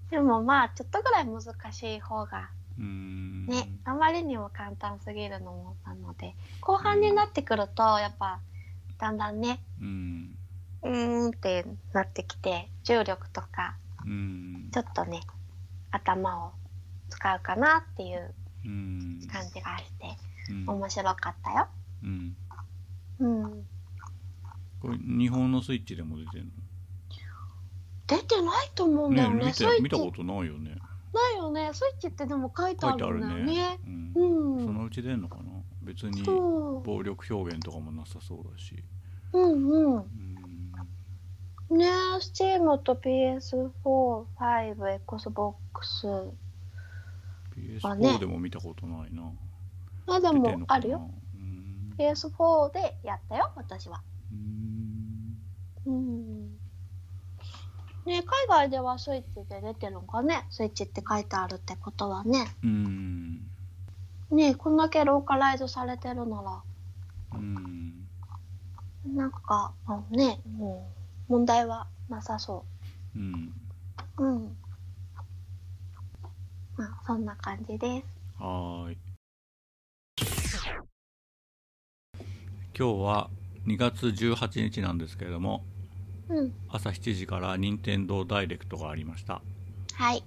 [0.09, 1.43] でもまあ、ちょっとぐらい難
[1.73, 2.49] しい方が
[2.79, 8.39] うんね、あまりにも簡単すぎるのもなので、後半になってくると、やっぱ、
[8.99, 10.35] だんだんね、うん
[10.83, 15.21] うーんってなってきて、重力とか、うんちょっとね、
[15.91, 16.51] 頭を
[17.09, 18.33] 使うかなっていう
[18.65, 20.17] うん感じがして、
[20.49, 21.67] うん面白かったよ。
[22.03, 22.35] うん
[23.19, 23.67] うん。
[24.79, 26.45] これ日本のスイッチでも出てる
[28.05, 29.45] 出てないと思うのんだよね。
[29.45, 30.77] ね見て見たことないよね
[31.13, 31.71] ないよね。
[31.73, 33.79] スイッチってでも書いて書いてあるんだよねね。
[34.15, 34.65] うんうん。
[34.65, 35.56] そのうち出んのかな？
[35.87, 36.23] 別に。
[36.23, 38.83] 暴力表現とかもなさそうだし
[39.33, 39.95] うんうん。
[39.95, 40.07] うん
[41.69, 46.07] ねえ、スチームと PS4、5、Xbox。
[47.83, 49.29] あね PS4 でも見たことないな
[50.07, 51.11] あ、でもあるよ。
[51.35, 54.01] うん、PS4 でやったよ、私は。
[54.31, 55.37] うん
[55.85, 56.57] うん。
[58.05, 60.45] ねえ、海外ではスイッチで出てるのかね？
[60.49, 62.45] スイッチって書いてあるってことはね。
[62.63, 63.46] うん
[64.29, 66.61] ねえ、こんだけローカライズされてるなら。
[67.33, 68.07] うん
[69.15, 70.91] なんか、あのね、も
[71.29, 72.65] う、問題はなさそ
[73.15, 73.53] うん
[74.17, 74.23] う。
[74.23, 74.57] うん。
[76.75, 78.05] まあ、そんな感じです。
[78.39, 78.97] はーい
[82.77, 83.29] 今日は
[83.65, 85.63] 2月18日なんですけれども
[86.29, 86.53] うん。
[86.69, 89.41] 朝7時から任天堂ダイレクトがありました、
[89.93, 90.23] はい。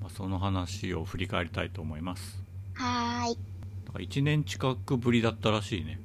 [0.00, 2.43] まあ、その話を振り返りたいと思います
[2.74, 3.38] はーい。
[3.86, 5.98] だから1年近くぶりだったらしいね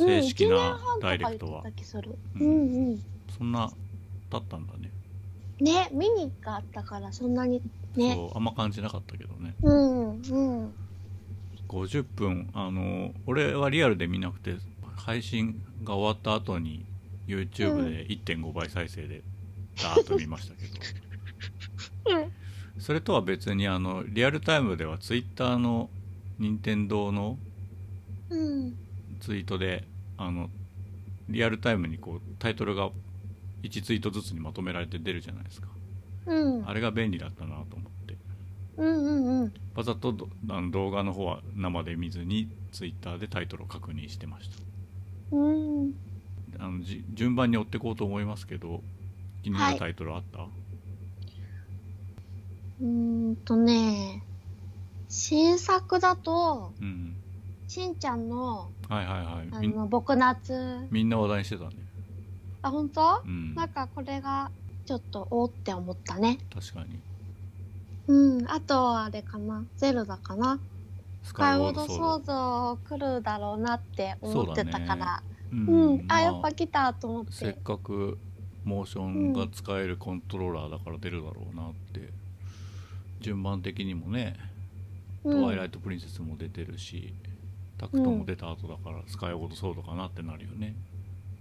[0.00, 1.62] うん正式なダイレクトは。
[1.62, 3.00] ううんんうん。
[3.38, 3.70] そんな
[4.30, 4.90] 経ったんだね
[5.60, 7.62] ね、見にがあったから、そんなに
[7.94, 8.14] ね。
[8.14, 10.74] そうあんま感じなかったけどねうん、うん。
[11.68, 14.56] 50分あの俺はリアルで見なくて
[14.96, 16.84] 配信が終わった後に
[17.26, 19.22] YouTube で1.5倍再生で
[19.80, 20.80] ダーッと見ましたけど、
[22.06, 22.32] うん。
[22.82, 25.88] それとは別にあのリアルタイムでは Twitter の
[26.40, 27.38] 任天堂の
[28.28, 28.76] うん。
[29.20, 29.86] ツイートで
[30.16, 30.50] あの
[31.28, 32.90] リアルタイムにこうタイトルが
[33.62, 35.68] 1ツイートずつにまとめられて出るじゃないですか
[36.26, 36.68] うん。
[36.68, 38.16] あれが便利だったなと思って
[38.78, 39.52] うんうんうん。
[39.76, 44.56] わざとどあの動画の方は生で見ずに Twitter でタイトルを確認してました
[45.36, 45.94] うん。
[46.58, 48.82] あのじ順番に追っていこうと思いますけど
[49.44, 50.46] 気になるタイトルあった、
[52.82, 54.24] うーんとね、
[55.08, 57.16] 新作だと、うん
[57.68, 60.86] しんちゃんの、はいはいはいあの、僕夏。
[60.90, 61.70] みんな話題にしてたね
[62.60, 63.22] あ、本当？
[63.24, 63.30] う？
[63.30, 64.50] んなんかこれが、
[64.84, 66.38] ちょっと、おーって思ったね。
[66.52, 67.00] 確かに
[68.08, 68.50] うん。
[68.50, 69.64] あとはあれかな。
[69.78, 70.58] ゼルダかな。
[71.22, 75.22] ススカイウォードソソード来るだろうなって思ってたから。
[75.52, 76.04] ううん。
[76.08, 77.26] あ、まやっぱ来たと思っ。
[77.30, 78.18] せってかく
[78.64, 82.12] モーションが使えるコントローラーだから出るだろうなって、
[83.22, 84.36] 順番的にもね
[85.24, 87.14] 「うんトワイライト・プリンセス」も出てるし、
[87.78, 90.74] タクトも出た後だから、スカイウォードソードかなってなるよね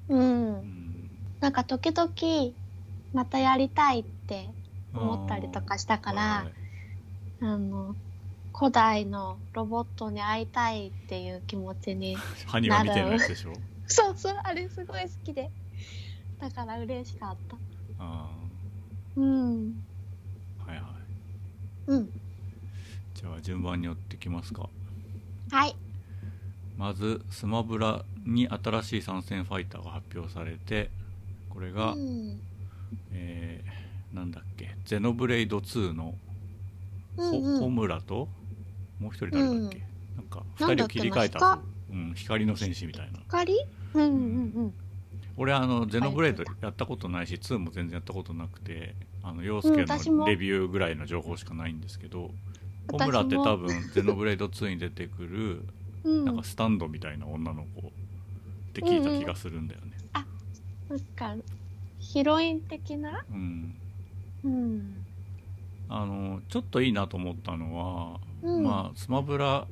[0.07, 0.15] う。
[0.15, 1.09] うんん
[1.39, 2.53] なんか時々、
[3.13, 4.49] またやりたいって
[4.93, 6.53] 思ったりとかしたから、はいはい
[7.43, 7.95] あの、
[8.53, 12.15] 古代のロボットに会いたいっていう気持ちに。
[12.45, 13.53] ハニワみたいなやつでしょ？
[13.87, 15.49] そうそう、あれすごい好きで。
[16.39, 17.57] だから嬉しかった。
[17.99, 18.29] あ
[19.15, 19.83] うん。
[21.91, 22.09] うん。
[23.13, 24.69] じゃあ順番に追ってきますか。
[25.51, 25.75] はい。
[26.77, 30.89] まずスマブラに新しい参戦ファイターが発表されて
[31.49, 32.39] これが、うん。
[33.11, 33.81] えー
[34.13, 36.15] なんだっけゼノブレイド2の
[37.15, 37.59] ほ、うんうん。
[37.59, 38.27] ホムラと
[38.99, 40.17] もう一人誰だっけ、うん。
[40.17, 41.59] なんか2なんだっけ人を切り替えた
[41.91, 43.19] うん、光の戦士みたいな。
[43.19, 43.53] 光？
[43.93, 44.13] うんうんう
[44.63, 44.73] ん。
[45.37, 52.31] 俺あのゼノブレイドやったことないし2も全然やったことなくてあの陽介のレビューぐらいの情報しかないんですけど、
[52.91, 55.65] ホ私もムラって多分ゼノブレイド2に出てくる
[56.03, 56.25] うん。
[56.25, 57.91] なんかスタンドみたいな女の子っ
[58.73, 59.91] て聞いた気がするんだよね。
[60.89, 61.35] なんか、
[61.99, 63.23] ヒロイン的な？
[63.31, 63.75] うん、
[64.43, 65.05] うん。
[65.87, 69.67] あのちょっといいなと思ったのは、うんまあスマブラ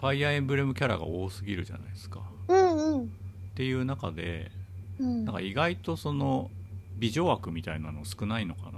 [0.00, 2.20] ファイアーエンブレムキャラが多すぎるじゃないですか。
[2.48, 3.04] うんうん。
[3.04, 3.06] っ
[3.54, 4.50] ていう中で
[4.98, 5.24] うん。
[5.24, 6.50] なんか意外とその
[6.98, 8.69] 美女枠みたいなの少ないのか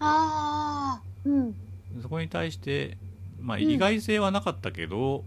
[0.00, 1.02] ああ。
[1.24, 1.54] うん。
[2.02, 2.96] そこに対して、
[3.40, 5.24] まあ、うん意外性はなかったけど、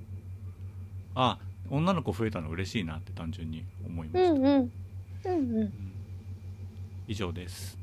[1.15, 1.39] あ
[1.69, 4.45] 女の子増えたの嬉しいなって単純に思いました、うんうん。
[4.45, 4.72] うん
[5.26, 5.61] うん。
[5.61, 5.73] うん
[7.07, 7.77] 以上です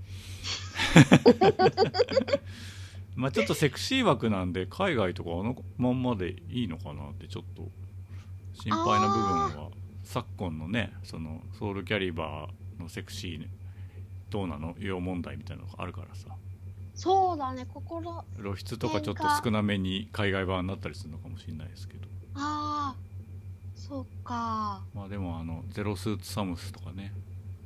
[3.17, 7.71] まあちょっとセクシー枠なんで海外とかあのまんまでいいのかなってちょっと
[8.53, 9.23] 心配な部分
[9.63, 9.71] は
[10.03, 13.49] 昨今のねそのソウルキャリバーのセクシー
[14.31, 14.75] どうなの？
[14.79, 16.29] 用問題みたいなのがあるからさ
[16.95, 18.25] そうだね、心。
[18.41, 22.97] 露出とかちょっと少なめに海外版になったりするのかもしれないですけどああ。
[23.75, 24.83] そうか。
[24.95, 27.13] まあでもあのゼロスーツサムスとかね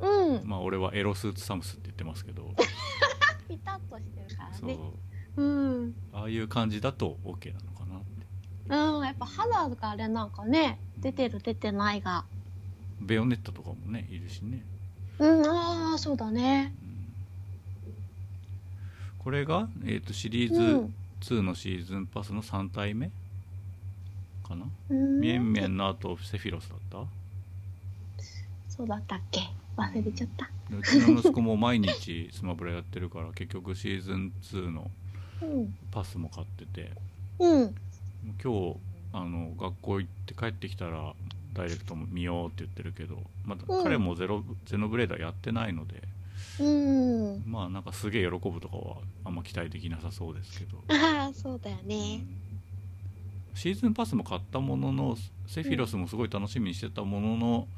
[0.00, 0.48] うん。
[0.48, 2.54] まあ俺はエロスーツサムスって言ってますけど
[3.48, 4.78] ピタッとしてるからそうね。
[5.36, 5.94] うん。
[6.12, 8.26] ああいう感じだと OK なのかなって
[8.70, 12.24] うん、やっぱ肌があれなんかね、出てる出てないが。
[13.00, 14.66] ベヨネッタとかもねいるしね、
[15.18, 16.74] うん、ああ、そうだね。
[19.18, 23.10] うんこれが、えー、とシリーうんズ2のシーズンパスの3体目
[24.46, 25.20] かな、うん。
[25.20, 27.04] ミェンミェンの後セフィロスだった？
[28.68, 29.40] そうだったっけ？
[29.76, 30.48] 忘れちゃった。
[30.70, 34.90] でうちの息子も毎日スマブラやってるから結局シーズン2の
[35.42, 35.74] うん。
[35.90, 36.92] パスも買ってて
[37.38, 37.74] うん。
[38.42, 38.76] 今日
[39.12, 41.12] あの学校行って帰ってきたら
[41.54, 46.02] ダイレクトも見ようって言ってるけどまだうん彼もゼロ、ゼノブレーダーやってないので
[46.60, 47.42] うん。
[47.46, 52.16] まあなんかすげえ喜ぶとかはあんま期待できなさそうですけど、ああ、そうだようね。
[52.16, 52.28] ん。
[53.54, 55.16] シーズンパスも買ったものの
[55.46, 57.68] セフィロスもすごい楽しみにしてたものの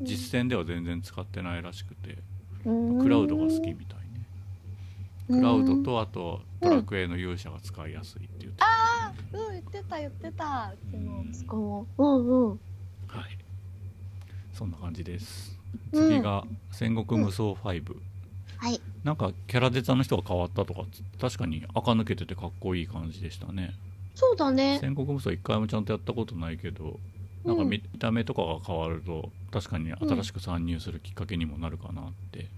[0.00, 2.18] 実戦では全然使ってないらしくて、
[2.64, 3.02] うん。
[3.02, 4.26] クラウドが好きみたいね。
[5.28, 10.72] クラウドとあとドラクエの勇者が使いやすいって言ってた、あうん言ってた言ってた。
[10.72, 11.86] うちの息子も。
[11.98, 12.50] うんうん。
[12.50, 13.38] はい。
[14.52, 15.58] そんな感じです。
[15.92, 16.08] うん。
[16.08, 17.96] 次が戦国無双5、
[18.58, 18.80] はい。
[19.04, 20.82] なんかキャラデザの人が変わったとか
[21.20, 23.74] 確かに垢抜けててかっこいい感じでしたね。
[24.14, 24.78] そうだね。
[24.80, 26.98] 戦国無双一回もちゃんとやったことないけど
[27.44, 32.48] なんか見た目とかが変わると確かに新しく参入するきっかけにもなるかなって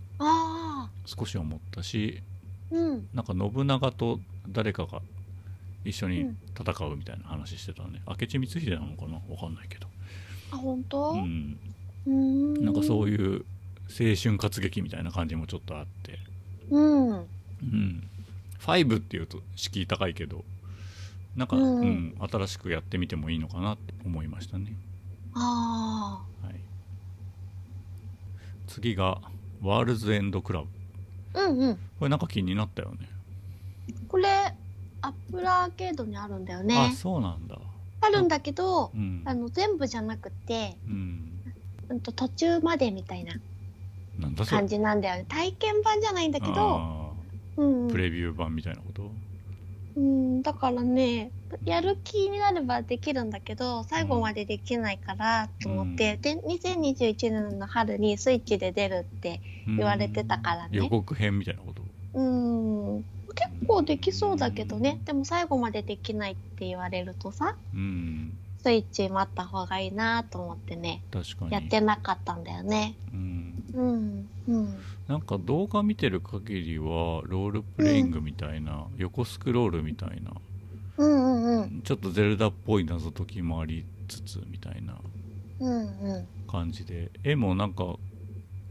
[1.05, 2.23] 少し思ったし
[2.71, 3.09] うん。
[3.13, 5.01] なんか信長と誰かが
[5.85, 9.15] 一緒に戦うみたいな話してたね、明智光秀なのかな？
[9.15, 9.87] わかんないけど。
[10.51, 11.13] あ本当？
[11.13, 11.59] うん。
[12.07, 12.65] うん。
[12.65, 13.45] なんかそういう
[13.89, 16.19] 青春活劇みたいな感じもちょっとあって。
[16.71, 17.11] うん。
[17.11, 17.17] う
[17.65, 18.09] ん。
[18.61, 20.45] 5っていうと敷居高いけど
[21.37, 24.73] なんか、ううんん新しくやってみてもいいのかなって思いましたね。
[25.35, 26.55] あはい、
[28.67, 29.21] 次が
[29.63, 30.69] ワールズエンドクラブ。
[31.39, 31.75] あうんうん。
[31.77, 33.09] これなんか気になったよね。
[34.09, 34.27] これ
[35.01, 37.57] アップルアーケードにあるんだよあねそうなんだ。
[38.01, 39.23] あるんだけどうん。
[39.25, 41.41] あの全部じゃなくて、うん。
[41.89, 43.35] うん、と途中までみたいな
[44.47, 45.27] 感じなんだよね。
[45.29, 47.11] 体験版じゃないんだけど、あ
[47.57, 49.11] うんープレビュー版みたいなこと？
[49.97, 51.33] うん、だからね
[51.65, 60.79] やる気になればできるんだけど最後までできないからと思って、で2021年の春にスイッチで出るって言われてたからね。
[60.79, 61.83] 予告編みたいなこと？
[62.15, 62.23] う
[62.99, 63.05] ん。
[63.35, 65.01] 結構できそうだけどね。
[65.05, 67.57] でも最後までできないって言われるとさ。
[67.75, 68.33] うん
[68.63, 71.03] スイッチ待った方がいいなと思ってね。
[71.13, 71.53] 確かに。
[71.53, 72.95] やってなかったんだよね。
[73.13, 74.75] うん、うんうん。
[75.07, 80.33] なんか動画見てる限りはロールプレイングみたいな、横スクロールみたいな
[80.99, 81.83] うんうんうん。
[81.83, 84.97] ちょっとゼルダっぽい謎解きもありつつみたいな
[85.61, 86.27] うんうん。
[86.51, 87.11] 感じで。
[87.25, 87.95] 絵もなんか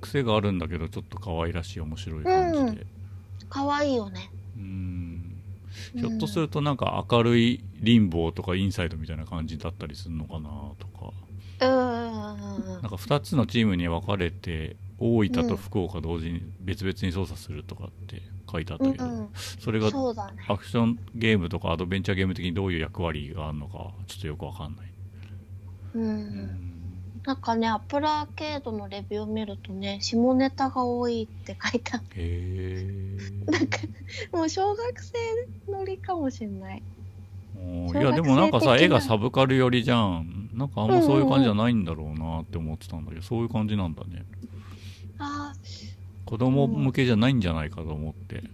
[0.01, 2.85] 癖があるんだけどちょっと可愛らしい面白い感じで。
[3.49, 4.30] 可愛いよね。
[4.57, 5.16] うん
[5.95, 10.49] ひょっとするとなんか明るいリンボーとかインサイドみたいな感じだったりするのかな
[10.79, 11.13] とか。
[11.59, 18.21] なんか2つのチームに分かれて大分と福岡同時に別々に操作するとかって
[18.51, 19.29] 書いてあったけど、うんうん
[19.59, 19.87] それが
[20.47, 24.93] アクションゲームとかアドベンチャーゲーム的にどういう役割があるのかちょっとよくわかんない、
[25.95, 26.76] ううんん
[27.27, 32.03] なんかね、アップルアーケードのレビューを見るとね、下ネタが多いって書いてある。
[32.15, 33.79] へえなんか、
[34.31, 35.13] もう小学生
[35.69, 36.81] 乗りかもしんない。
[37.57, 40.51] いやでもなんかさ絵がサブカル寄りじゃん。
[40.53, 44.23] なんかあんまそういう感じじゃないんだろうなって思ってたんだけど、そういう感じなんだね。
[45.19, 45.53] あ
[46.23, 48.35] 子供向けじゃないんじゃないかと思って。
[48.35, 48.49] ー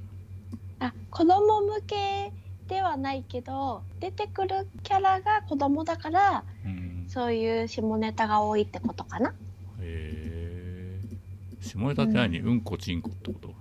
[0.79, 2.31] あ、子供向け
[2.67, 9.29] ではないけど、出てくるキャラが子供だから、うんそういう下ネタが多いってことかな。
[9.29, 9.33] へ
[9.81, 10.99] え
[11.61, 13.53] 下ネタって何、うん、こちんこってこと？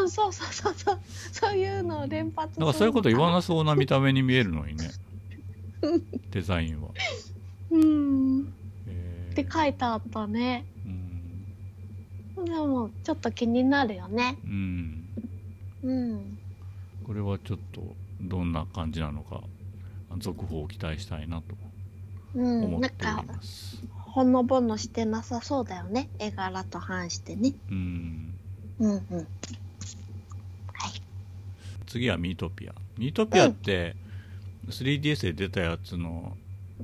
[0.00, 1.00] うん、そうそうそうそう。
[1.32, 4.90] そういうのを連発なんかそういうこと言わななそうな見た目に見えるのにね
[6.30, 6.88] デザインは
[7.70, 8.42] うん。
[8.42, 8.44] っ
[8.88, 10.64] へて書いてあったね。
[12.36, 14.38] うん、でも、ちょっと気になるよね。
[14.44, 15.08] うん、
[15.82, 16.38] うん。
[17.04, 17.82] これはちょっと
[18.20, 19.42] どんな感じなのか
[20.18, 21.56] 続報を期待したいなと
[22.34, 22.64] うん。
[22.64, 26.08] 思っておなんかり、ますほのぼのしてなさそうだよね。
[26.18, 27.52] 絵柄と反してね。
[27.70, 28.34] うん
[28.78, 28.98] うんうん。
[28.98, 29.26] はい。
[31.86, 33.94] 次はミートピアミートピアって
[34.68, 36.36] 3DS で出たやつの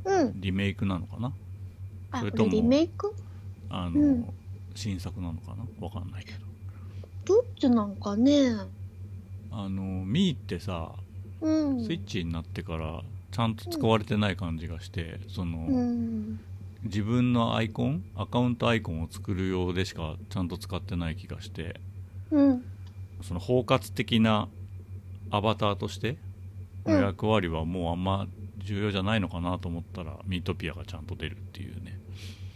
[0.05, 0.41] うん。
[0.41, 1.33] リメイクなのかな？
[2.11, 3.15] あ、それともリメイク？
[3.71, 4.27] あの、うん
[4.75, 5.67] 新作なのかな？
[5.81, 6.39] わかんないけど
[7.27, 8.53] どっちなんかね。
[9.51, 10.93] あのミーってさ
[11.43, 11.85] うん。
[11.85, 16.41] スイッチになってからちゃんと使われてない感じがして、その、うん。
[16.85, 21.81] 自分のアイコンアカウントアイコンを作るようでしかちゃんと使ってない気がして
[22.33, 22.65] うん。
[23.23, 24.49] その包括的な
[25.31, 26.17] アバターとして
[26.85, 28.27] の役割はもうあんま
[28.59, 31.99] 重要じゃないのかなと思ったら、ミートピアがちゃんと出るっていうね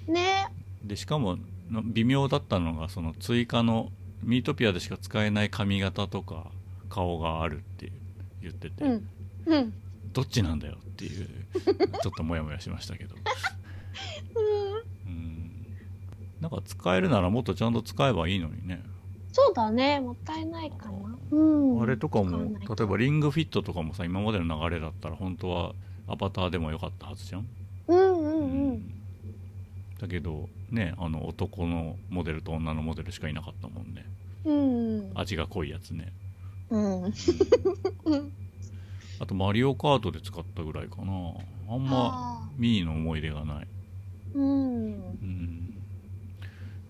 [0.09, 0.49] ね。
[0.85, 1.39] でしかも
[1.71, 3.91] の微妙だったのがその追加の
[4.23, 6.47] ミートピアでしか使えない髪型とか
[6.89, 7.93] 顔があるって
[8.49, 9.09] 言ってて、うん。
[9.47, 9.73] うん。
[10.13, 11.29] どっちなんだよっていう
[12.03, 13.15] ちょっとモヤモヤしましたけど
[15.07, 15.51] うん
[16.41, 18.83] なんか使えるならもっとちゃんと使えばいいのにね
[19.37, 20.01] そうだね。
[20.01, 21.19] もったいないかな。
[21.31, 21.83] うん。
[21.83, 25.75] あれとかも例えばリングフィットとかもさ今までの流れだったら本当は
[26.09, 27.47] アバターでもよかったはずじゃん、
[27.89, 28.95] うんうんうん。
[30.01, 34.07] だけどねあの男のモデルと女のモデルしかいなかったもんね
[34.47, 35.13] うん。
[35.15, 36.15] 味が濃いやつね
[39.19, 41.35] あとマリオカートで使ったぐらいかな
[41.69, 44.85] あんまあミーの思い出がない、ーうん。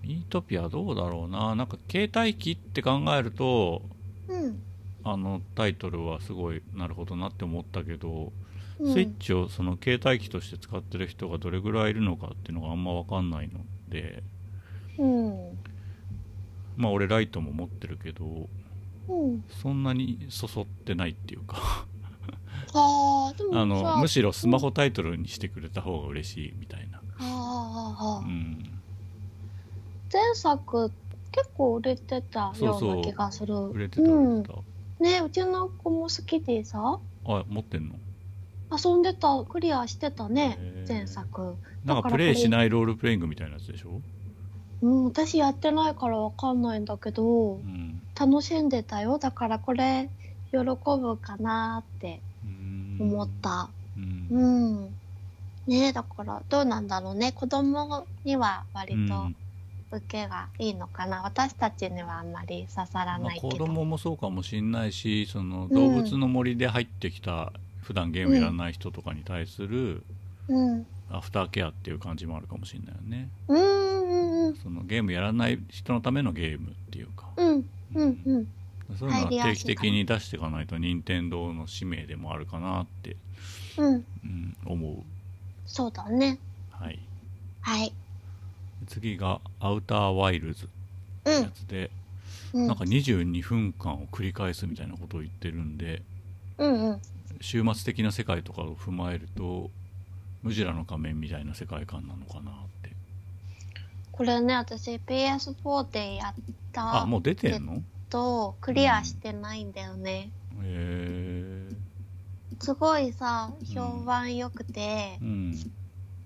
[0.05, 3.83] うん、トピアどうだろうななんか携帯機って考えると
[4.29, 4.63] うん。
[5.05, 14.23] あのタイトルはすごいなるほどなって思ったけど、うんスイッチをその携帯機として使ってる人がどれぐらいいるのかっていうのがあんま分かんないので
[14.99, 15.59] うん。
[16.77, 18.49] まあ俺ライトも持ってるけどうん。
[19.63, 21.87] そんなにそそってないっていうか。
[22.75, 28.81] ああ、でもあのさむしろスマホタイトルにしてくれた方が嬉しいみたいな、ああああうん、
[30.13, 30.91] 前作
[31.33, 33.55] 結構売れてたような気がする。
[33.55, 36.99] 売れてた売れてた、ねうちの子も好きでさ。
[37.27, 37.95] あ持ってんの？
[38.71, 40.59] 遊んでたクリアしてたね
[40.89, 41.55] 前作。
[41.85, 44.01] なんかプレイしないロールプレイングみたいなやつでしょ、
[44.83, 49.19] うん私やってないからわかんないんだけどうん、楽しんでたよ。
[49.19, 50.09] だからこれ
[50.51, 52.99] 喜ぶかなってうん。
[53.01, 53.69] 思った。
[53.97, 54.29] うん。
[54.31, 54.95] うん。
[55.67, 57.33] ねだからどうなんだろうね。
[57.33, 59.37] 子供には割とうん。
[59.93, 70.03] 受けがいいのかな、私たちにはあんまり刺さらまあないけど、子供もそうかもしんないしその動物の森で入ってきた、普段ゲームやらない人とかに対する
[70.49, 70.87] うん。
[71.09, 73.29] アフターケアっていう感じもあるかもしれないよね。
[73.49, 77.65] うんそのゲームやらない人のためのゲームっていうか、うん。
[77.95, 78.19] うん。
[78.25, 78.47] うん。
[78.99, 83.17] そういうのは定期的に出していかないと任天堂の使命でもあるかなって、
[83.79, 83.95] うん。
[84.25, 85.03] うん、思う。
[85.67, 86.39] そうだね。
[86.71, 86.99] はい。
[87.61, 87.93] はい。
[88.87, 90.75] 次が「アウターワイルズ」って
[91.25, 91.91] うんやつで、
[92.53, 92.67] うん。
[92.69, 96.03] なんか22分間を繰り返すみたいなことを言ってるんで
[96.59, 97.01] うんうん。
[97.41, 99.71] 終末的な世界とかを踏まえると
[100.43, 102.66] ムジュラの仮面みたいな世界観なのかな
[104.17, 106.35] これね私 PS4 でやっ
[106.73, 107.83] たあもう出てんの？
[108.09, 110.31] とクリアしてないんだよね、
[110.63, 111.75] へえ
[112.61, 115.19] すごいさ評判良くて。
[115.21, 115.55] う、ん。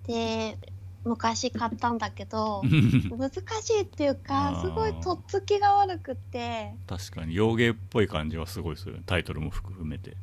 [0.07, 0.57] で
[1.03, 2.62] 昔買ったんだけど
[3.11, 3.31] 難
[3.62, 6.75] しいっていうかすごいとっつきが悪くて。
[6.87, 7.35] 確かに。
[7.35, 9.01] 洋芸っぽい感じはすごいする。
[9.07, 10.17] タイトルも含めて。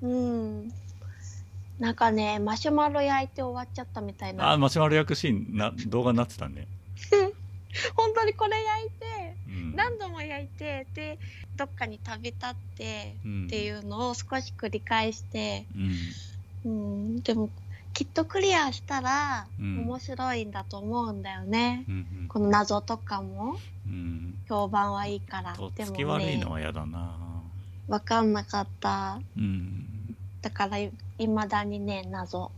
[0.00, 0.72] うん。
[1.78, 4.52] なんかねマシュマロ焼いて終わっちゃったみたいな。
[4.52, 6.68] あマシュマロ焼くシーンな動画になってたね、
[7.94, 11.18] 本当にこれ焼いてうん、何度も焼いてで
[11.56, 13.46] どっかに旅立ってうん。
[13.46, 15.66] っていうのを少し繰り返して、
[16.64, 16.70] うん。
[16.70, 16.74] う
[17.18, 17.50] ん、でも
[17.92, 19.84] きっとクリアしたらうん。
[19.86, 23.56] 面白いんだと思うんだよね、うんこの謎とかも。
[23.86, 24.34] うん。
[24.48, 25.54] 評判はいいから。
[25.54, 27.14] でもつき悪いねのは嫌だな。
[27.86, 29.20] 分かんなかった。
[29.36, 30.16] うん。
[30.42, 30.90] だからい
[31.28, 32.50] まだにね謎。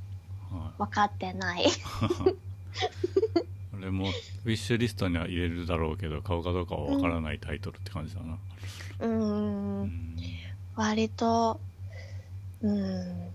[0.51, 1.67] は分かってない
[3.87, 4.09] い俺も
[4.45, 8.39] ウィッシュリストには入れるだろうけど買うかどうかはわからないタイトルって感じだな。
[8.99, 9.09] うー
[9.83, 9.87] うん。
[9.87, 10.21] ん
[10.75, 11.61] 割と
[12.63, 13.35] うん。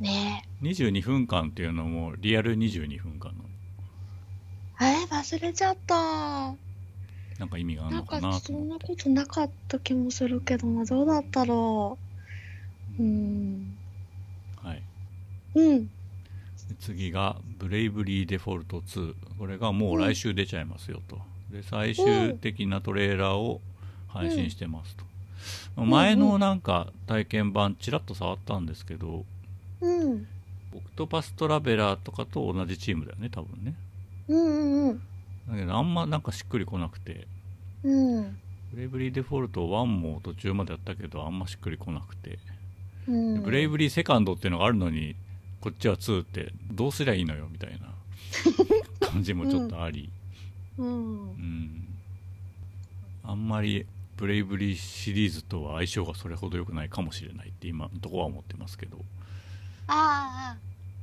[0.00, 0.42] ね。
[0.62, 3.44] 22分間っていうのもリアル22分間なの。
[4.80, 6.56] ええ忘れちゃった。
[7.38, 11.98] なんか意味があるなんかのかなとそんな思ってことなかった気もするけどなどうだったろ
[12.98, 13.02] う。
[13.02, 13.76] うん。
[14.62, 14.82] はい。
[15.54, 15.88] うん。
[16.68, 21.20] で次が「ブレイブリーデフォルト2」これがもう来週出ちゃいますよと。
[21.50, 23.60] で最終的なトレーラーを
[24.08, 24.96] 配信してます
[25.76, 25.88] と、ん。
[25.90, 29.24] 前のなんか体験版ちらっと触ったんですけど
[29.80, 30.26] うん。
[30.74, 33.74] オクトパストラベラーとかと同じチームだよね多分ね。
[34.28, 34.98] うんうんうん。
[35.48, 37.26] だけどあんまなんかしっくりこなくて。
[37.82, 38.38] うん。
[38.72, 42.38] ブレイブリーデフォルト1も途中までやったけどあんましっくりこなくて、
[43.06, 43.42] うん。
[43.42, 45.14] ブレイブリーセカンドっていうのがあるのに
[45.66, 49.08] こっちは2ってどうすりゃいいのよみたいな。
[49.08, 50.08] 感じもちょっとあり、
[50.78, 50.86] うん。
[50.86, 50.92] う
[51.32, 51.88] ん。
[53.24, 53.84] あんまり
[54.16, 58.98] ブレイブリーシリーズとは相性がそれほど良くないかもしれないって今のところは思ってますけど、
[59.88, 60.56] ああ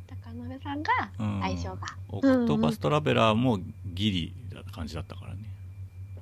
[0.07, 1.41] 高鍋さんがうん。
[1.41, 1.81] 相性が。
[2.07, 3.59] オクトパストラベラーも
[3.93, 5.39] ギリな感じだったからね。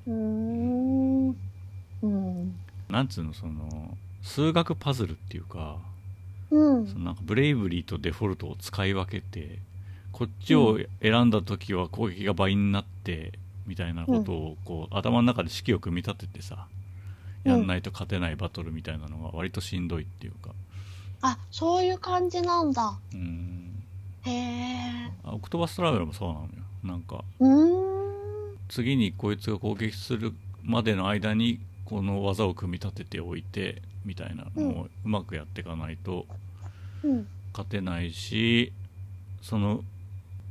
[0.08, 1.28] うーん。
[2.02, 2.54] うん。
[2.88, 5.78] なんつうのその数学パズルっていうか
[6.52, 6.86] うん。
[6.86, 9.58] そのなんかブレイブリーとデフォルトを使い分けて
[10.12, 13.32] こっちを選んだ時は攻撃が倍になって
[13.66, 16.66] みたいなことをこう頭の中で式を組み立ててさ
[17.44, 20.50] やんないと勝てないバトルみたいなのが割としんどいっていうか。
[21.22, 22.98] あそういう感じなんだ。
[23.14, 23.82] うん。
[24.22, 25.10] へえ。
[25.24, 26.48] あオクトバストラベルもそうなのよ。
[26.84, 28.58] なんかうーん。
[28.68, 36.41] 次にこいつが攻撃するまでの間にこの技を組み立てておいてみたいなのをうまくやっていかないとうん
[37.52, 38.72] 勝てないし
[39.42, 39.84] その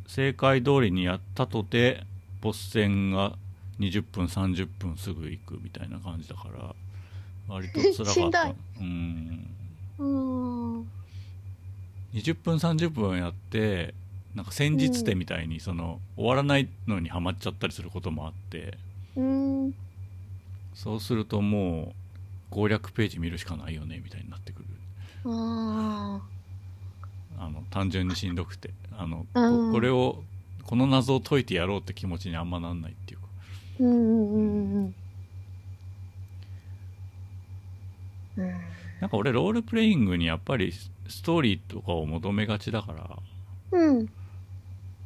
[0.07, 2.03] 正解通りにやったとて
[2.41, 3.33] ボス戦が
[3.79, 6.75] 20分30分すぐ行くみたいな感じだから
[7.47, 8.55] 割と 辛かった。
[8.79, 9.47] うん。
[9.97, 10.05] うー
[10.79, 10.87] ん
[12.13, 13.93] 20分30分やって
[14.35, 18.77] なんか戦術点みたいにその、終わらないのにはまっちゃったりすることもあって
[19.15, 19.73] うん。
[20.73, 21.93] そうするともう
[22.49, 24.65] 攻略ページ見るしかないよねみたいになってくる。
[25.25, 26.21] あ
[27.41, 30.23] あの単純にしんどくてあの、うんここれを
[30.63, 33.25] この謎を解いてやろうって気持ちにあんまなんないっていうか。
[33.79, 34.95] ーうんうんうんうん。
[38.37, 38.51] うん。
[39.01, 43.19] なんか俺ロールプレイングにやっぱりスストーリーとかを求めがちだから。
[43.71, 44.07] うん。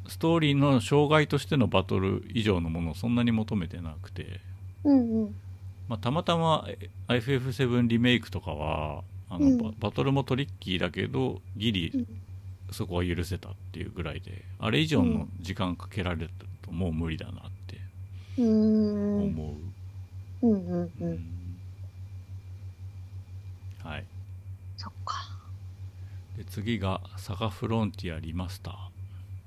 [0.06, 4.40] ストーリーの障害としてのバトル以上のものをそんなに求めてなくて、
[4.84, 5.34] うんうん。
[5.88, 9.58] まあ、たまたまえ FF7 リメイクとかはあの、うん。
[9.58, 12.06] ババトルもトリッキーだけどギリうん
[12.72, 16.30] そこは許せたっていうぐらいであれ以上の時間かけられる
[16.62, 17.34] ともう無理だなっ
[17.66, 17.78] て
[18.38, 18.44] 思
[20.42, 21.12] う、うんうんううん。
[21.14, 21.18] ん
[23.82, 24.04] はい。
[24.76, 25.14] そっか。
[26.36, 28.74] で次が「サガフロンティアリマスター」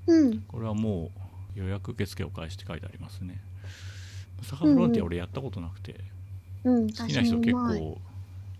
[0.08, 0.40] うん。
[0.42, 1.10] これはも
[1.56, 3.40] う予約受付を開始って書いてありますね。
[4.42, 6.00] サガフロンティア俺やったことなくて、
[6.64, 6.86] うん。
[6.92, 8.00] 好きな人結構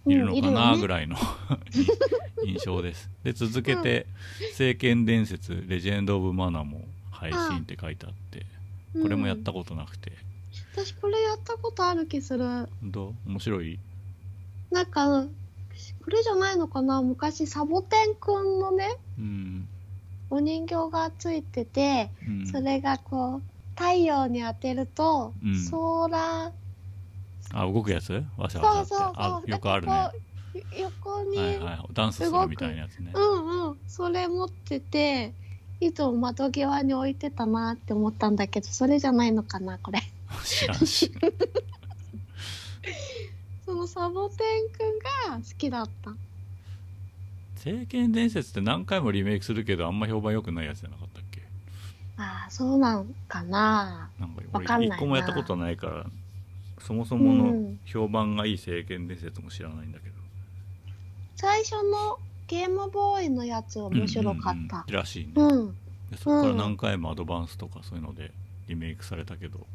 [0.07, 1.17] いるのかなぐらいの。
[2.45, 3.11] 印象です。
[3.23, 4.07] で続けて
[4.55, 8.47] 「聖剣伝説レジェンド・オブ・マナ」も配信って書いてあって
[9.01, 10.13] これもやったことなくて。
[10.75, 12.69] 私これやったことある気する。
[12.83, 13.31] どう？
[13.31, 13.79] 面白い？
[14.71, 15.27] なんか
[16.03, 17.03] これじゃないのかな？
[17.03, 19.69] 昔サボテンくんのねうん、
[20.31, 23.43] お人形がついてて、うん、それがこう
[23.79, 25.57] 太陽に当てると、うん。
[25.57, 26.53] ソーラー
[27.53, 28.25] あ動くやつ？
[28.37, 30.11] わしゃわしゃってよくあるね。
[30.79, 31.93] 横に、はいはい。
[31.93, 33.13] ダンスするみたいなやつね。
[33.15, 33.79] うんうん。
[33.87, 35.33] それ持ってて
[35.81, 40.01] いつも窓際に置いてたなって思ったんだけどそれじゃないのかなこれ。
[43.65, 44.99] そのサボテンくん
[45.31, 46.13] が好きだった。
[47.57, 51.43] 聖剣伝説って何回もリメイクするけどあんま評判良くないやつじゃなかったっけ？
[52.17, 54.11] ああそうなんかな。
[54.19, 56.07] なんか俺一個もやったことないから
[56.81, 57.39] そもそうもん。
[57.71, 60.15] の評判がいい聖剣伝説も知らないんだけど。
[61.37, 64.53] 最初のゲームボーイのやつ面白かった。
[64.53, 64.93] うんうんうん。
[64.93, 65.77] らしいね、うん。
[66.11, 68.33] でそこから何回もアドバンスとかそういうので
[68.69, 69.67] リメイクされたけど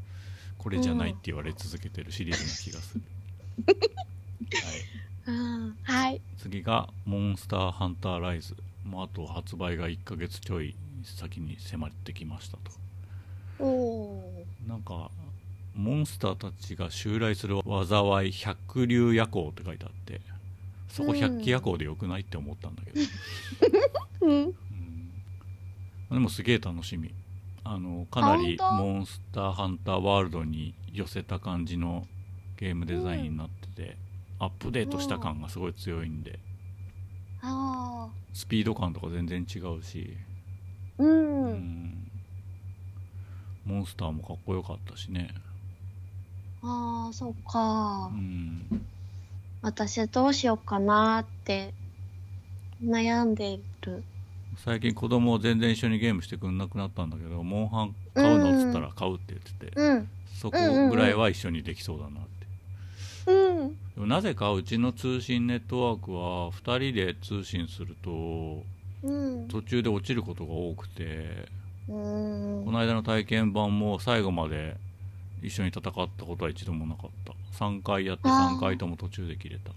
[0.58, 3.04] これじゃないって言われ続けてるシリーズな気がする、
[5.26, 5.78] はい、うん。
[5.84, 6.22] はい。
[6.38, 10.76] 次が「モンスターハンターライズ」もうあと発売が1ヶ月ちょい。
[11.08, 12.72] 先に迫ってきましたと
[13.60, 15.12] おおなんか
[15.76, 20.22] モンスターたちが襲来する災い百竜夜行って書いてあって
[20.90, 23.06] そこ百鬼夜行でよくないって思ったんだけど、ー
[24.22, 24.32] うん。
[24.32, 24.54] うん。
[26.10, 27.14] でもすげえ楽しみ。
[27.66, 32.08] あのかなりモンスターハンターワールドに寄せた感じの
[32.58, 33.98] ゲームデザインになってて、
[34.40, 36.40] アップデートした感がすごい強いんで。
[37.42, 40.16] あスピード感とか全然違うし、
[40.98, 42.12] あううんん。
[43.66, 45.34] モンスターもかっこよかったしね、
[46.68, 48.10] ああそっか。
[48.12, 48.86] うん、
[49.62, 51.74] 私どうしようかなって
[52.84, 54.04] 悩んでる。
[54.64, 60.10] 最近子供全然一緒にゲームしてくんなくなったんだけどモンハン買うのっつったら買うって言ってて、うん。
[60.34, 60.58] そこ
[60.90, 62.24] ぐらいは一緒にできそうだなっ
[63.26, 63.70] て、うん。
[63.70, 68.64] でもなぜかうちの通信ネットワークは2人で通信すると
[69.04, 69.12] う
[69.44, 69.48] ん。
[69.50, 71.48] 途中で落ちることが多くて
[71.88, 72.66] うん。
[72.66, 74.78] この間の体験版も最後まで
[75.46, 77.34] 一緒に戦ったことは一度もなかった。
[77.58, 78.58] 3回やってあー。
[78.58, 79.72] 3回とも途中で切れた。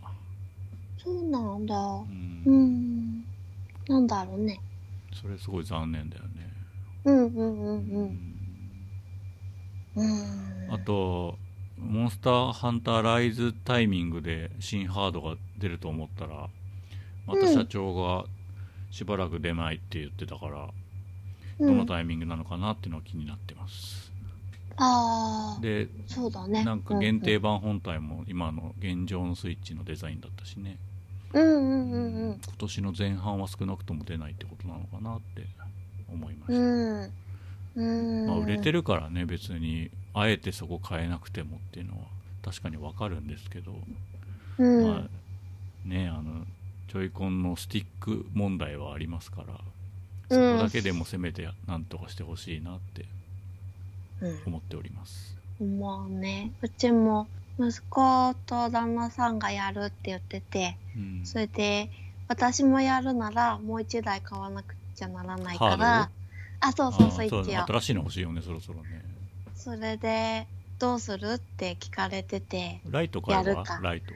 [1.03, 1.77] そうなんだ。
[1.77, 2.43] うん。
[2.47, 3.25] うん。
[3.89, 4.61] なんだろうね。
[5.13, 6.53] それすごい残念だよね。
[7.05, 8.13] うんうんうんう
[9.97, 10.03] うん。
[10.67, 10.75] うん。
[10.75, 11.39] あと
[11.79, 16.49] モンスターハンターライズタイミングで新ハードが出ると思ったら
[17.27, 18.25] また社長が
[18.91, 20.69] しばらく出ないって言ってたから、
[21.61, 23.98] どのタイミングなのかなっていうのは気になってます、
[24.79, 26.65] ああでそうだね。
[26.65, 30.79] なんか限定版本体も今の現状のスイッチのデザインだったしね、
[31.33, 32.33] うんうんうんうん。
[32.33, 35.47] 今年の前半は少なくとも出ないってことなのかなって
[36.11, 37.13] 思いました、うん。
[37.77, 38.27] うん。
[38.27, 39.91] まあ、売れてるからね別に。
[40.15, 41.99] あえてそこ変えなくてもっていうのは
[42.43, 43.73] 確かにわかるんですけど、
[44.59, 44.89] うん。
[44.89, 46.45] まあねあの
[46.89, 49.55] ジョイコンのスティック問題はありますから
[50.29, 53.05] そこだけでもせめてなんとかしてほしいなって
[54.47, 56.53] 思っております、うんまあね。
[56.63, 57.27] うちも
[57.59, 61.27] 息子と旦那さんがやるって言っててうん。
[61.27, 61.91] それで
[62.29, 66.11] 私もやるならもう一台買わなくちゃならないから。
[66.61, 67.67] あそうそうスイあーッチを。
[67.67, 69.03] 新しいの欲しいよねそろそろね。
[69.55, 70.47] それで
[70.79, 73.81] どうするって聞かれててライト買えばやるか。
[73.83, 74.15] ライト。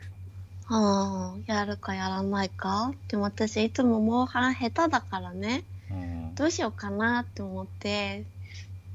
[0.68, 2.92] ああやるかやらないか？
[3.08, 5.64] でも私いつもモンハン下手だからね。
[5.90, 6.34] うん。
[6.34, 8.24] どうしようかなって思って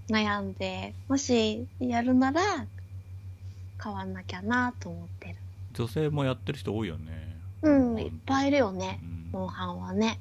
[0.10, 2.42] 悩んでもしやるなら
[3.78, 5.36] 買わなきゃなと思ってる。
[5.74, 7.38] 女性もやってる人多いよね。
[7.62, 9.00] うんいっぱいいるよね。
[9.04, 9.06] う
[9.38, 9.40] ん。
[9.40, 10.20] モンハンはね。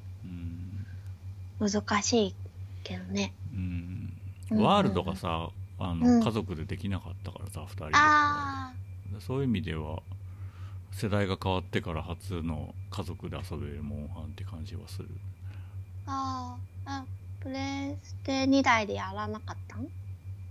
[1.59, 1.69] うん。
[1.69, 2.35] 難しい
[2.83, 3.33] けどね。
[3.53, 4.13] うん。
[4.51, 4.61] うん。
[4.61, 5.49] ワールドがさ
[5.79, 6.23] あの、うん。
[6.23, 7.91] 家族でできなかったからさ2人で。
[7.93, 8.73] あ
[9.19, 10.01] そういう意味では
[10.91, 15.07] 世代が変わってから初の家族で遊べるモンハンって感じはする。
[15.07, 15.11] ー
[16.07, 16.89] あー。
[16.89, 17.05] あ
[17.47, 19.85] プレステ2台でやらなかったん？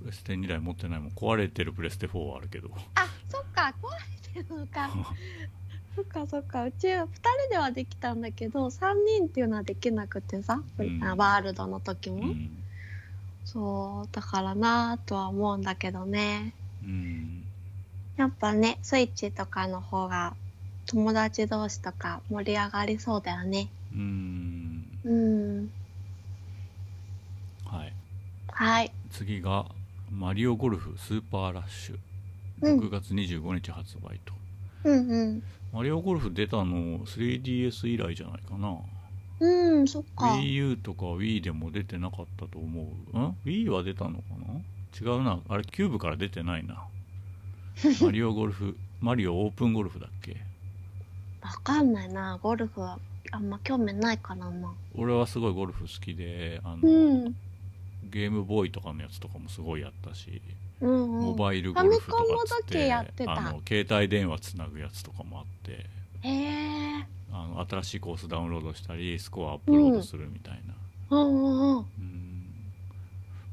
[0.00, 1.10] プレステ2台持ってないもん。
[1.10, 2.70] 壊れてるプレステ4はあるけど。
[2.94, 3.74] あそっか。
[3.82, 3.90] 壊
[4.38, 4.88] れてるのか。
[5.94, 6.64] そっかそっか。
[6.64, 11.04] うちは2人ではできたんだけど3人っていうのはできなくてさ、うん。
[11.04, 12.50] あワールドの時も、うん、
[13.44, 16.54] そうだからなとは思うんだけどね。
[16.82, 17.44] うん、
[18.16, 20.34] やっぱねスイッチとかの方が
[20.86, 23.68] 友達同士とか盛り上がりそうだよね。
[23.94, 24.86] うん。
[25.04, 25.70] うん
[27.66, 27.92] はい。
[28.48, 28.92] はい。
[29.10, 29.66] 次が
[30.10, 31.98] 「マリオゴルフスーパーラッシュ」
[32.62, 32.80] うん。
[32.80, 34.32] 6月25日発売と、
[34.84, 35.42] うんうん。
[35.72, 38.76] マリオゴルフ出たの 3DS 以来じゃないかな。
[39.38, 40.26] うんそっか。
[40.36, 42.82] WiiU とか Wii でも出てなかったと思
[43.12, 43.18] う。
[43.18, 44.60] ん ?Wii は出たのかな？
[44.98, 45.40] 違うな。
[45.48, 46.86] あれ、キューブから出てないな。
[48.00, 50.38] マリオゴルフ、マリオオープンゴルフだっけ？
[51.42, 52.38] わかんないな。
[52.42, 52.98] ゴルフは
[53.30, 54.72] あんま興味ないからな。
[54.94, 57.36] 俺はすごいゴルフ好きで、あの、うん
[58.10, 60.40] ゲームボーイとかのやつとかもすごいやったし、
[60.80, 61.20] うんうん。
[61.26, 63.04] モバイルゴルフとかっつって、あ
[63.40, 65.86] の、携帯電話つなぐやつとかもあって、
[67.32, 71.16] あの、新しいコースダウンロードしたり、スコアアップロードするみたいな。
[71.16, 71.28] うん。
[71.28, 71.84] うんうんうん。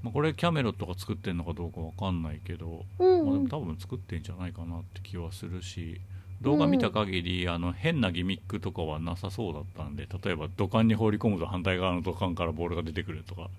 [0.04, 3.20] まあ、これキャメロットが作ってんのかどうかわかんないけど、まあ、でうん。
[3.20, 6.02] うんも多分作ってんじゃないかなって気はするし
[6.42, 13.50] 動画見た限り、あの変なギミックとかはなさそうだったんで例えば土管に放り込むと反対側の土管からボールが出てくるとか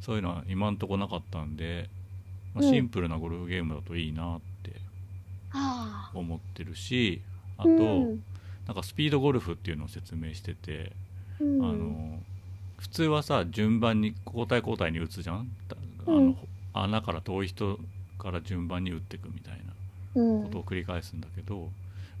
[0.00, 1.88] そういうのは今んとこなかったんで、
[2.54, 2.70] まあ、うん。
[2.70, 4.72] シンプルなゴルフゲームだといいなって
[6.14, 7.20] 思ってるし
[7.58, 7.72] あと、う
[8.14, 8.22] ん。
[8.66, 10.92] なんかスピードゴルフっていうのを説明してて、
[11.40, 11.64] うん。
[11.64, 12.18] あの
[12.78, 15.48] 普通はさ順番に交代交代に打つじゃん？
[15.68, 16.36] たあの、うん
[16.78, 17.78] 穴から遠い人
[18.18, 19.54] から順番に打っていくみたい
[20.14, 20.42] なうん。
[20.44, 21.70] ことを繰り返すんだけど、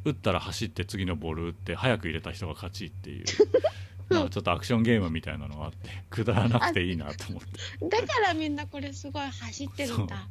[0.06, 3.24] 打ったら走って次のボール打って早く入れた人が勝ちっていう
[4.08, 7.88] なんかちょっとアクションゲームみたいなのがあって くだらなくていいなと思って。
[7.88, 10.28] だからみんなこれすごい走ってるんだ。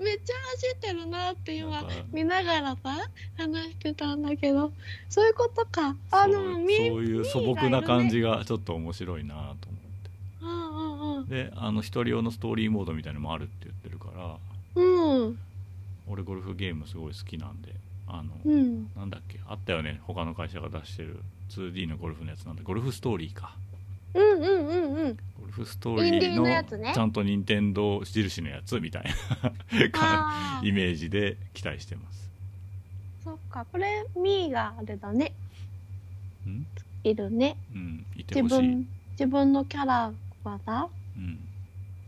[0.00, 3.08] めっちゃ走ってるなって今見ながらさ
[3.38, 4.72] 話してたんだけど。
[5.08, 5.96] そういうことか。
[6.10, 9.68] あそうのみそういう素朴な感じがちょっと面白いなと思って。
[10.42, 11.28] うんうんうん。
[11.28, 14.36] であの一人用のストーリーモードみたいのもあるって言ってるから。
[14.74, 15.38] うん。
[16.06, 17.74] 俺ゴルフゲームすごい好きなんで
[18.08, 18.90] あの、うん。
[18.96, 21.20] なんだっけあったよね他の会社が出してる
[21.50, 23.54] 2D のゴルフのやつなんでゴルフストーリーか。
[24.14, 25.16] うんうんうんうん。
[25.40, 26.92] ゴルフストーリーーのね。
[26.94, 29.04] ちゃんと任天堂印のやつみたい
[29.92, 32.30] な イメージで期待してます。
[33.24, 33.66] そっか。
[33.70, 35.32] これミーがあれだね。
[36.46, 36.66] うん？
[37.04, 37.56] いるね。
[37.74, 40.12] うんいて自ほしい、分自分のキャラ
[40.44, 41.38] はさうん、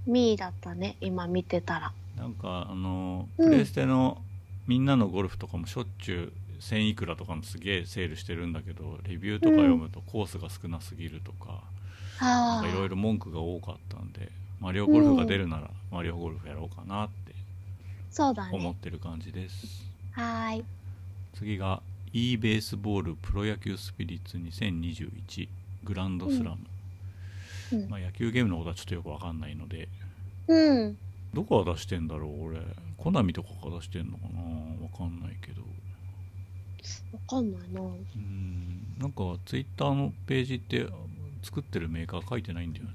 [0.06, 1.92] ミーだったね今見てたら。
[2.16, 3.50] なんかあのうん。
[3.50, 4.22] プレステの
[4.70, 11.64] みんなのゴルフとかもしょっちゅう1000いくらとかのすげえセールしてるんだけどレビューとか読むとコースが少なすぎるとか
[12.20, 12.62] あ。
[12.64, 14.30] いろいろ文句が多かったんで
[14.60, 17.34] マリオゴルフが出るならマリオゴルフやろうかなって
[18.22, 19.84] 思っねてる感じです。
[20.12, 20.64] はーい。
[21.34, 21.82] 次が
[22.12, 25.48] e ベースボールプロ野球スピリッツ2021
[25.82, 26.58] グランドスラム、
[27.72, 27.88] うん。
[27.88, 29.88] まあ、野球ゲームのことはちょっとよくわかんないので
[30.46, 30.96] うん
[31.34, 32.60] どこが出してんだろう俺。
[32.96, 34.40] コナミとかが出してんのかな。
[34.82, 35.62] わかんないけど。
[37.12, 37.80] わかんないな。
[37.80, 38.96] うん。
[38.98, 40.86] なんかツイッターのページって
[41.42, 42.90] 作ってるメーカー書いてないんだよね。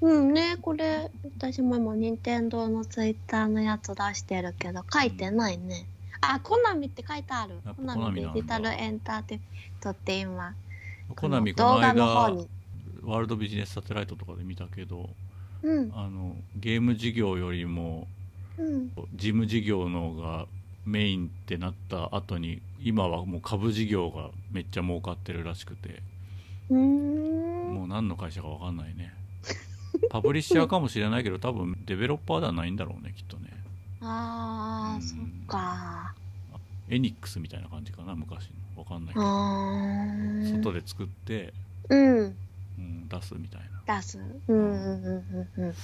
[0.00, 0.56] うんね。
[0.60, 5.86] これ私も今任天堂のツイッターのやつ出してるけど書いてないね、
[6.20, 7.60] あコナミって書いてある。
[7.76, 10.54] コナミデジタルエンターテインメントって今
[11.14, 12.48] コナミこの動画の方間に。
[13.02, 15.10] ワールドビジネスサテライトとかで見たけど
[15.62, 15.92] うん。
[15.94, 18.06] あのゲーム事業よりも
[18.58, 18.88] うん。
[19.14, 20.46] 事務事業の方が
[20.84, 26.02] メインってなった後に今はもう株事業がめっちゃ儲かってるらしくて
[26.70, 29.12] もう何の会社か分かんないね。
[30.10, 33.50] パブリッシャーかもしれないけど多分デベロッパーではないんだろうねきっとね。
[34.00, 34.08] うん。
[34.08, 36.14] あーそっか。
[36.88, 38.82] エニックスみたいな感じかな昔の。
[38.82, 40.62] 分かんないけあどー。
[40.62, 41.52] 外で作って、
[41.90, 42.36] うん。
[42.78, 45.74] うん、出すみたいな出すうんうんうんうんうんうん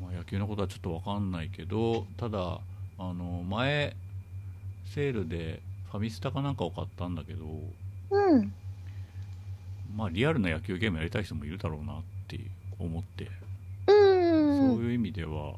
[0.00, 2.60] まあ、野球のことはちょっと分かんないけどただ
[2.98, 3.96] あの前
[4.84, 7.46] セールでファミスタかなんかを買ったんだけど
[8.10, 8.52] うん。
[9.96, 12.38] まあリアルな野球ゲームやりたい人もいるだろうなって
[12.78, 13.30] 思って、
[13.86, 14.76] うん。
[14.76, 15.54] そういう意味では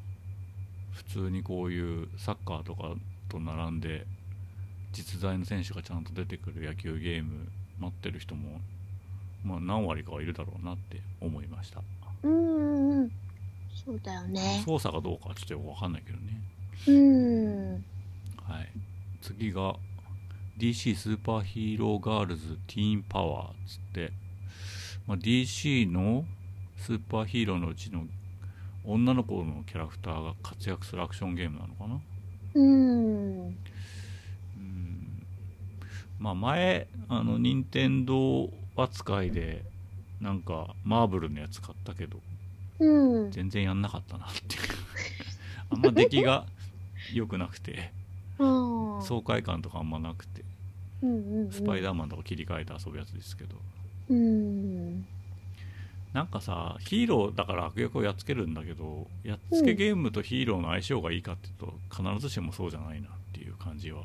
[0.93, 2.95] 普通にこういうサッカーとか
[3.29, 4.07] と並んで
[4.93, 7.49] 実在の選手がちゃんと出てくる野球ゲーム
[7.79, 8.61] 待ってる人も、
[9.45, 11.83] まあ、何割かはいるだろうなって思いました
[12.23, 13.11] うんうん。
[13.75, 14.63] そうだよね。
[14.65, 16.41] 操作がどうかはちょっとよく分かんないけどね
[16.87, 17.85] うん。
[18.43, 18.69] はい
[19.21, 19.77] 次が
[20.59, 24.13] DC スーパーヒーローガールズティーンパワーっつって、
[25.07, 26.25] まあ、DC の
[26.79, 28.05] スーパーヒーローのうちの
[28.85, 32.01] 女の子のキャラクターが活躍するアクションゲームなのかな
[32.55, 33.57] うん。
[36.31, 39.63] うんまあ前あの任天堂扱いで
[40.21, 42.19] なんかマーブルのやつ買ったけど
[42.79, 43.31] うん。
[43.31, 44.63] 全然やんなかったなっていう
[45.71, 46.47] あんま出来が
[47.13, 47.93] 良くなくて
[48.39, 49.03] うん。
[49.03, 50.43] 爽快感とかあんまなくて
[51.03, 51.53] うんうんうん。
[51.53, 53.57] スパイダーマンとか切り替えて遊ぶやつですけど
[54.09, 55.07] うん。
[56.15, 64.05] なんかさヒーローだから悪役をやっつけるんだけどやっつけゲームとヒーローの相性がいいかっていうと必ずしもそうじゃないなっていう感じは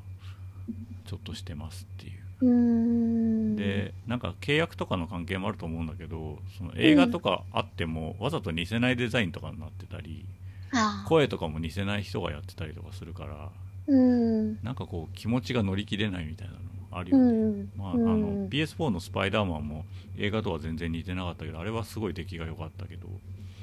[1.06, 3.56] ちょっとしてますっていううん。
[3.56, 10.26] でなんか契約とかの関係もあると思うんだけどその映画とかあっても、わざと似せないデザインとかになってたり
[10.72, 11.10] ああ。
[11.10, 13.50] 声とかも似せない人がやってたりとかするから
[13.88, 14.64] うん。
[14.64, 16.60] なんかこう気持ちが乗り切れないみたいなの
[16.92, 17.72] あるうよね、ん。
[17.76, 19.86] まあ、あうのん PS4 の「スパイダーマン」も
[20.18, 23.08] 映画とは全然似てなかったけどあれはすごい出来が良かったけど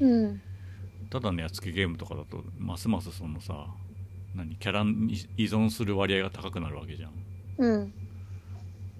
[0.00, 0.40] うん。
[1.08, 3.66] ただのやっつけゲームとかだとますますそのさ
[4.36, 7.12] 何キャラに依存する割合が高くなるわけじゃん
[7.58, 7.92] うん。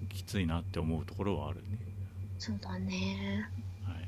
[0.09, 1.77] きついなって思うところはあるね
[2.39, 3.47] そうだね。
[3.85, 4.07] はい、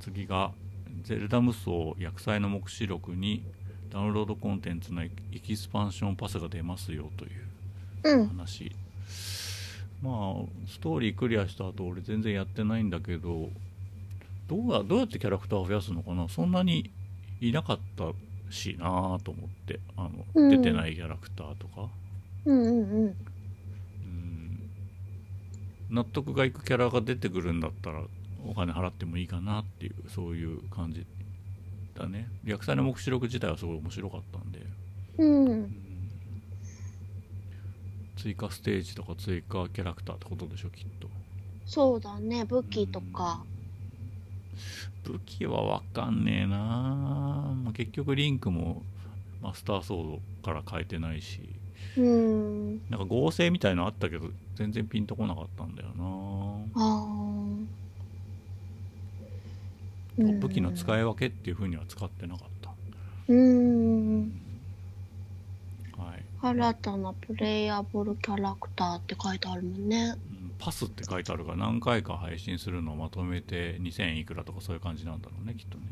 [0.00, 0.52] 次が
[1.02, 3.42] 「ゼルダ無双厄災の黙示録」に
[3.90, 5.10] ダウンロードコンテンツのエ
[5.42, 7.42] キスパンションパスが出ますよという
[8.04, 8.28] うん。
[8.28, 8.72] 話
[10.00, 13.50] まあストーリークリアした後俺全然やってないんだけど
[14.48, 16.28] どうやどうやってキャラクターを増やすのかな？
[16.28, 16.90] そんなに
[17.40, 18.12] いなかった
[18.52, 21.88] しなあと思ってあの、うん出てないキャラクターとか
[22.44, 23.04] うんうんうん。
[23.04, 23.16] うん
[25.90, 28.02] 納得がいくキャラが出てくるんだったら
[28.46, 31.04] お金払ってもいいかなっていうそういう感じ
[31.94, 34.60] だね薬剤の目視録自体はすごい面白かったんで、
[35.18, 35.46] うん。
[35.46, 35.76] うん
[38.16, 41.08] 追加ステージとか追加キャラクターってことでしょきっと
[41.66, 42.44] そうだね。
[42.44, 43.44] 武器とか。
[45.04, 48.82] 武器は分かんねえなまあ結局リンクも
[49.40, 51.40] マスターソードから変えてないし
[51.96, 52.90] うん。
[52.90, 56.04] なんか合成みたいのあったけど全然ピンとこなかったんだよな。
[60.38, 62.70] 武器の使い分けっていう風には使ってなかった
[63.28, 64.32] うん。
[65.96, 70.14] はい、新たなプレイヤブルキャラクターって書いてあるもんね。
[70.36, 75.84] うんパスって書いてあるから何回か配信するのをまとめて2000いくらとかそういう感じなんだろうねきっとね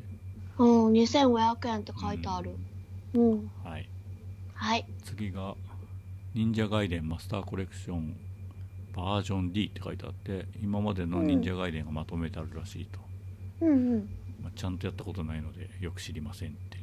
[0.59, 2.51] うん、2500円って書いてある。
[3.15, 3.33] うん。
[3.33, 3.89] うんはい
[4.55, 4.87] はい。
[5.05, 5.55] 次が
[6.35, 8.15] 忍者ガイデンマスターコレクション
[8.95, 13.01] バージョン D って書いてあって今までの忍者ガイデンがまとめてあるらしいと、
[13.63, 14.09] うんうん。
[14.43, 16.79] まあ、ちゃんとやったことないのでよく知りませんって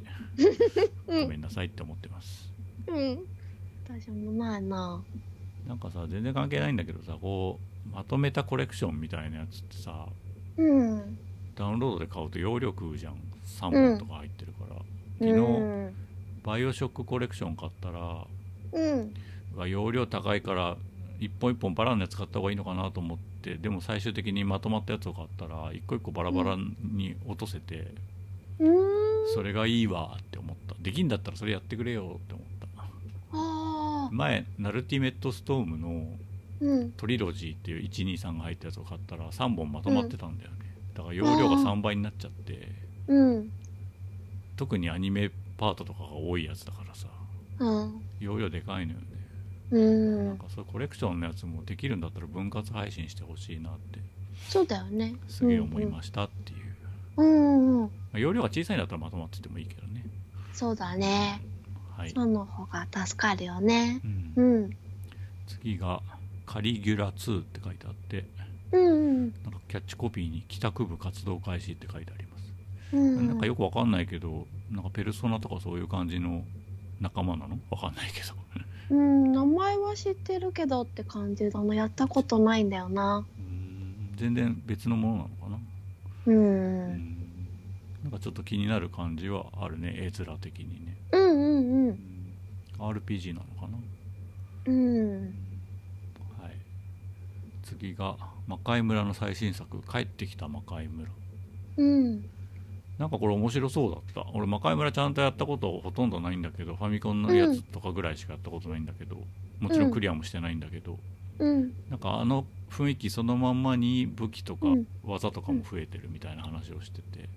[1.06, 2.52] うん ごめんなさいって思ってます
[2.88, 3.18] うん。
[3.86, 5.02] 私もないな。
[5.66, 10.06] なんかさ全然関係ないんだけどさこうまとめたコレクションみたいなやつってさ
[10.56, 11.18] うん。
[11.56, 13.14] ダウンロードで買うと容量食うじゃん
[13.60, 14.76] 3本とか入ってるから、
[15.18, 15.42] 昨日う
[15.88, 15.94] ん。
[16.44, 18.26] バイオショックコレクション買ったら
[18.72, 19.68] うん。
[19.68, 20.76] 容量高いから
[21.18, 27.92] 一本一本バラのやつ買った方がいいのかなと思ってでも最終的にまとまったやつを買ったら一個一個バラバラに落とせて、
[28.60, 29.34] うん。
[29.34, 32.48] それがいいわって思ったできんだったらそれやってくれよって思った。
[34.10, 36.06] 前ナルティメットストームの
[36.60, 36.92] うん。
[36.92, 40.56] トリロジーっていう123が入ったやつを買ったら3本まとまってたんだよね、
[40.94, 42.68] だから容量が3倍になっちゃって
[43.06, 43.50] うん。
[44.56, 47.06] 特にアニメパートとかが多いやつだからさ
[47.60, 48.02] うん。
[48.20, 49.06] 容量でかいのよね
[49.70, 50.38] うんなん。
[50.38, 54.00] かそうコレクションのやつもできるんだったら分割配信してほしいなって
[54.48, 55.16] そうだよね。
[55.28, 56.58] すげえ思いましたっていう、
[57.16, 57.82] うんうん。
[57.82, 60.04] まあ容量が小さいんだったらまとまっててもいいけどね
[60.52, 61.40] そうだね。
[61.96, 64.06] はい、その方が助かるよねう。
[64.06, 64.76] んうん。
[65.48, 66.00] 次が
[66.48, 68.24] 「カリギュラ2」って書いてあって
[68.72, 69.32] うん。
[69.44, 72.52] なんかキャッチコピーに「帰宅部活動開始」って書いてあります、
[72.94, 73.28] うん。
[73.28, 76.44] なんかよくわかんないけどなんかペルソナとかそういう感じの
[77.00, 77.58] 仲間なの？
[77.70, 78.34] わかんないけど
[78.90, 81.74] うん、名前は知ってるけどって感じだな。
[81.74, 83.26] やったことないんだよな。
[83.38, 85.58] うん全然別のものなのかな？
[86.26, 86.32] う。
[86.32, 87.16] うんん
[88.02, 91.88] なんかちょっと気になる感じはあるね絵面的にね、うんうんうん。
[91.88, 91.98] うん
[92.78, 93.78] RPG なのかな？
[94.66, 95.32] うんはい、
[97.68, 98.16] 次が
[98.46, 101.10] 魔界村の最新作「帰ってきた魔界村。
[101.76, 102.24] うん」
[102.98, 104.30] なんかこれ面白そうだった。
[104.32, 109.22] 俺魔界村ちゃんとやったことほとんどないんだけどファミコンのやつとかぐらいしかやったことないんだけど、
[109.60, 110.98] もちろんクリアもしてないんだけど、
[111.38, 111.72] うん。
[111.88, 114.86] なんかあの雰囲気そのまんまに武器とかうん。
[115.04, 117.28] 技とかも増えてるみたいな話をしてて、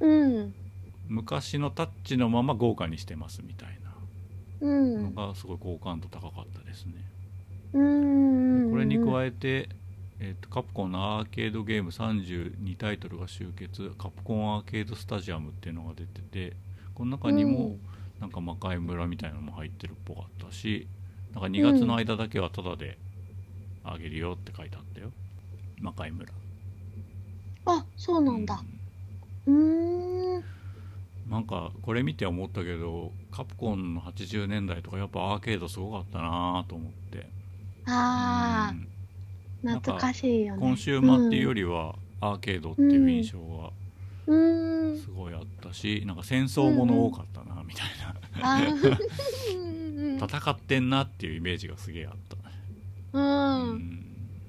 [0.00, 0.54] うん。
[1.08, 3.78] 昔のタッチのまま豪華にしてますみたい
[4.60, 5.14] なうん。
[5.14, 6.92] のがすごい好感度高かったですね。
[7.72, 9.68] うんこれに加えて、
[10.18, 13.90] えーとカプコンのアーケードゲーム32タイトルが集結。
[13.98, 16.56] カプコンアーケードスタジアムっていうのが出てて
[16.94, 17.76] この中にも
[18.20, 20.86] なんか魔界村みたいなのも入ってるっぽかったし
[21.32, 22.98] なんか2月の間だけはタダで
[23.84, 25.10] あげるよって書いてあったよ。
[25.80, 26.30] 魔界村。
[27.64, 28.62] あそうなんだ。
[29.46, 30.44] うーん。
[31.30, 37.30] なんかこれ見て思ったけどカプコンの80年代とかやっぱアーケードすごかったなと思って
[37.86, 38.88] あうん。
[39.70, 40.60] あ懐かしいよね。
[40.60, 43.72] コンシューマーっていうよりはアーケードっていう印象が
[44.96, 48.14] すごいあったしなんか戦争もの多かったなみたいな、
[50.26, 52.36] 戦ってんなっていうイメージがすげえあった、
[53.12, 53.78] うん、ううん。
[53.78, 54.42] ん、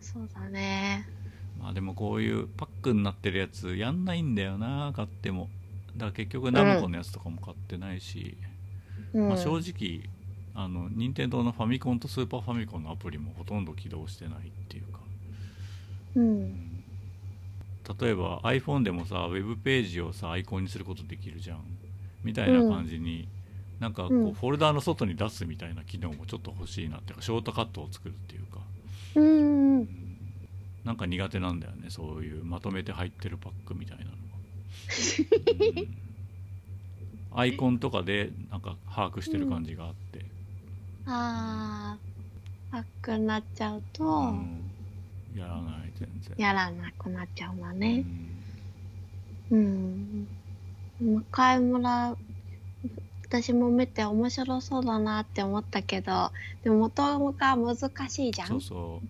[0.00, 1.06] そうだね。
[1.54, 5.50] まあでもこういうパックになってるやつやんないんだよな買っても。
[5.94, 8.36] だから結局ナムコのやつとかも買ってないし、
[9.12, 9.28] うん。
[9.28, 10.10] まあ、正直
[10.58, 15.00] あの任天堂のファミコンとスーパーファミコンのアプリもほとんど起動してないっていうか、
[16.16, 16.44] ううん。
[16.44, 16.84] ん
[18.00, 21.78] 例えば iPhone でもさウェブページをさアイコンにすることできるじゃん。
[22.22, 23.28] みたいな感じに、
[23.78, 24.30] なんかこうん。
[24.30, 28.60] うフォルダーの外に出すみたいな機能もちょっと欲しいなっていうかショートカットを作るっていうか、
[29.16, 29.88] うんうん
[30.84, 34.16] なんか苦手なんだよねそういうまとめて入ってるパックみたいなのが、
[35.52, 35.88] うん。
[37.32, 40.05] アイコンとかでなんか把握してる感じがあって、
[41.06, 44.70] あーパックになっちゃうと、うん。
[45.34, 46.34] やらない全然。
[46.36, 48.06] やらなくなっちゃうんだうねん。
[49.50, 50.28] うん。
[51.00, 51.24] 向
[51.56, 52.16] 井村
[53.28, 56.30] 私も見て面白そうだなって思ったけど
[56.62, 57.02] でも元
[57.32, 58.48] が難しいじゃん。
[58.48, 59.00] そうそ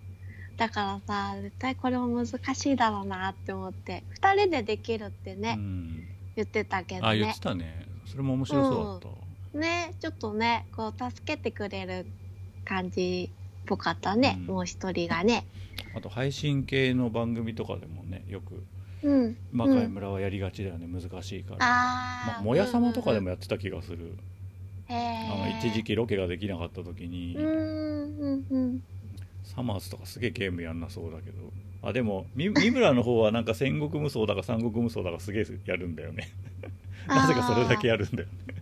[0.57, 2.25] だからさ絶対これも難
[2.55, 4.03] しいだろうなって思って。
[4.19, 7.85] 2人でできるってう、ね、うん、言ってたけどあ言っねてたね。
[8.05, 9.26] それも面白そうだった、
[9.57, 12.05] ねちょっとねこう助けてくれる
[12.65, 13.29] 感じ
[13.63, 14.45] っぽかったね、うん。
[14.45, 15.45] もう一人がね。
[15.95, 18.63] あと配信系の番組とかでもねよく
[19.03, 19.37] うん。
[19.51, 21.57] 魔界村はやりがちだよね、難しいから。
[21.61, 24.17] あもやさまとかでもやってた気がする、
[24.87, 28.83] へえあの一時期ロケができなかった時に、うんうんうん
[29.43, 31.37] サマーズとかすげえゲームやんなそうだけど。
[31.83, 36.29] あでもみ三村の方はなんか戦国無双だか三国無双だかすげえやるんだよね。
[37.07, 38.53] なぜかそれだけやるんだよね、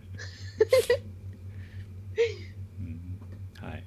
[2.78, 3.18] うん、
[3.68, 3.84] はい。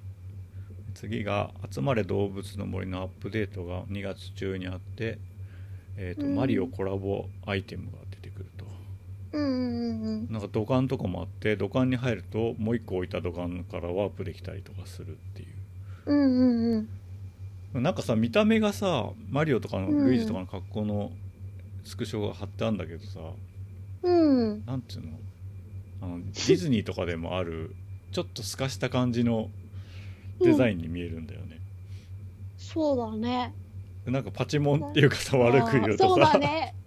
[0.93, 5.19] 次が「集まれ動物の森」のアップデートが2月中にあって、
[5.95, 6.35] えーとうん。
[6.35, 8.65] マリオコラボアイテムが出てくると。
[9.31, 15.47] うんうんうんなんか土管とかもあって土管に入るともう一個置いた土管からワープできたりとかするっていう。
[16.07, 16.43] うんう
[16.77, 16.87] ん
[17.73, 17.83] うん。
[17.83, 21.11] なんかさ見た目がさマリオとかのルイージとかの格好の
[21.83, 23.19] スクショが貼ってあるんだけどさ、
[24.03, 24.65] うん。
[24.65, 25.19] なんていうの？
[26.01, 27.75] あのディズニーとかでもある
[28.11, 29.49] ちょっと透かした感じの
[30.41, 31.59] デザインに見えるんだよね、
[32.57, 33.53] そうだね。
[34.05, 36.39] なんかパチモンっていうかさ悪く言うとさ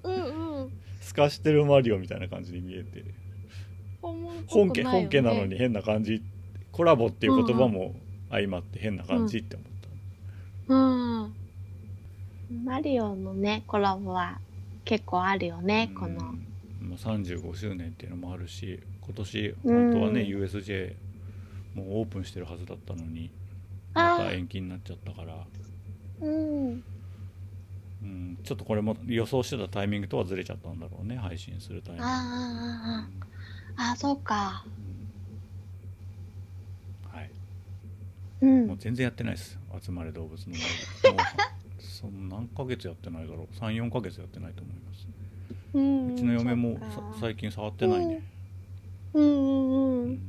[0.05, 0.73] うんうん。
[1.01, 3.05] 透かしてるマリオみたいな感じに見えて。
[4.49, 6.23] 本家本家なのに変な感じ
[6.73, 7.95] コラボっていう言葉も
[8.31, 9.69] 相まって変な感じって思っ
[10.69, 11.27] た、う
[12.55, 12.65] ん。
[12.65, 14.41] マリオのねコラボは
[14.85, 16.31] 結構あるよね、この。
[16.81, 16.89] うん。
[16.91, 18.81] まあ、35周年っていうのもあるし
[19.13, 20.95] 今年本当はね、うん USJ
[21.75, 23.31] もうオープンしてるはずだったのに
[23.95, 25.37] また延期になっちゃったから、
[26.21, 26.83] うん。
[28.03, 34.65] うん、ちょっとこれも予想してたタイミングとはずれちゃったんだろうね配信するタイミング、あーあーあそうか。
[37.13, 37.17] うん。
[37.17, 37.31] はい、
[38.43, 38.67] うん。
[38.67, 40.55] もう全然やってないです集まれ動物の
[41.79, 43.57] 森何ヶ月やってないだろう。
[43.57, 45.07] 34ヶ月やってないと思います。
[45.75, 46.15] うん。
[46.15, 46.79] うちの嫁も
[47.21, 48.23] 最近触ってないね、
[49.15, 50.21] うんうんうん。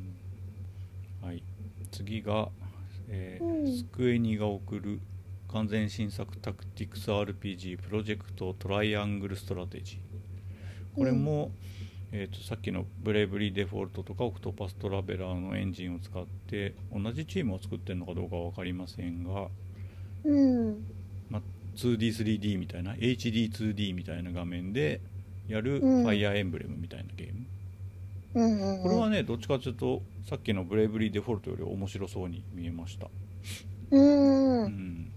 [1.21, 1.43] はい、
[1.91, 2.49] 次が、
[3.07, 3.77] えーうん。
[3.77, 4.99] スクエニが送る
[5.47, 10.97] 完全新作タクティクス RPG プロジェクトトライアングルストラテジー。
[10.97, 11.51] これも、
[12.11, 19.47] えー、とさっきのブレイブリーデフォルトとかオクトパストラベラーのエンジンを使って同じチームを作ってるのかどうかは分かりませんが、
[20.23, 20.31] う
[20.71, 20.85] ん。
[21.29, 21.41] まあ、
[21.75, 25.01] 2D3D みたいな HD2D みたいな画面で
[25.47, 26.05] やるフうん。
[26.07, 27.45] ァイアーエンブレムみたいなゲーム、
[28.35, 28.83] うんうんうん。
[28.83, 33.07] これはねどっちかというとさっきのブレイブリーデフォルトより面白そうに見えました
[33.91, 33.97] う。
[33.97, 35.11] うんん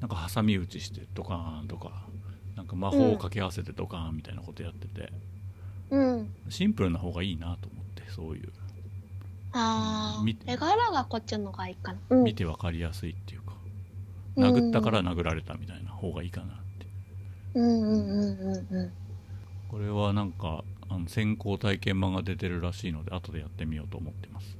[0.00, 1.90] なんか挟み撃ちしてドカーンとか
[2.56, 5.12] なんか魔法を掛け合わせてドカーンみたいなことやってて、
[5.90, 6.30] うん。
[6.48, 8.52] シンプルな方がいいなと思ってそういう
[9.52, 10.52] あみあ。
[10.52, 11.98] 絵柄がこっちのがいいかな。
[12.10, 12.24] うん。
[12.24, 13.52] 見て分かりやすいっていうか、
[14.36, 16.48] うん殴ったから殴られたみたいな方がいいかなっ
[16.78, 16.86] て
[17.54, 18.92] うんうんうんうんうん。
[19.68, 24.56] これはなんかあの先行体験版が出てるらしいので後でやってみようと思ってます。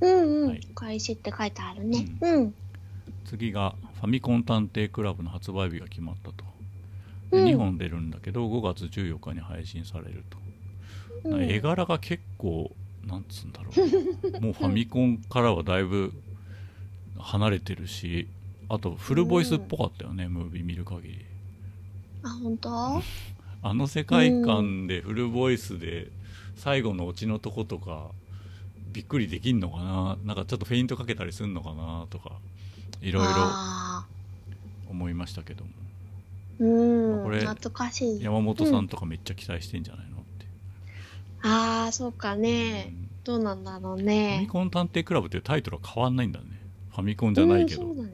[0.00, 0.48] うんうん。
[0.48, 0.60] はい。
[0.74, 2.06] 開始って書いてあるね。
[2.20, 2.54] うん。
[3.24, 6.44] 次がファミコン探偵クラブの発売日が決まったと。
[7.30, 7.44] で、うん。
[7.46, 10.24] 2本出るんだけど5月14日に配信される
[11.24, 11.44] と、うん。
[11.44, 12.70] 絵柄が結構
[13.06, 13.70] なんつうんだろ
[14.38, 14.40] う。
[14.42, 16.12] もうファミコンからはだいぶ
[17.18, 18.28] 離れてるし
[18.68, 21.24] あとフルボイスっぽかったよね、ムービー見る限り。
[22.22, 23.02] あ、本当？
[23.66, 26.08] あの世界観でフルボイスで
[26.54, 28.10] 最後のオチのとことか
[28.92, 30.18] びっくりできんのかな？
[30.22, 32.06] なんかちょっとフェイントかけたりすんのかな？
[32.10, 32.32] とか
[33.00, 34.06] いろいろあ
[34.90, 37.24] 思いましたけどもーうん。
[37.24, 38.22] これ懐かしい。
[38.22, 40.46] 山本さんとかめっちゃ期待してんじゃないのって、
[41.42, 42.82] ああ、そうかうね。
[42.82, 44.46] んどうなんだろうファミね。
[44.50, 46.44] コン探偵クラブっていうタイトルは変わんないんだね
[46.90, 48.10] ファミコンじゃないけど、うん。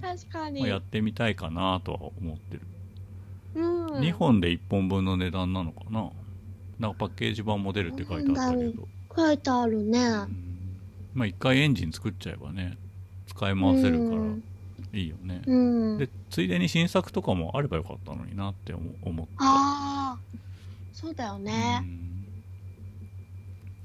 [0.00, 0.60] 確かに。
[0.60, 2.62] まあやってみたいかなとは思ってる、
[3.54, 3.86] うん。
[3.98, 6.10] 2本で1本分の値段なのかな？
[6.78, 10.00] なんかパッケージ版も出るって書いてあったけど、書いてあるね。
[10.00, 10.78] うん。
[11.14, 12.78] まあ一回エンジン作っちゃえばね
[13.26, 14.42] 使い回せるからうん
[14.94, 15.98] いいよね、うん。
[15.98, 19.32] でついでに新作とかもあればよかったのになって思思った。
[19.38, 20.18] ああ、
[20.92, 21.78] そうだようね。
[21.78, 22.24] ん。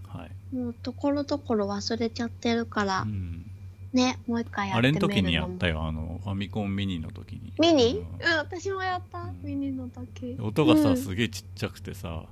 [0.07, 3.46] はい、もうところどころ忘れちゃってるから、うん
[3.93, 5.13] ね、もう一回やあってみるのも。
[5.13, 5.83] れの時にやったよ。
[5.83, 7.53] あのファミコンミニの時に。
[7.59, 7.99] ミニ？
[7.99, 9.19] ううん、私もやった。
[9.19, 9.41] うん。
[9.43, 10.37] ミニの時。
[10.39, 10.97] 音がさ、うん。
[10.97, 12.23] すげえちっちゃくてさ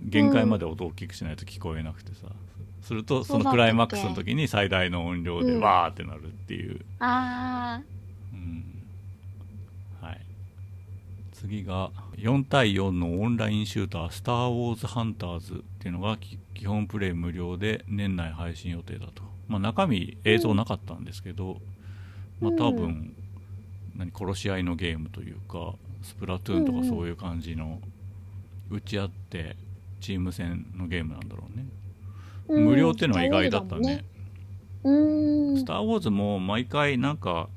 [0.00, 2.28] 限界まで音を大きくしないと聞こえなくてさ、
[2.82, 5.60] するとそのクライマックスの時に最大の音量でうん。
[5.60, 7.80] わーってなるっていう、あ
[8.32, 8.82] うん。
[10.00, 10.20] はい、
[11.32, 19.22] 次が4対4のオンラインシューター「スター・ウォーズ・ハンターズ」っていうのがき基本プレイ無料で年内配信予定だと、
[19.52, 21.60] まあ、中身映像なかったんですけど、
[22.40, 23.14] まあ、うん多分、
[23.96, 27.78] 何殺し合いのゲームというかスプラトゥーンとかそういう感じの
[28.70, 29.56] 打ち合って
[30.00, 31.66] チーム戦のゲームなんだろうね、
[32.48, 32.52] あ。
[32.52, 34.04] 無料っていうのは意外だったね。
[34.84, 35.58] うん。
[35.58, 37.50] スター・ウォーズも毎回なんか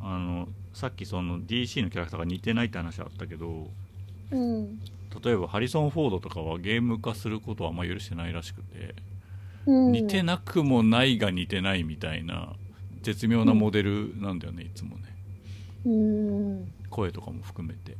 [0.00, 3.68] あのさっきその DC のキャラクターが似てないって話あったけど
[4.30, 4.80] うん。
[5.22, 8.94] 例えばハリソン・フォードとかはゲーム化することはあんま許してないらしくて、うん。
[9.68, 12.54] 似てなくもないが似てないみたいな
[13.02, 15.04] 絶妙なモデルなんだよね、いつもね
[15.84, 16.72] うん。
[16.90, 17.96] 声とかも含めて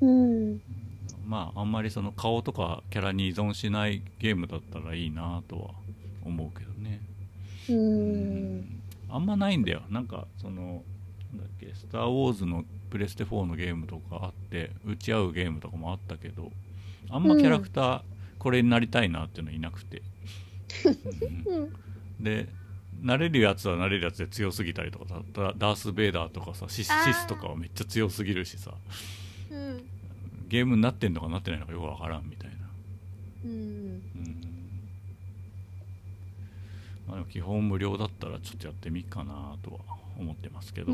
[0.00, 0.60] うん。
[1.26, 5.70] まああんまりその顔とかキャラに依存しないゲームだったらいいなとは
[6.24, 7.00] 思うけどね
[7.68, 8.82] うん。
[9.08, 10.82] あんまないんだよなんかその
[11.32, 16.50] なんだっけ「スター・ウォーズ」のプレステ4のゲームとかあって打ち合うゲームとかもあったけど
[17.08, 18.02] あんまキャラクター
[18.38, 20.02] これになりたいなっていうのいなくて。
[22.20, 22.48] で
[23.02, 28.74] 慣れるやつは慣れるやつで強すぎたりとかだダダース・ベイダーとかさシスシスとかはめっちゃ強すぎるしさ
[29.50, 29.82] うん。
[30.48, 32.56] ゲームになってんのかなってないのかよくわからんみたいな
[33.44, 33.50] うん。
[33.50, 34.00] うん
[37.06, 39.78] まあ、でも基本無料だったらちょっとやってみっかなとは
[40.18, 40.92] 思ってますけど。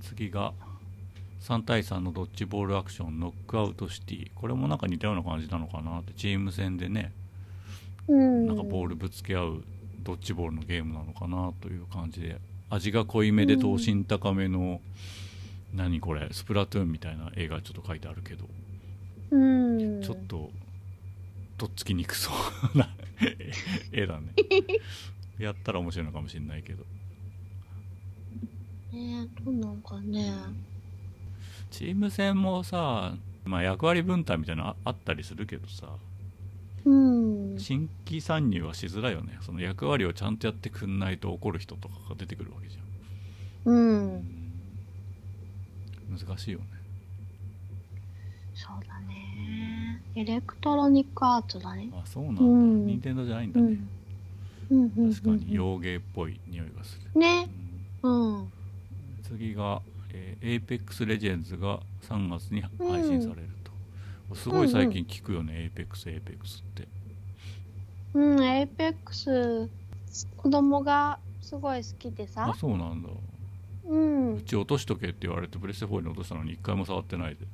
[0.00, 0.52] 次が
[1.40, 7.21] 3対3のドッジボールアクションノックアウトシティこれもなんか似たような感じなのかなってチーム戦でねうん。
[8.08, 9.64] なんかボールぶつけ合う
[10.00, 12.40] ドッジボールのゲームなのかなという感じで
[12.72, 14.80] 味が濃いめで等身高めの、
[15.74, 18.46] 何これスプラトゥーンみたいな絵がちょっと書いてあるけど、
[19.30, 20.02] うん。
[20.02, 20.50] ちょっと
[21.58, 22.30] とっつきにくそ
[22.74, 22.88] うな
[23.92, 24.32] 絵だね。
[25.38, 26.84] やったら面白いのかもしれないけど。
[28.92, 30.32] ねどうなんかね。
[31.70, 35.88] チーム戦もさ、まあ、役割分担みたいなのああったりするけどさ
[36.84, 37.58] うん。
[37.58, 44.24] 新規参入はしづらいよねその役割をちゃんとやってくんないと怒る人とかが出てくるわけじゃん、うん。
[46.10, 46.64] 難しいよね
[48.54, 50.02] そうだね。
[50.14, 51.88] エレクトロニックアーツだね。
[51.92, 53.78] あそうなんだ、うん任天堂じゃないんだね、
[54.70, 54.90] うん。
[55.12, 57.48] 確かに洋ゲーっぽい匂いがする、ね。
[57.48, 57.62] うん
[58.02, 58.52] うん。
[59.22, 59.80] 次が、
[60.12, 63.61] えー、Apex Legends が3月に配信されると、
[64.34, 66.88] すごい最近聞くよね、Apex Apex って。
[68.14, 69.68] うん、 Apex、
[70.36, 72.54] 子供がすごい好きであさ。
[72.58, 73.08] そうなんだ。
[73.86, 74.34] うん。
[74.36, 74.42] う。
[74.42, 77.46] ち落としとけって言われてプレステ4に落としたのに一回も触ってないで。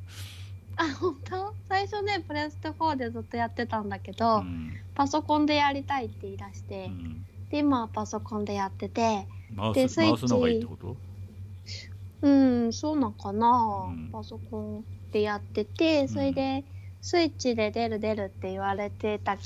[0.76, 1.54] あ、本当？
[1.68, 4.72] 最初ねプレステ4でずっとやってたんだけど、うん。
[4.94, 7.24] パソコンでやりたいって言い出しうて、ん。
[7.50, 9.26] で今はパソコンでやってて。
[9.54, 10.96] マウでスイッチスマウスの方がいいってこと？
[12.20, 14.10] うんそうなんかな、うん。
[14.12, 16.64] パソコンでやっててそれで、
[17.00, 19.38] スイッチで出る出るって言われてた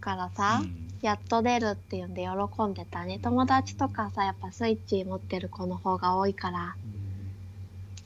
[0.00, 0.82] からさ、うん。
[1.02, 3.18] やっと出るっていうんで喜んでたね。
[3.18, 6.76] 友達とかさやっぱスイッチ持ってる子の方が多いから。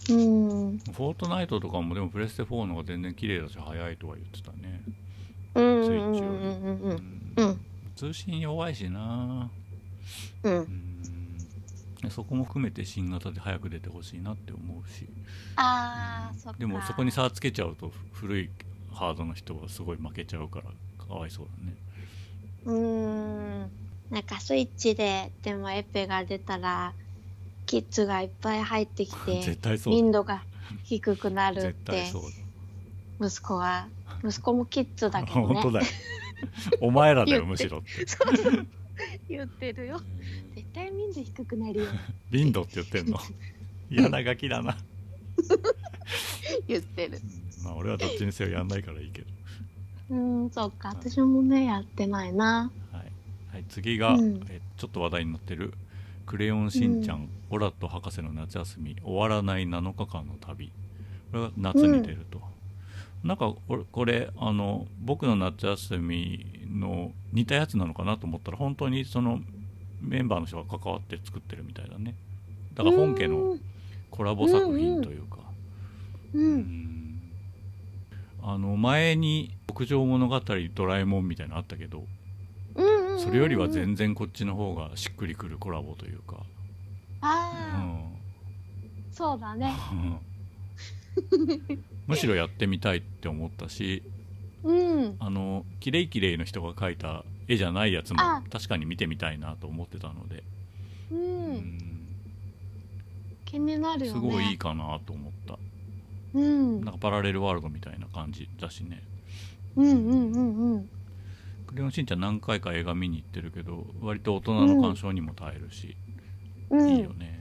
[0.09, 0.79] うん。
[0.79, 4.81] フォートナイトとかもでもプレステ4の方が全然綺麗だし早いとは言ってたね。
[5.55, 6.39] うんスイッチより。
[6.39, 7.35] うんうん。
[7.37, 7.61] うん。
[7.95, 9.51] 通信弱いしな。
[10.43, 10.53] うん。
[10.53, 10.96] うん
[12.11, 15.07] そこも含めて新型で早く出てほしいなって思うし。
[15.57, 18.51] あーそでもそこに差つけちゃうと古い
[18.93, 21.77] ハードの人はすごい負けちゃうからかわいそうだね。
[22.67, 23.71] うーん。
[24.11, 26.93] なんかスイッチででもエペが出たら
[27.67, 30.03] キッズがいっぱい入ってきて 絶対そうだ。
[30.03, 30.43] 民度が
[30.85, 32.07] 低くなるって。
[32.07, 32.23] そう
[33.27, 33.89] 息子は
[34.23, 35.55] 息子もキッズだだけどね。
[35.61, 35.87] 本当だよ。
[36.81, 37.89] お前らだよ むしろって
[39.29, 40.01] 言ってるよ。
[40.55, 41.87] 絶対民度低くなるよ。
[42.31, 43.19] リンドって言ってんの？
[43.91, 44.77] 嫌なガキだな、
[46.67, 47.21] 言ってる。
[47.59, 47.65] うん。
[47.65, 49.29] まあ俺はどっちにせよやんないからいいけど。
[50.11, 50.17] う
[50.47, 50.89] んそっか。
[50.89, 52.71] 私もねやってないな。
[52.93, 53.13] はい、
[53.53, 54.45] はい、次が、うん。
[54.49, 55.73] えちょっと話題になってる
[56.27, 60.73] 「クレヨンしんちゃん、オラと博士の夏休み終わらない7日間の旅」
[61.33, 62.41] これが夏に出ると、
[63.25, 69.41] なんか俺これあの僕の夏休みの似たやつなのかなと思ったら本当にその
[70.01, 72.15] メンバーの人が関わって作ってるみたいだね。
[72.75, 73.57] だから本家の
[74.11, 75.39] コラボ作品というか、
[76.35, 77.21] ううんん。
[78.43, 80.41] あの前に「牧場物語
[80.75, 82.05] ドラえもん」みたいなのあったけど
[82.77, 86.39] うんうんそれよりは全然こっちの方がしっくりくるコラボというか、う
[87.23, 88.13] ああ、ん。
[89.11, 89.73] そうだね
[92.07, 94.03] むしろやってみたいって思ったし
[94.63, 95.17] うん。
[95.21, 98.43] あのキレイキレイの人が描いた絵じゃないやつもあ。
[98.51, 100.43] 確かに見てみたいなと思ってたので、
[101.13, 101.55] ううん。
[101.55, 101.79] ん
[103.45, 105.59] 気になるよすねごいいいかなと思った。
[106.35, 106.85] うん。
[106.85, 109.03] なんかパラレルワールドみたいな感じだしね。
[109.77, 110.91] うんうんうんうん。
[111.67, 115.97] クレヨンしんちゃん何回か映画見に行ってるけど割と大人の鑑賞にも耐えるし、
[116.71, 116.91] うん。
[116.91, 117.41] いいよね、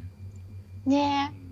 [0.85, 0.85] ね。
[0.85, 0.93] うん。
[0.93, 1.45] え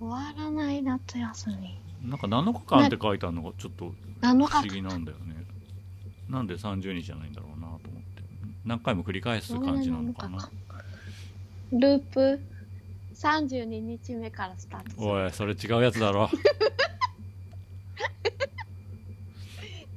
[0.00, 5.44] 終わらない夏休みなんか7日間って書いてあるのがちょっと7日不思議なんだよね。
[6.28, 8.22] なんで30日じゃないんだろうなと思って。
[8.64, 10.50] 何回も繰り返す感じなのかな。
[11.72, 12.40] ループ
[13.14, 16.28] ？32日目からスタートおいそれ違うやつだろ。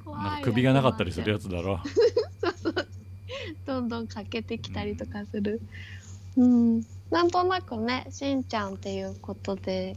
[0.06, 1.82] なんか首がなかったりするやつだろ。
[2.42, 2.74] そうそう。
[3.66, 5.62] どんどん欠けてきたりとかする。
[6.38, 6.82] うん。
[7.12, 9.96] なんとなくねしんちゃんっていうことで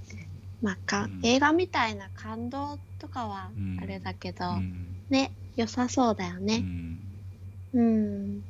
[0.61, 1.21] まあか、うん。
[1.23, 3.79] 映画みたいな感動とかはうん。
[3.83, 4.97] あれだけど、うん。
[5.09, 7.21] ね良さそうだようねん。
[7.73, 8.43] うん。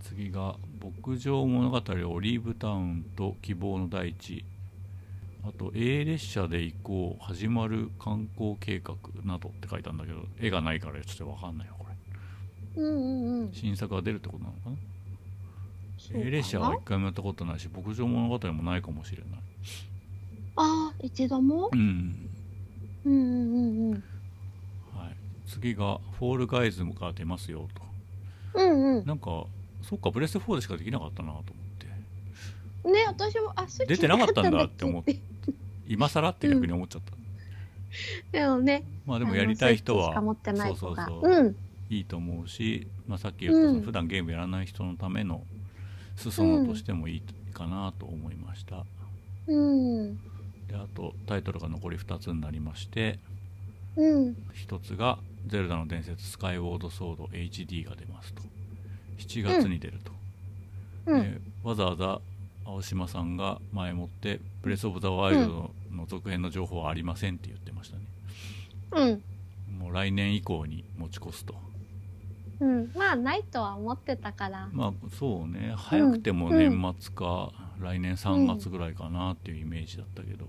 [0.00, 0.58] 次が
[1.04, 1.76] 「牧場物語
[2.08, 4.46] オリーブタウンと希望の大地」
[5.42, 11.96] あと「A 列車で行こう始まる観光計画」などって書いたんだけど絵がないからちょっと分かんないよこれ。
[12.74, 13.60] うんうんうん。
[13.60, 14.80] 新作が出るってことなのかな
[16.14, 19.42] ？A 列車は一回もやったことないし牧場物語もないかもしれない
[20.60, 21.70] ああ一度も？
[21.72, 22.28] うん。
[23.06, 24.04] うんうんうんうん。
[24.94, 25.16] はい、
[25.46, 27.66] 次が「フォールガイズ」が出ますよ
[28.54, 28.60] と。
[28.60, 29.06] うんうん。
[29.06, 29.46] なんか
[29.82, 32.90] そっかプレステ4でしかできなかったなと思って。
[32.90, 35.18] ね私もあ出てなかったんだって思っって。
[35.88, 37.12] 今更って逆に思っちゃった、
[38.30, 40.20] でもねまあでもやりたい人はそ
[40.70, 41.28] うそうそう。
[41.28, 41.56] うん。
[41.90, 45.42] いいと思うし、まあ、さっき言ったそのうん普段ゲームやらない人のための
[46.14, 47.22] 裾野としてもいい
[47.52, 48.84] かなと思いました、
[49.48, 50.18] うん
[50.70, 53.18] であとタイトルが残り2つになりまして
[53.96, 54.36] うん。
[54.54, 58.42] 1つが「ゼルダの伝説スカイウォードソード HD」が出ますと。
[59.18, 60.12] 7月に出ると、
[61.06, 61.22] うん。
[61.22, 62.20] でわざわざ
[62.64, 68.04] 青島さんが前もって「ブレス・オブ・ザ・ワイルド」の続編の情報はありませんって言ってましたね、
[69.70, 69.78] うん。
[69.78, 71.54] もう来年以降に持ち越すと。
[72.60, 72.92] うん。
[72.94, 74.68] まあないとは思ってたから。
[74.72, 75.74] まあそうね。
[75.76, 80.46] 早くても年末か、来年3月ぐらいかなっていうイメージだったけど、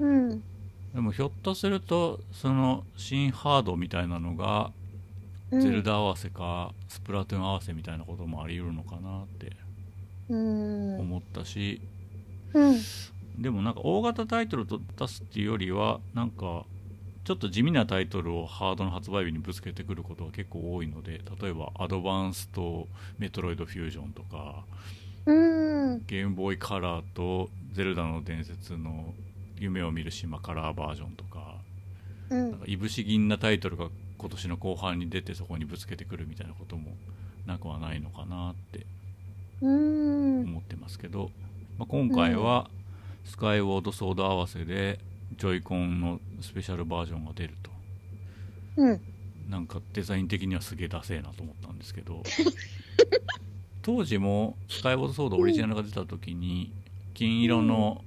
[0.00, 0.42] うん。
[0.94, 4.80] でもひょっとするとその新ハードみたいなのが、うん
[5.60, 9.56] ゼルダ合わせかスプラトゥーン合わせみたいなこともあり得るのかなって
[10.28, 11.00] うん。
[11.00, 11.80] 思ったし、
[12.54, 12.76] うん。
[13.36, 16.66] でもなんか大型タイトルと出すっていうよりはなんか
[17.24, 22.86] ちょっと地味なタイトルをハードの発売日にぶつけてくることが結構多いので例えばアドバンスと
[23.18, 24.64] メトロイドフュージョンとか
[25.26, 26.02] うん。
[26.06, 29.14] ゲームボーイカラーとゼルダの伝説の
[29.58, 31.56] 夢を見る島カラーバージョンとか
[32.30, 32.50] うん。
[32.50, 33.88] なんかいぶし銀なタイトルが
[34.18, 36.92] 今年の後半に出てそこにぶつけてくるみたいなことも
[37.46, 38.86] なくはないのかなって
[39.62, 41.30] 思ってますけど、
[41.78, 42.68] まあ、今回は
[43.24, 44.98] スカイウォードソード合わせで
[45.38, 47.70] ジョイコンのスペシャルバージョンが出ると。
[48.76, 49.00] うん。
[49.48, 52.22] なんかデザイン的にはすげえダセえなと思ったんですけど
[53.82, 56.72] 当時もスカイウォードソードオリジナルが出た時に
[57.14, 58.02] 金色の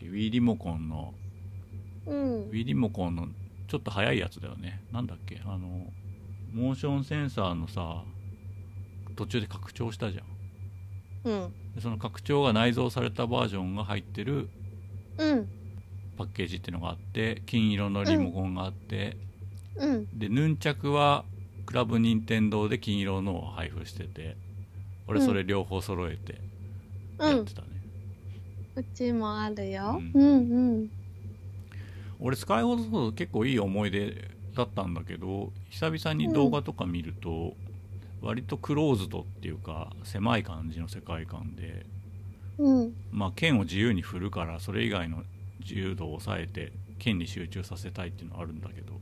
[0.00, 1.14] Wii リモコンの
[2.06, 2.42] うん。
[2.50, 3.28] Wii リモコンの
[3.68, 4.82] ちょっと速いやつだよね。
[4.92, 5.40] なんだっけ？
[5.44, 5.58] あの
[6.54, 8.02] モーションセンサーのさ
[9.16, 10.24] 途中で拡張したじゃん。
[11.30, 11.52] うん。
[11.74, 14.48] でその拡張が内蔵されたバージョンが入ってる
[15.18, 15.48] うん。
[16.16, 19.16] パッケージっていうのがあって金色のリモコンがあって、
[19.76, 20.18] うん。
[20.18, 21.24] でヌンチャクは
[21.66, 24.36] クラブ任天堂で金色のを配布してて
[25.08, 26.40] 俺それ両方揃えて
[27.18, 27.36] うん。
[27.36, 27.68] やってたね、
[28.76, 30.00] うちもあるよ。
[30.14, 30.90] ううんうん。
[32.20, 37.54] 俺スカイウォー結構いい思い出だったんだけど久々に動画とか見ると、
[38.20, 41.86] 割とクローズドっていうか狭い感じの世界観で
[42.58, 42.94] うん。
[43.10, 45.22] まあ剣を自由に振るからそれ以外の
[45.60, 48.94] 自由度を抑えて剣に集中させたいっていうのはあるんだけど、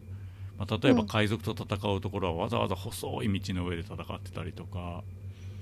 [0.59, 1.07] まあ、例えばうん。
[1.07, 5.03] 海賊と戦うところはわざわざ細い道の上で戦ってたりとか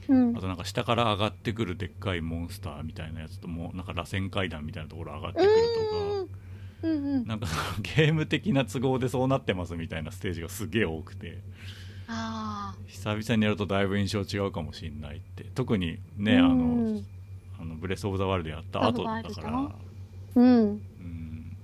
[0.08, 0.36] うん。
[0.36, 5.96] あとなんか下から上がってくるでっかいモンスターみたいなやつともなんか螺旋階段みたいなところ上がってくるとか。
[6.82, 7.04] うん。
[7.06, 7.46] うんなんか
[7.80, 11.38] ゲーム的な都合でそうなってますみたいなステージがすげえ多くて
[12.08, 15.44] あ久々にやるとだいぶ印象違うかもしんないって。
[15.54, 16.44] 特にね、うん。
[16.44, 17.00] あの
[17.60, 19.70] あのブレス・オブ・ザ・ワールドやった後だから、
[20.34, 20.44] うん。
[20.44, 21.56] うん、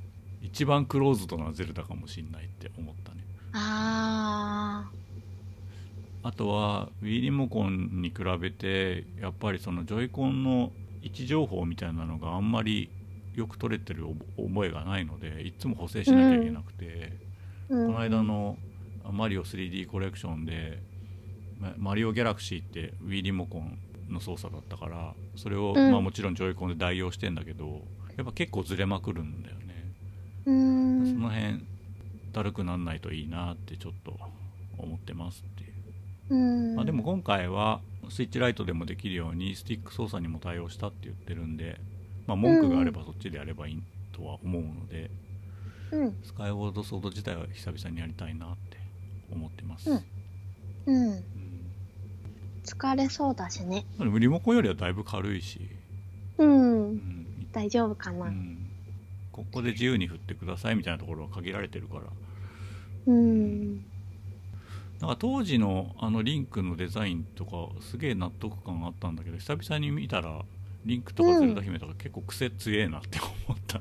[0.43, 3.25] 一番クローズドなゼルダかもしんないって思ったね。
[3.53, 5.00] ああ
[6.33, 10.71] とは Wii リモコンに比べてやっぱりそのジョイコンの
[11.03, 12.91] 位置情報みたいなのがあんまり
[13.35, 14.05] よく取れてる
[14.37, 17.17] 覚えがないのでいつも補正しなきゃいけなくて、
[17.69, 18.59] ここの間の
[19.11, 20.83] マリオ 3D コレクションで
[21.59, 23.79] まマリオギャラクシーって Wii リモコン
[24.11, 25.93] の操作だったからそれを、うん。
[25.93, 27.83] まあ、もちろんジョイコンで代用してんだけど
[28.17, 29.95] やっぱ結構ずれまくるんだよね、
[30.47, 31.07] うーん。
[31.07, 31.65] その辺
[32.33, 34.19] だるくなんないといいなってちょっと
[34.77, 35.70] 思ってますって
[36.35, 41.81] まあ、でも今回はスイッチライトでもできるようにスティック操作にも対応したって言ってるんで、
[42.27, 45.11] まあ、文句があればそっちでやればいいとは思うので、
[45.93, 46.17] うん。
[46.23, 48.79] スカイウォードソード自体は久々にやりたいなって
[49.33, 50.05] 思ってます、うん。
[50.87, 51.11] うん。
[51.11, 51.25] うん
[52.63, 53.85] 疲れそうだしね。
[53.99, 55.61] でもリモコンよりはだいぶ軽いし、
[56.39, 57.01] ううんん。
[57.53, 58.27] 大丈夫かな。
[58.27, 58.71] うん。
[59.33, 62.03] ここで自由に振ってくださいみたいなところは限られてるから。
[63.07, 63.90] うん
[65.01, 70.43] なんか当時のあのリンクのデザインとかすげえ納得感あったんだけど久々に見たら
[70.85, 73.81] リンクとかゼルダ姫とか結構癖強えなって思った、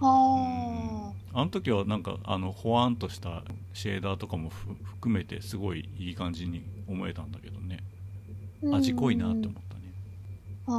[0.00, 3.42] ああの時はなんかあのほわんとした
[3.74, 7.78] シェーダーとかもふ含めてすごいいい感じに思えたんだけどね。
[8.72, 9.92] あ味濃いなって思ったね。
[10.66, 10.72] あ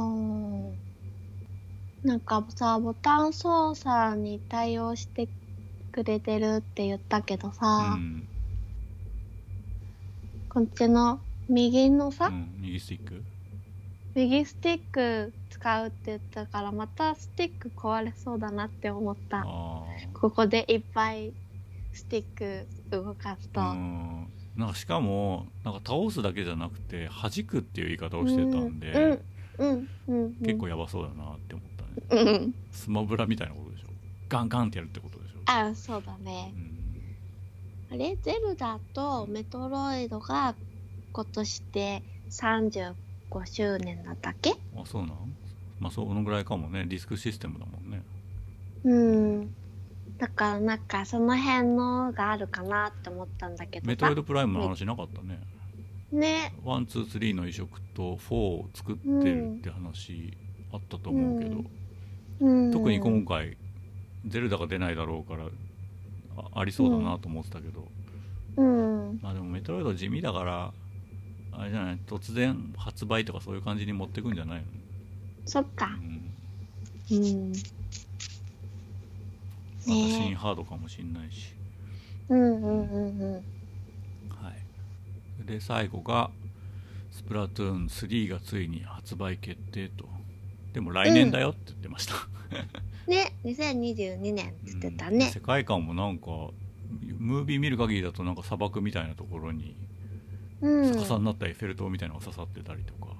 [2.04, 2.06] ー。
[2.06, 5.28] なんかさボタン操作に対応して
[5.92, 8.26] くれてるって言ったけどうさ、ん、
[10.52, 13.24] こっちの右のさ、うん、右スティック？
[14.14, 19.38] 右スティック使うって言ったからまたスティック壊れそうだなって思った。
[19.38, 21.32] あここでいっぱい
[21.94, 24.28] スティック動かすと、ん。
[24.54, 29.22] なんかしかもなんか倒すだけじゃなくて弾くっていう言い方をしてたんで、
[29.56, 31.66] うんうん結構やばそうだなって思っ
[32.10, 32.54] たね、うん。
[32.70, 33.86] スマブラみたいなことでしょ。
[34.28, 36.52] ガンガンってやるってことでしょ、あそうだね。
[36.54, 36.71] うん
[37.92, 38.16] あれ？
[38.22, 40.54] ゼルダとメトロイドが
[41.12, 42.94] 今年で35
[43.44, 44.52] 周年だったっけ？
[44.74, 45.36] あそうなん？
[45.78, 46.86] まあそのぐらいかもね。
[46.86, 48.02] ディスクシステムだもんね。
[48.84, 48.94] う
[49.42, 49.54] ん。
[50.16, 53.84] だからなんかその辺のがあるかなって思ったんだけど。
[53.84, 55.38] さメトロイドプライムの話なかったね。
[56.10, 56.54] ね。
[56.64, 60.32] one two three の移植と4を作ってるって話
[60.72, 61.64] あったと思うけど、
[62.40, 62.66] うん。
[62.66, 62.72] うん。
[62.72, 63.58] 特に今回
[64.26, 65.44] ゼルダが出ないだろうから
[66.36, 67.88] あありそうだなと思ってたけど、
[68.56, 69.18] うん。
[69.22, 70.72] まあでもメトロイド地味だから
[71.52, 71.98] あれじゃない？
[72.06, 74.64] 突然発売とかそういう感じに持ってくんじゃないの、
[75.44, 75.90] そっか。
[77.10, 77.52] うん、うん。
[77.52, 77.56] ま
[79.88, 81.52] た新ねハードかもしんないし、
[82.28, 83.34] うんうんうんうん。
[83.34, 83.40] は
[85.42, 85.46] い。
[85.46, 86.30] で最後が
[87.10, 90.08] スプラトゥーン3がついに発売決定と
[90.72, 92.14] でも来年だよって言ってました、
[93.06, 95.18] ね2022年って言ってたうん。
[95.18, 96.30] ね世界観もなんか
[97.18, 99.76] ムービー見る限りだとなんか砂漠みたいなところに
[100.60, 100.94] うん。
[100.94, 103.12] 逆さになったエッフェル塔みたいなのが刺さってたりとか、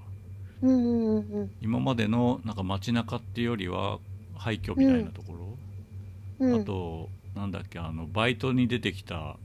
[0.63, 3.99] うんうんうん今までのなんか街中っていうよりは
[4.37, 5.59] 廃墟みたいなところ、
[6.47, 6.61] うん。
[6.63, 9.37] あとなんだっけあのバイトに出てきた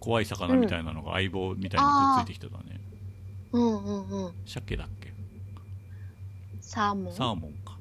[0.00, 1.90] 怖い魚みたいなのが相棒みたいにく
[2.22, 2.80] っついてきてたね、
[3.52, 3.84] うん。
[3.84, 4.32] うんうん。
[4.46, 5.01] 鮭だっけ？
[6.72, 7.12] サーモン？
[7.12, 7.76] サーモンか、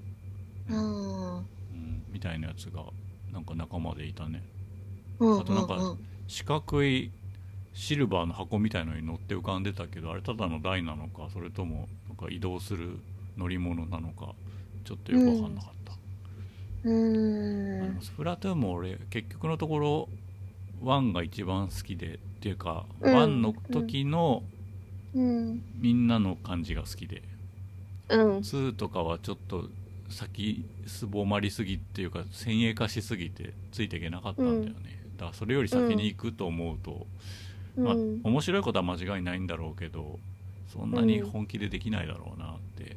[0.69, 1.37] うん。
[1.37, 1.45] うん、
[2.11, 2.83] みたいなやつが
[3.31, 4.43] なんか仲間でいたね
[5.19, 5.97] うんあとなんかうんうん
[6.27, 7.11] 四角い
[7.73, 12.99] シルバーの箱みたいのに乗って浮かんでたけどあれただの台なのかそれともなんか移動する
[13.37, 14.33] 乗り物なのか
[14.83, 15.93] ちょっとよく分かんなかった、
[16.83, 18.01] うーん。
[18.01, 20.09] スプラトゥーンも俺結局のところ
[20.83, 24.43] 1が一番好きでっていうか、うん1の時の
[25.13, 25.63] うん。
[25.75, 27.21] みんなの感じが好きで、
[28.11, 28.37] うん。
[28.39, 29.69] 2とかはちょっと
[30.09, 34.73] 先すぼまりすぎっていうか先鋭化しすぎてついていけなかったんだよね、
[35.17, 37.07] だからそれより先に行くと思うと、
[37.77, 38.21] まあうん。
[38.23, 40.19] 面白いことは間違いないんだろうけど
[40.67, 42.95] そんなに本気でできないだろうなって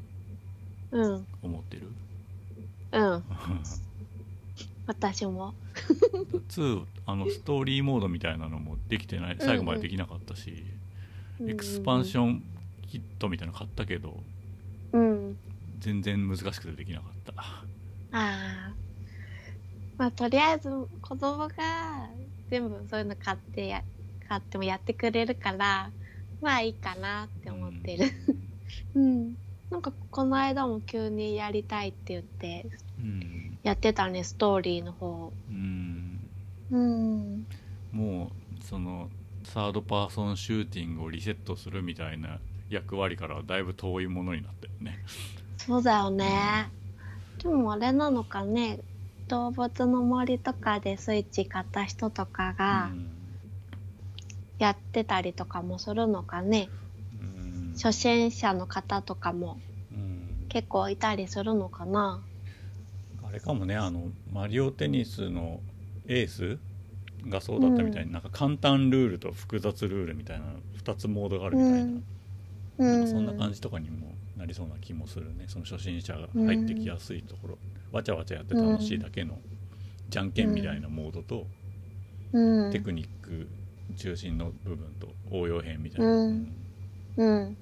[0.91, 1.27] うん。
[1.43, 1.89] 思ってる、
[2.93, 3.25] うん。
[4.87, 5.55] 私も。
[6.49, 10.65] 2あのストーリーモードみたいなのもできてない最後までできなかったし、
[11.47, 12.25] エクスパンション。
[12.25, 12.43] ョン
[12.95, 14.23] キットみたいなの買ったけど
[14.95, 15.37] うん。
[15.81, 17.55] 全然難しくてできなかったあ
[18.13, 18.73] あ。
[19.99, 20.71] まあ、とりあえず
[21.03, 21.53] 子供が
[22.49, 23.83] 全部そういうの買ってや、
[24.29, 25.91] 買ってもやってくれるから、
[26.41, 28.07] まあいいかなって思ってる。
[28.95, 29.37] うん。
[29.71, 32.67] なんかこの間も急にやりたいって言って
[33.01, 35.33] うん、やってたね、ストーリーの方。
[35.51, 36.21] うん、
[36.71, 37.47] うん。
[37.93, 39.11] もうその
[39.43, 44.99] サードパーソンシューティングをリセットするみたいな役割からはだいぶ遠いものになったよね。
[45.59, 46.71] そうだよね。
[47.43, 48.81] でもあれなのかね、
[49.29, 53.11] 動物の森とかでスイッチ買った人とかがうん。
[54.59, 56.69] やってたりとかもするのかね。
[57.21, 57.73] うん。
[57.75, 59.59] 初心者の方とかも
[59.93, 60.47] うん。
[60.49, 62.23] 結構いたりするのかな。
[63.27, 65.61] あれかもねあのマリオテニスの
[66.07, 66.59] エース
[67.29, 70.47] がそうだったみたいに、なんか簡単ルールと複雑ルールみたいな
[70.85, 72.05] 2つモードがあるみたいな、うん
[72.79, 75.45] なんかそんな感じとかにもなりそうな気もするね。
[75.49, 77.59] その初心者が入ってきやすいところ、
[77.93, 79.39] わちゃわちゃやって楽しいだけの
[80.09, 81.47] じゃんけんみたいなモードと、
[82.33, 82.73] うん。
[82.73, 83.49] テクニック
[83.97, 86.53] 中心の部分と応用編みたいな、うん。
[87.17, 87.57] うん。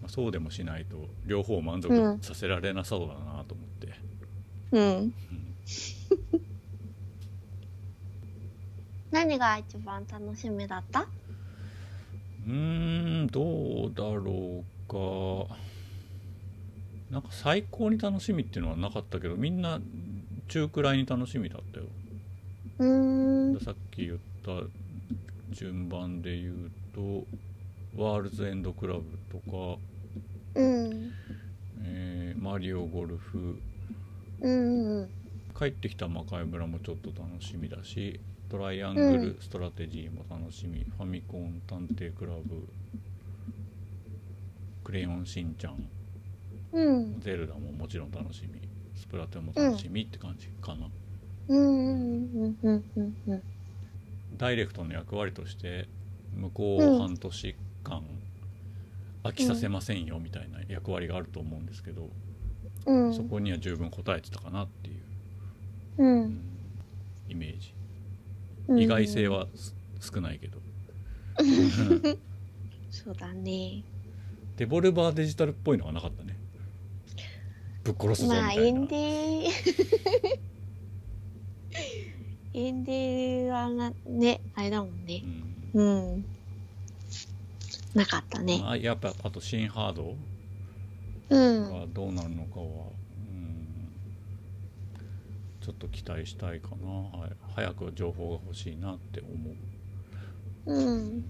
[0.00, 3.92] まあ、そうでもしないと両方満足うんさせられなそうだなと思って、
[4.72, 5.14] うん。
[9.10, 11.06] 何が一番楽しみだった？
[12.46, 15.54] うーんどうだろうか
[17.10, 19.80] なんか最高に楽しみっていうのはなかったけどみんな
[20.48, 21.86] 中くらいに楽しみだったよ
[22.78, 23.60] うーん。
[23.60, 24.66] さっき言った
[25.50, 27.24] 順番で言うと
[28.02, 29.78] ワールズエンドクラブとか、
[30.54, 31.12] うん。
[31.84, 33.60] えーマリオゴルフ
[34.40, 35.10] うんうん。
[35.56, 38.18] 帰ってきた魔界村もちょっと楽しみだし
[38.52, 42.68] トライアングルストラテジーも楽しみ、ファミコン探偵クラブ
[44.84, 45.88] クレヨンしんちゃん
[46.72, 47.20] うん。
[47.20, 48.60] ゼルダももちろん楽しみ
[48.94, 50.90] スプラトゥーンも楽しみって感じかな、
[51.48, 53.42] うんうんうんうんうん
[54.36, 55.88] ダイレクトの役割として
[56.36, 58.02] 向こう半年間
[59.24, 62.10] 飽きさせませんよみたいな役割があると思うんですけど、
[62.84, 63.14] うん。
[63.14, 64.96] そこには十分応えてたかなっていう、
[65.98, 66.04] う。
[66.04, 66.40] うんん
[67.30, 67.81] イメージうん
[68.78, 69.28] 意外性。
[69.28, 70.58] はす少ないけど
[72.90, 73.84] そうだね。
[74.56, 76.36] デボルバーデジタルっぽいのがなかったね
[77.84, 79.48] ぶっ殺すぞみまあ、たいな、インディー。
[82.54, 85.22] インディーはな、ね、あれだもんね
[85.72, 85.82] う。
[85.82, 86.24] んうん。
[87.94, 88.60] なかったね。
[88.64, 90.16] あやっぱあと新ハード
[91.30, 91.80] うん。
[91.80, 93.88] がどうなるのかは、うん、
[95.60, 99.50] ちょっと期待したいかな、はい、早く情報が欲しいなって思
[100.66, 101.24] う、うん。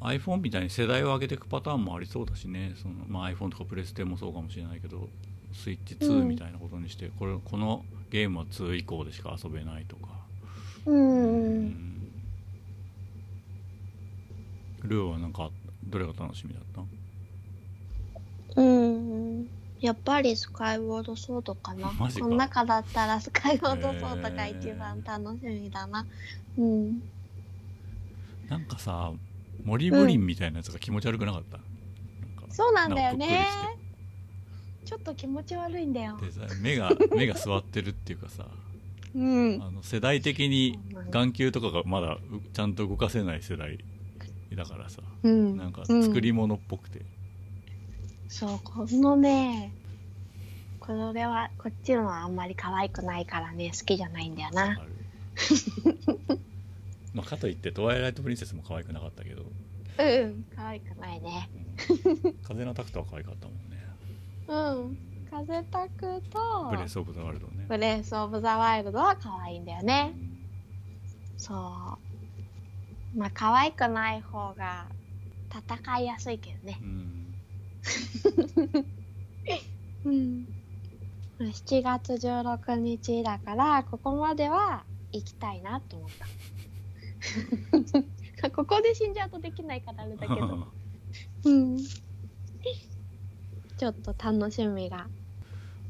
[0.00, 5.08] iPhone みたいに世代を上げていくパターンもありそうだしねその、まあ、iPhone とかプレステもそうかもしれないけど
[5.52, 10.08] スイッチ2みたいなことにして、これこのゲームは2以降でしか遊べないとか、
[10.86, 10.92] う。
[10.92, 11.98] うん
[14.82, 15.50] ルーはなんか
[15.84, 16.62] どれが楽しみだっ
[18.54, 18.60] た？
[18.60, 19.48] うん。
[19.82, 21.88] やっぱりスカイウォードソードかな。
[21.88, 26.06] かこの中だったらスカイウォードソードが一番楽しみだな。
[26.56, 27.02] うん。
[28.48, 29.12] なんかさ
[29.64, 33.44] 森ブリンみたいなやつが気持ち悪くなかった、なんかそうなんだよね。
[34.84, 36.16] ちょっと気持ち悪いんだよ。
[36.60, 38.46] 目が 目が座ってるっていうかさ
[39.14, 39.60] うん。
[39.62, 40.78] あの世代的に
[41.10, 42.20] 眼球とかがまだう
[42.52, 43.84] ちゃんと動かせない世代
[44.54, 45.56] だからさうん。
[45.56, 47.04] なんかうん作り物っぽくて、
[48.32, 49.74] そう、このね、
[50.80, 54.80] これは、こっちのはあんまり可愛くないからね、好きじゃないんだよな。
[57.12, 61.50] まあかといってトワイライトプリンセスも可愛くなかったけど、うん可愛くないね。
[62.24, 62.34] うん。
[62.42, 63.86] 風のタクトは可愛かったもんね。
[64.48, 64.96] うん
[65.30, 67.66] 風タクとブレス・オブ・ザ・ワールドね。
[67.68, 70.38] ブレスオブザワイルドは可愛いんだようねん。
[71.36, 71.98] そ
[73.14, 73.18] う。
[73.18, 74.86] まあ可愛くない方が
[75.50, 76.78] 戦いやすいけどね。
[76.80, 77.21] うん
[80.04, 80.46] うん。
[81.40, 86.08] 7月16日だからここまでは行きたいなと思っ
[88.40, 88.50] た。
[88.50, 90.68] ここで死んじゃうとできないからあれだけど。
[91.44, 91.78] うん。
[93.76, 95.08] ちょっと楽しみが。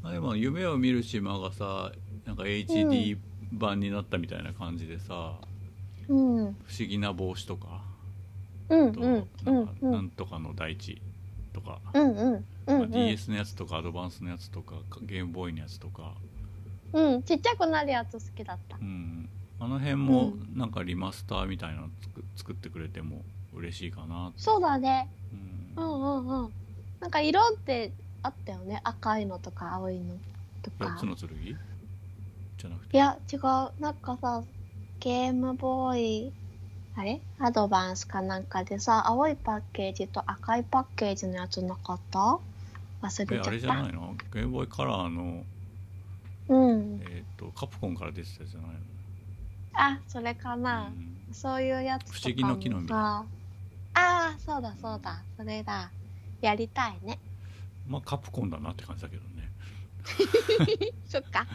[0.01, 1.91] まあでも夢を見る島がさ
[2.25, 3.17] なんか HD
[3.51, 5.39] 版になったみたいな感じでさ、
[6.07, 6.53] うん。
[6.63, 7.83] 不思議な帽子とか。
[8.67, 11.01] と、うんうんうなんかなんんとかの大地
[11.53, 12.33] とか、うんうん。
[12.33, 16.13] うまあん DS のやつとかアドバンスのやつとかゲームボーイのやつとか、
[16.91, 18.77] うんちっちゃくなるやつ好きだった。
[18.77, 23.23] うん、あの辺もうなんかリマスターみたいなの作作ってくれても
[23.53, 25.09] 嬉しいかなそうだね。
[25.77, 26.53] ううんんうんうん。
[26.99, 27.91] なんか色って
[28.21, 28.81] あったよね。
[28.83, 30.15] 赤いのとか青いの
[30.61, 31.29] と4かつの剣
[32.57, 32.97] じゃなくて？
[32.97, 33.41] いや違う。
[33.81, 34.43] なんかさ
[34.99, 36.33] ゲームボーイ
[36.95, 37.21] あれ？
[37.39, 42.19] アドバンスかなんかでさ青いパッケージと赤いパッケージのやつなかった？
[42.19, 42.39] 忘
[43.03, 43.35] れちゃった。
[43.35, 44.15] えあれじゃないの？
[44.33, 45.43] ゲームボーイカラーの、
[46.49, 47.01] うん。
[47.03, 48.75] えー、とカプコンから出てたじゃないの、
[49.73, 50.93] あそれかうな、ん。
[51.31, 52.89] そういうやつ不思議の木の実。
[52.89, 53.25] さ
[53.95, 55.21] ああそうだそうだ。
[55.37, 55.89] それだ。
[56.41, 57.19] やりたいね。
[57.87, 59.49] まあカプコンだなって感じだけどね。
[61.07, 61.45] そっか。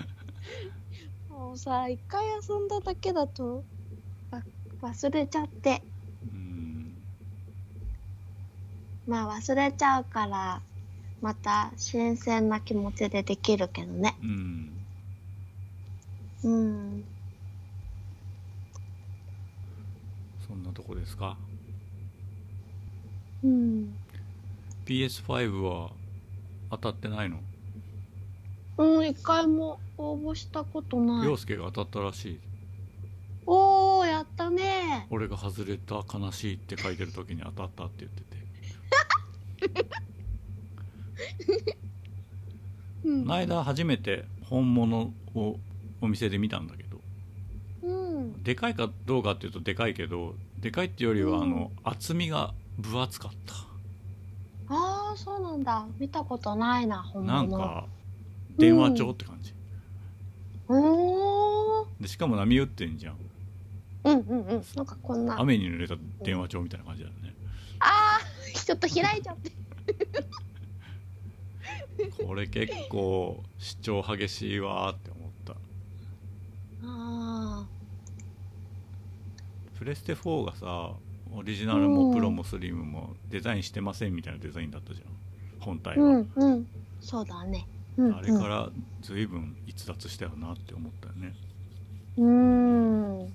[1.30, 3.62] もうさ一回遊んだだけだとわ
[4.82, 5.82] 忘れちゃって。
[6.32, 6.94] うん。
[9.06, 10.60] まあ忘れちゃうから
[11.20, 14.16] また新鮮な気持ちでできるけどね。
[14.22, 14.72] うん。
[16.44, 17.04] うん。
[20.46, 21.36] そんなとこですか？
[23.42, 23.94] うん。
[24.86, 25.90] PS5 は
[26.70, 27.40] 当たってないの？
[28.78, 31.26] うん一回も応募したことない。
[31.26, 32.40] 陽介が当たったらしい。
[33.44, 33.87] おー
[34.18, 35.06] やったね。
[35.10, 39.86] 俺が外れた悲しいって書いてる時に当たったって言ってて。
[43.04, 43.22] うん。
[43.22, 45.58] この間初めて本物を
[46.00, 47.00] お店で見たんだけど。
[47.82, 48.42] うん。
[48.42, 51.42] でかいかどうかっていうとでかいけどでかいっていうよりはうん。
[51.44, 53.54] あの厚みが分厚かった。
[54.70, 55.86] ああそうなんだ。
[55.98, 57.34] 見たことないな本物。
[57.34, 57.86] なんか
[58.58, 59.54] 電話帳って感じ。
[60.66, 61.86] おー。
[62.00, 63.27] でしかも波打ってんじゃん
[64.04, 64.64] うんうんうん。
[64.76, 65.40] なんかこんな。
[65.40, 67.34] 雨に濡れた電話帳みたいな感じだよね。
[67.80, 69.52] あーちょっと開いちゃって。
[72.24, 75.54] これ結構主張激しいわーって思った。
[76.84, 77.66] あ
[79.78, 80.92] プレステ4がさ
[81.32, 85.08] オリジナルもプロもスリムもデザインしてませんみたいなデザインだったじゃん。
[85.60, 86.66] 本体ーは、うんうん。
[87.00, 87.66] そうだね。
[87.96, 88.70] うんあれから
[89.02, 91.34] 随分逸脱したよなって思ったよね、
[92.16, 93.34] うんうん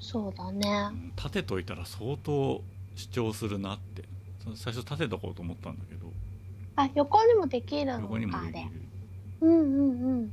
[0.00, 0.88] そうだね。
[0.92, 2.62] うん立てといたら相当
[2.94, 4.04] 主張するなって。
[4.44, 6.12] そ最初立てとこうと思ったんだけど。
[6.76, 8.70] あ横にもできるの横にもできる。
[9.40, 10.32] うんうんうん。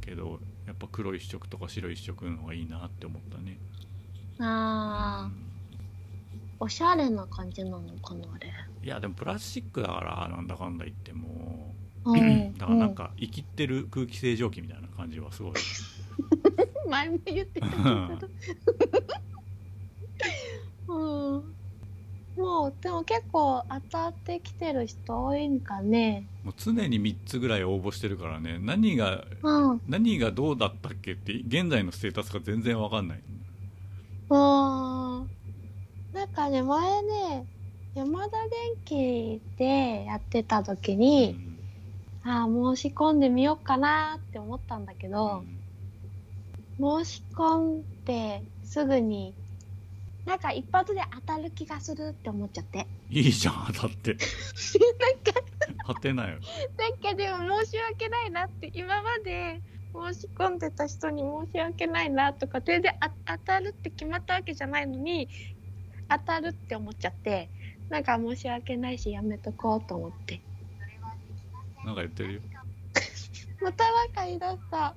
[0.00, 3.58] けどやっぱ黒一色とか白一色の方がいいなって思ったね。
[4.38, 5.48] あー。
[6.60, 8.52] おしゃれな感じなのかなあれ。
[8.82, 11.74] いやでもプラスチックだからなんだかんだ言っても。
[12.04, 12.56] うん。
[12.56, 15.52] だからなんか生きってる空気清浄機みたいな感じはすごい。
[15.52, 15.54] う
[16.64, 18.30] ん前も言ってた気がする
[20.88, 21.54] うん。
[22.36, 26.24] もうでも結構当たってきてる人多いんかね。
[26.44, 28.58] もう常に3つぐらい応募してるからね。
[28.60, 29.80] 何がうん。
[29.88, 33.18] 何がどうだったっけって現在のステータスが全然わかんない。
[34.30, 34.36] うん。
[36.12, 37.46] なんかね前ね
[37.94, 41.58] 山田電機でやってた時うに、ん。
[42.22, 45.44] ああ申し込んでみようかなって思ったんだけど、
[46.78, 49.34] 申し込んですぐに
[50.28, 52.86] なんか一発で当たる気がするって思っちゃって。
[53.08, 54.10] いいじゃん当たって。
[54.10, 54.18] なん
[55.34, 55.40] か
[55.86, 56.38] 当てなよ。
[56.76, 59.62] なんかでも申し訳ないなって今まで
[60.12, 65.28] 申し込んでた人に申し訳ないなとか全然あ当たるって決まったわけじゃないのに
[66.10, 67.48] 当たるって思っちゃって
[67.88, 70.42] なんか申し訳ないしやめとこうと思って。
[71.86, 72.40] なんか言ってるよ。
[73.62, 74.76] またなんか言い出した。
[74.76, 74.94] ま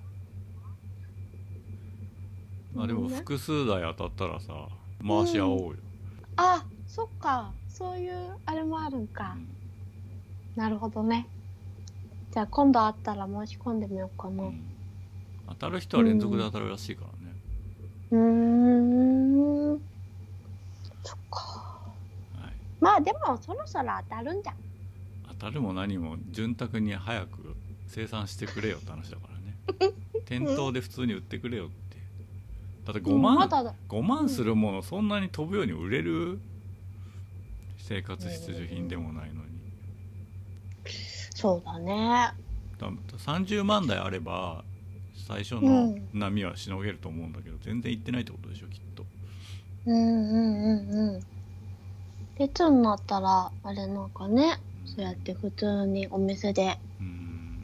[2.78, 4.54] あでも複数台当たったらさ
[5.06, 5.76] 回し合おうよ、
[6.38, 7.52] あそっか。
[7.68, 9.36] そういうあれもあるんか、
[10.56, 11.28] なるほどね。
[12.32, 14.62] じゃあ今度会ったら申し込んでみようかな、うんうん。
[15.50, 17.36] 当たる人は連続で当たるらしいからね、
[18.12, 18.20] うー
[19.76, 19.82] ん。
[21.04, 21.40] そっか。
[22.40, 24.56] はい、まあでもそろそろ当たるんじゃん。
[25.40, 27.56] 当たるも何も潤沢に早く
[27.88, 29.96] 生産してくれよって話だからね。
[30.26, 31.81] 店頭で普通に売ってくれよって
[32.86, 36.40] だって5万、うんまだだ5万するものそんなに飛ぶように売れる？
[37.78, 39.50] 生活必需品でもないのに
[41.36, 42.32] そうだね。
[42.80, 44.64] だ30万台あれば
[45.28, 49.06] 最初うのん波はしのげると思うんだけど全然いってないってことでしょきっと
[49.86, 51.22] うんうんうんうん。
[52.40, 56.78] 列になったら、あれなんかね、そうやって普通にお店で。
[57.00, 57.64] うん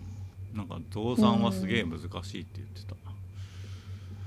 [0.53, 2.95] なんか増産はすげえ難しいって言ってた。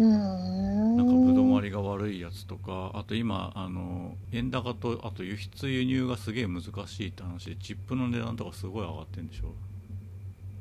[0.01, 9.55] なんかぶどまりが悪いやつとかあと今あの円高とあと輸出輸入がすげえ難しいって話でチップの値段とかすごい上がってんでしょ。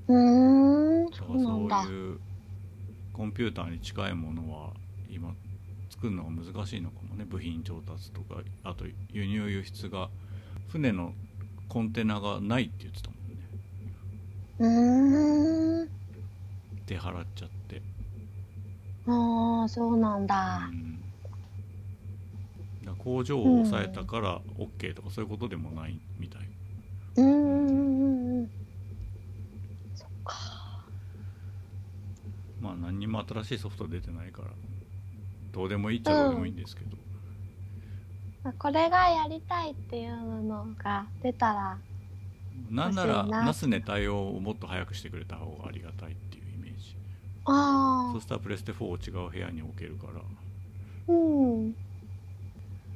[0.07, 1.93] うーん、だからそう。
[1.93, 2.19] いう
[3.13, 4.71] コンピューターに近いものは
[5.09, 5.33] 今
[5.89, 7.25] 作るのが難しいのかもね。
[7.25, 10.09] 部品調達とかあと輸入輸出が
[10.67, 11.13] 船の
[11.69, 14.99] コンテナがないって言ってたもんね。
[15.79, 15.89] うーん。
[16.87, 17.58] 出払っちゃって
[19.09, 20.69] ああ、そうなんだ。
[20.71, 20.73] う。
[20.73, 20.99] ん。
[22.83, 26.41] だ工場を抑えたから OK とかそういうことでもないみたい。
[27.15, 27.25] うん。
[27.25, 28.49] うんうんうんうん。
[29.93, 30.35] そっか。
[32.59, 34.49] まあ何にも新しいソフト出てないから
[35.53, 36.97] どうでもいいっちゃどうでもいいんですけど、
[38.57, 41.79] これがやりたいっていうのが出たら、
[42.69, 46.13] なんならナスネ対応をもっと早くしてくれた方がありがたい。
[46.13, 46.28] って
[47.51, 50.23] あそしたらプレステ4を違う部屋に置けるからあ、
[51.07, 51.75] うん。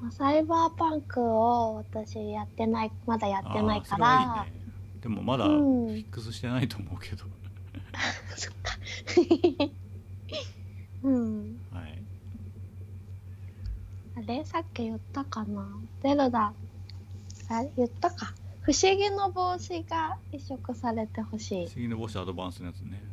[0.01, 4.45] まあサイバーパンクを私やってない、まだやってないかあら。
[4.45, 4.61] いいね
[5.01, 7.25] でもまだフうんィックスしてないと思うけど、
[8.35, 8.77] そっか。
[11.03, 11.59] うん。
[11.71, 12.01] はい
[14.15, 14.45] あれ？
[14.45, 15.67] さっき言ったかな？
[16.01, 16.53] ゼルダ。
[17.49, 18.33] あ言ったか。
[18.61, 21.71] 不思議の帽子が移植されてほしい不。
[21.71, 23.03] 思議の帽子アドバンスのやつね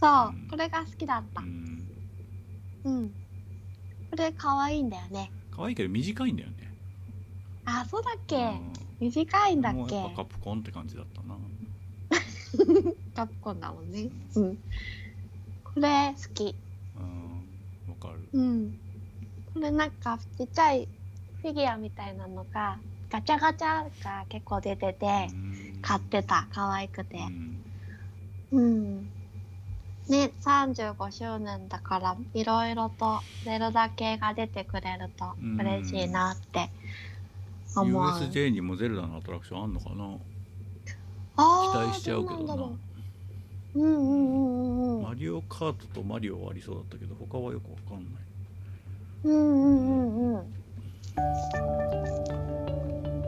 [0.00, 1.44] そううん、これが好きだったう。
[1.44, 1.88] ん
[2.84, 3.08] うん。
[4.10, 5.30] これ可愛いんだよね。
[5.50, 6.56] 可愛いけど短いんだよね
[7.64, 8.36] あ、そうだっけ？
[8.36, 11.36] うん短いんだっもうけやっぱカプコンって感じだったな
[13.14, 14.08] カプコンだもんね。
[14.36, 14.56] うん。
[15.64, 16.54] これ好き。
[16.96, 17.48] うん
[17.88, 18.72] わかるうん。
[19.52, 20.88] これなんかちっちゃい
[21.42, 22.78] フィギュアみたいなのが
[23.10, 26.48] ガチャガチャが結構出ててうん買ってた。
[26.52, 27.30] 可愛くてう。
[27.30, 27.62] ん
[28.52, 28.60] う
[29.00, 29.17] ん。
[30.08, 36.70] ね、35周年だからいろいろとゼルダ系が出てくれると嬉しいなって
[37.76, 38.02] 思う。
[38.02, 40.18] USJ にもゼルダのアトラクションあんのかな？
[41.36, 42.78] 期待しちゃうけどなど
[43.74, 45.02] うううんうんうんうんうん。
[45.04, 48.22] マリオカートとマリオはありそうだったけど他はよくわかんない
[49.24, 50.40] うんうんうんうん。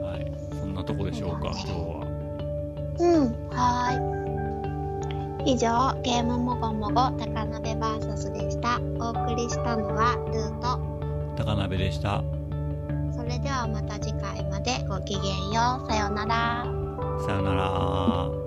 [0.03, 2.07] はいそんなとこでしょうか今日は
[3.01, 4.40] うん、はーい。
[5.47, 8.79] 以上、ゲームもごもご高鍋バーサスでした。
[8.99, 10.79] お送りしたのはルート。
[11.37, 12.23] 高鍋でした
[13.17, 15.91] それではまた次回までごきげんよう。
[15.91, 16.65] さようなら。
[17.27, 18.40] さよなら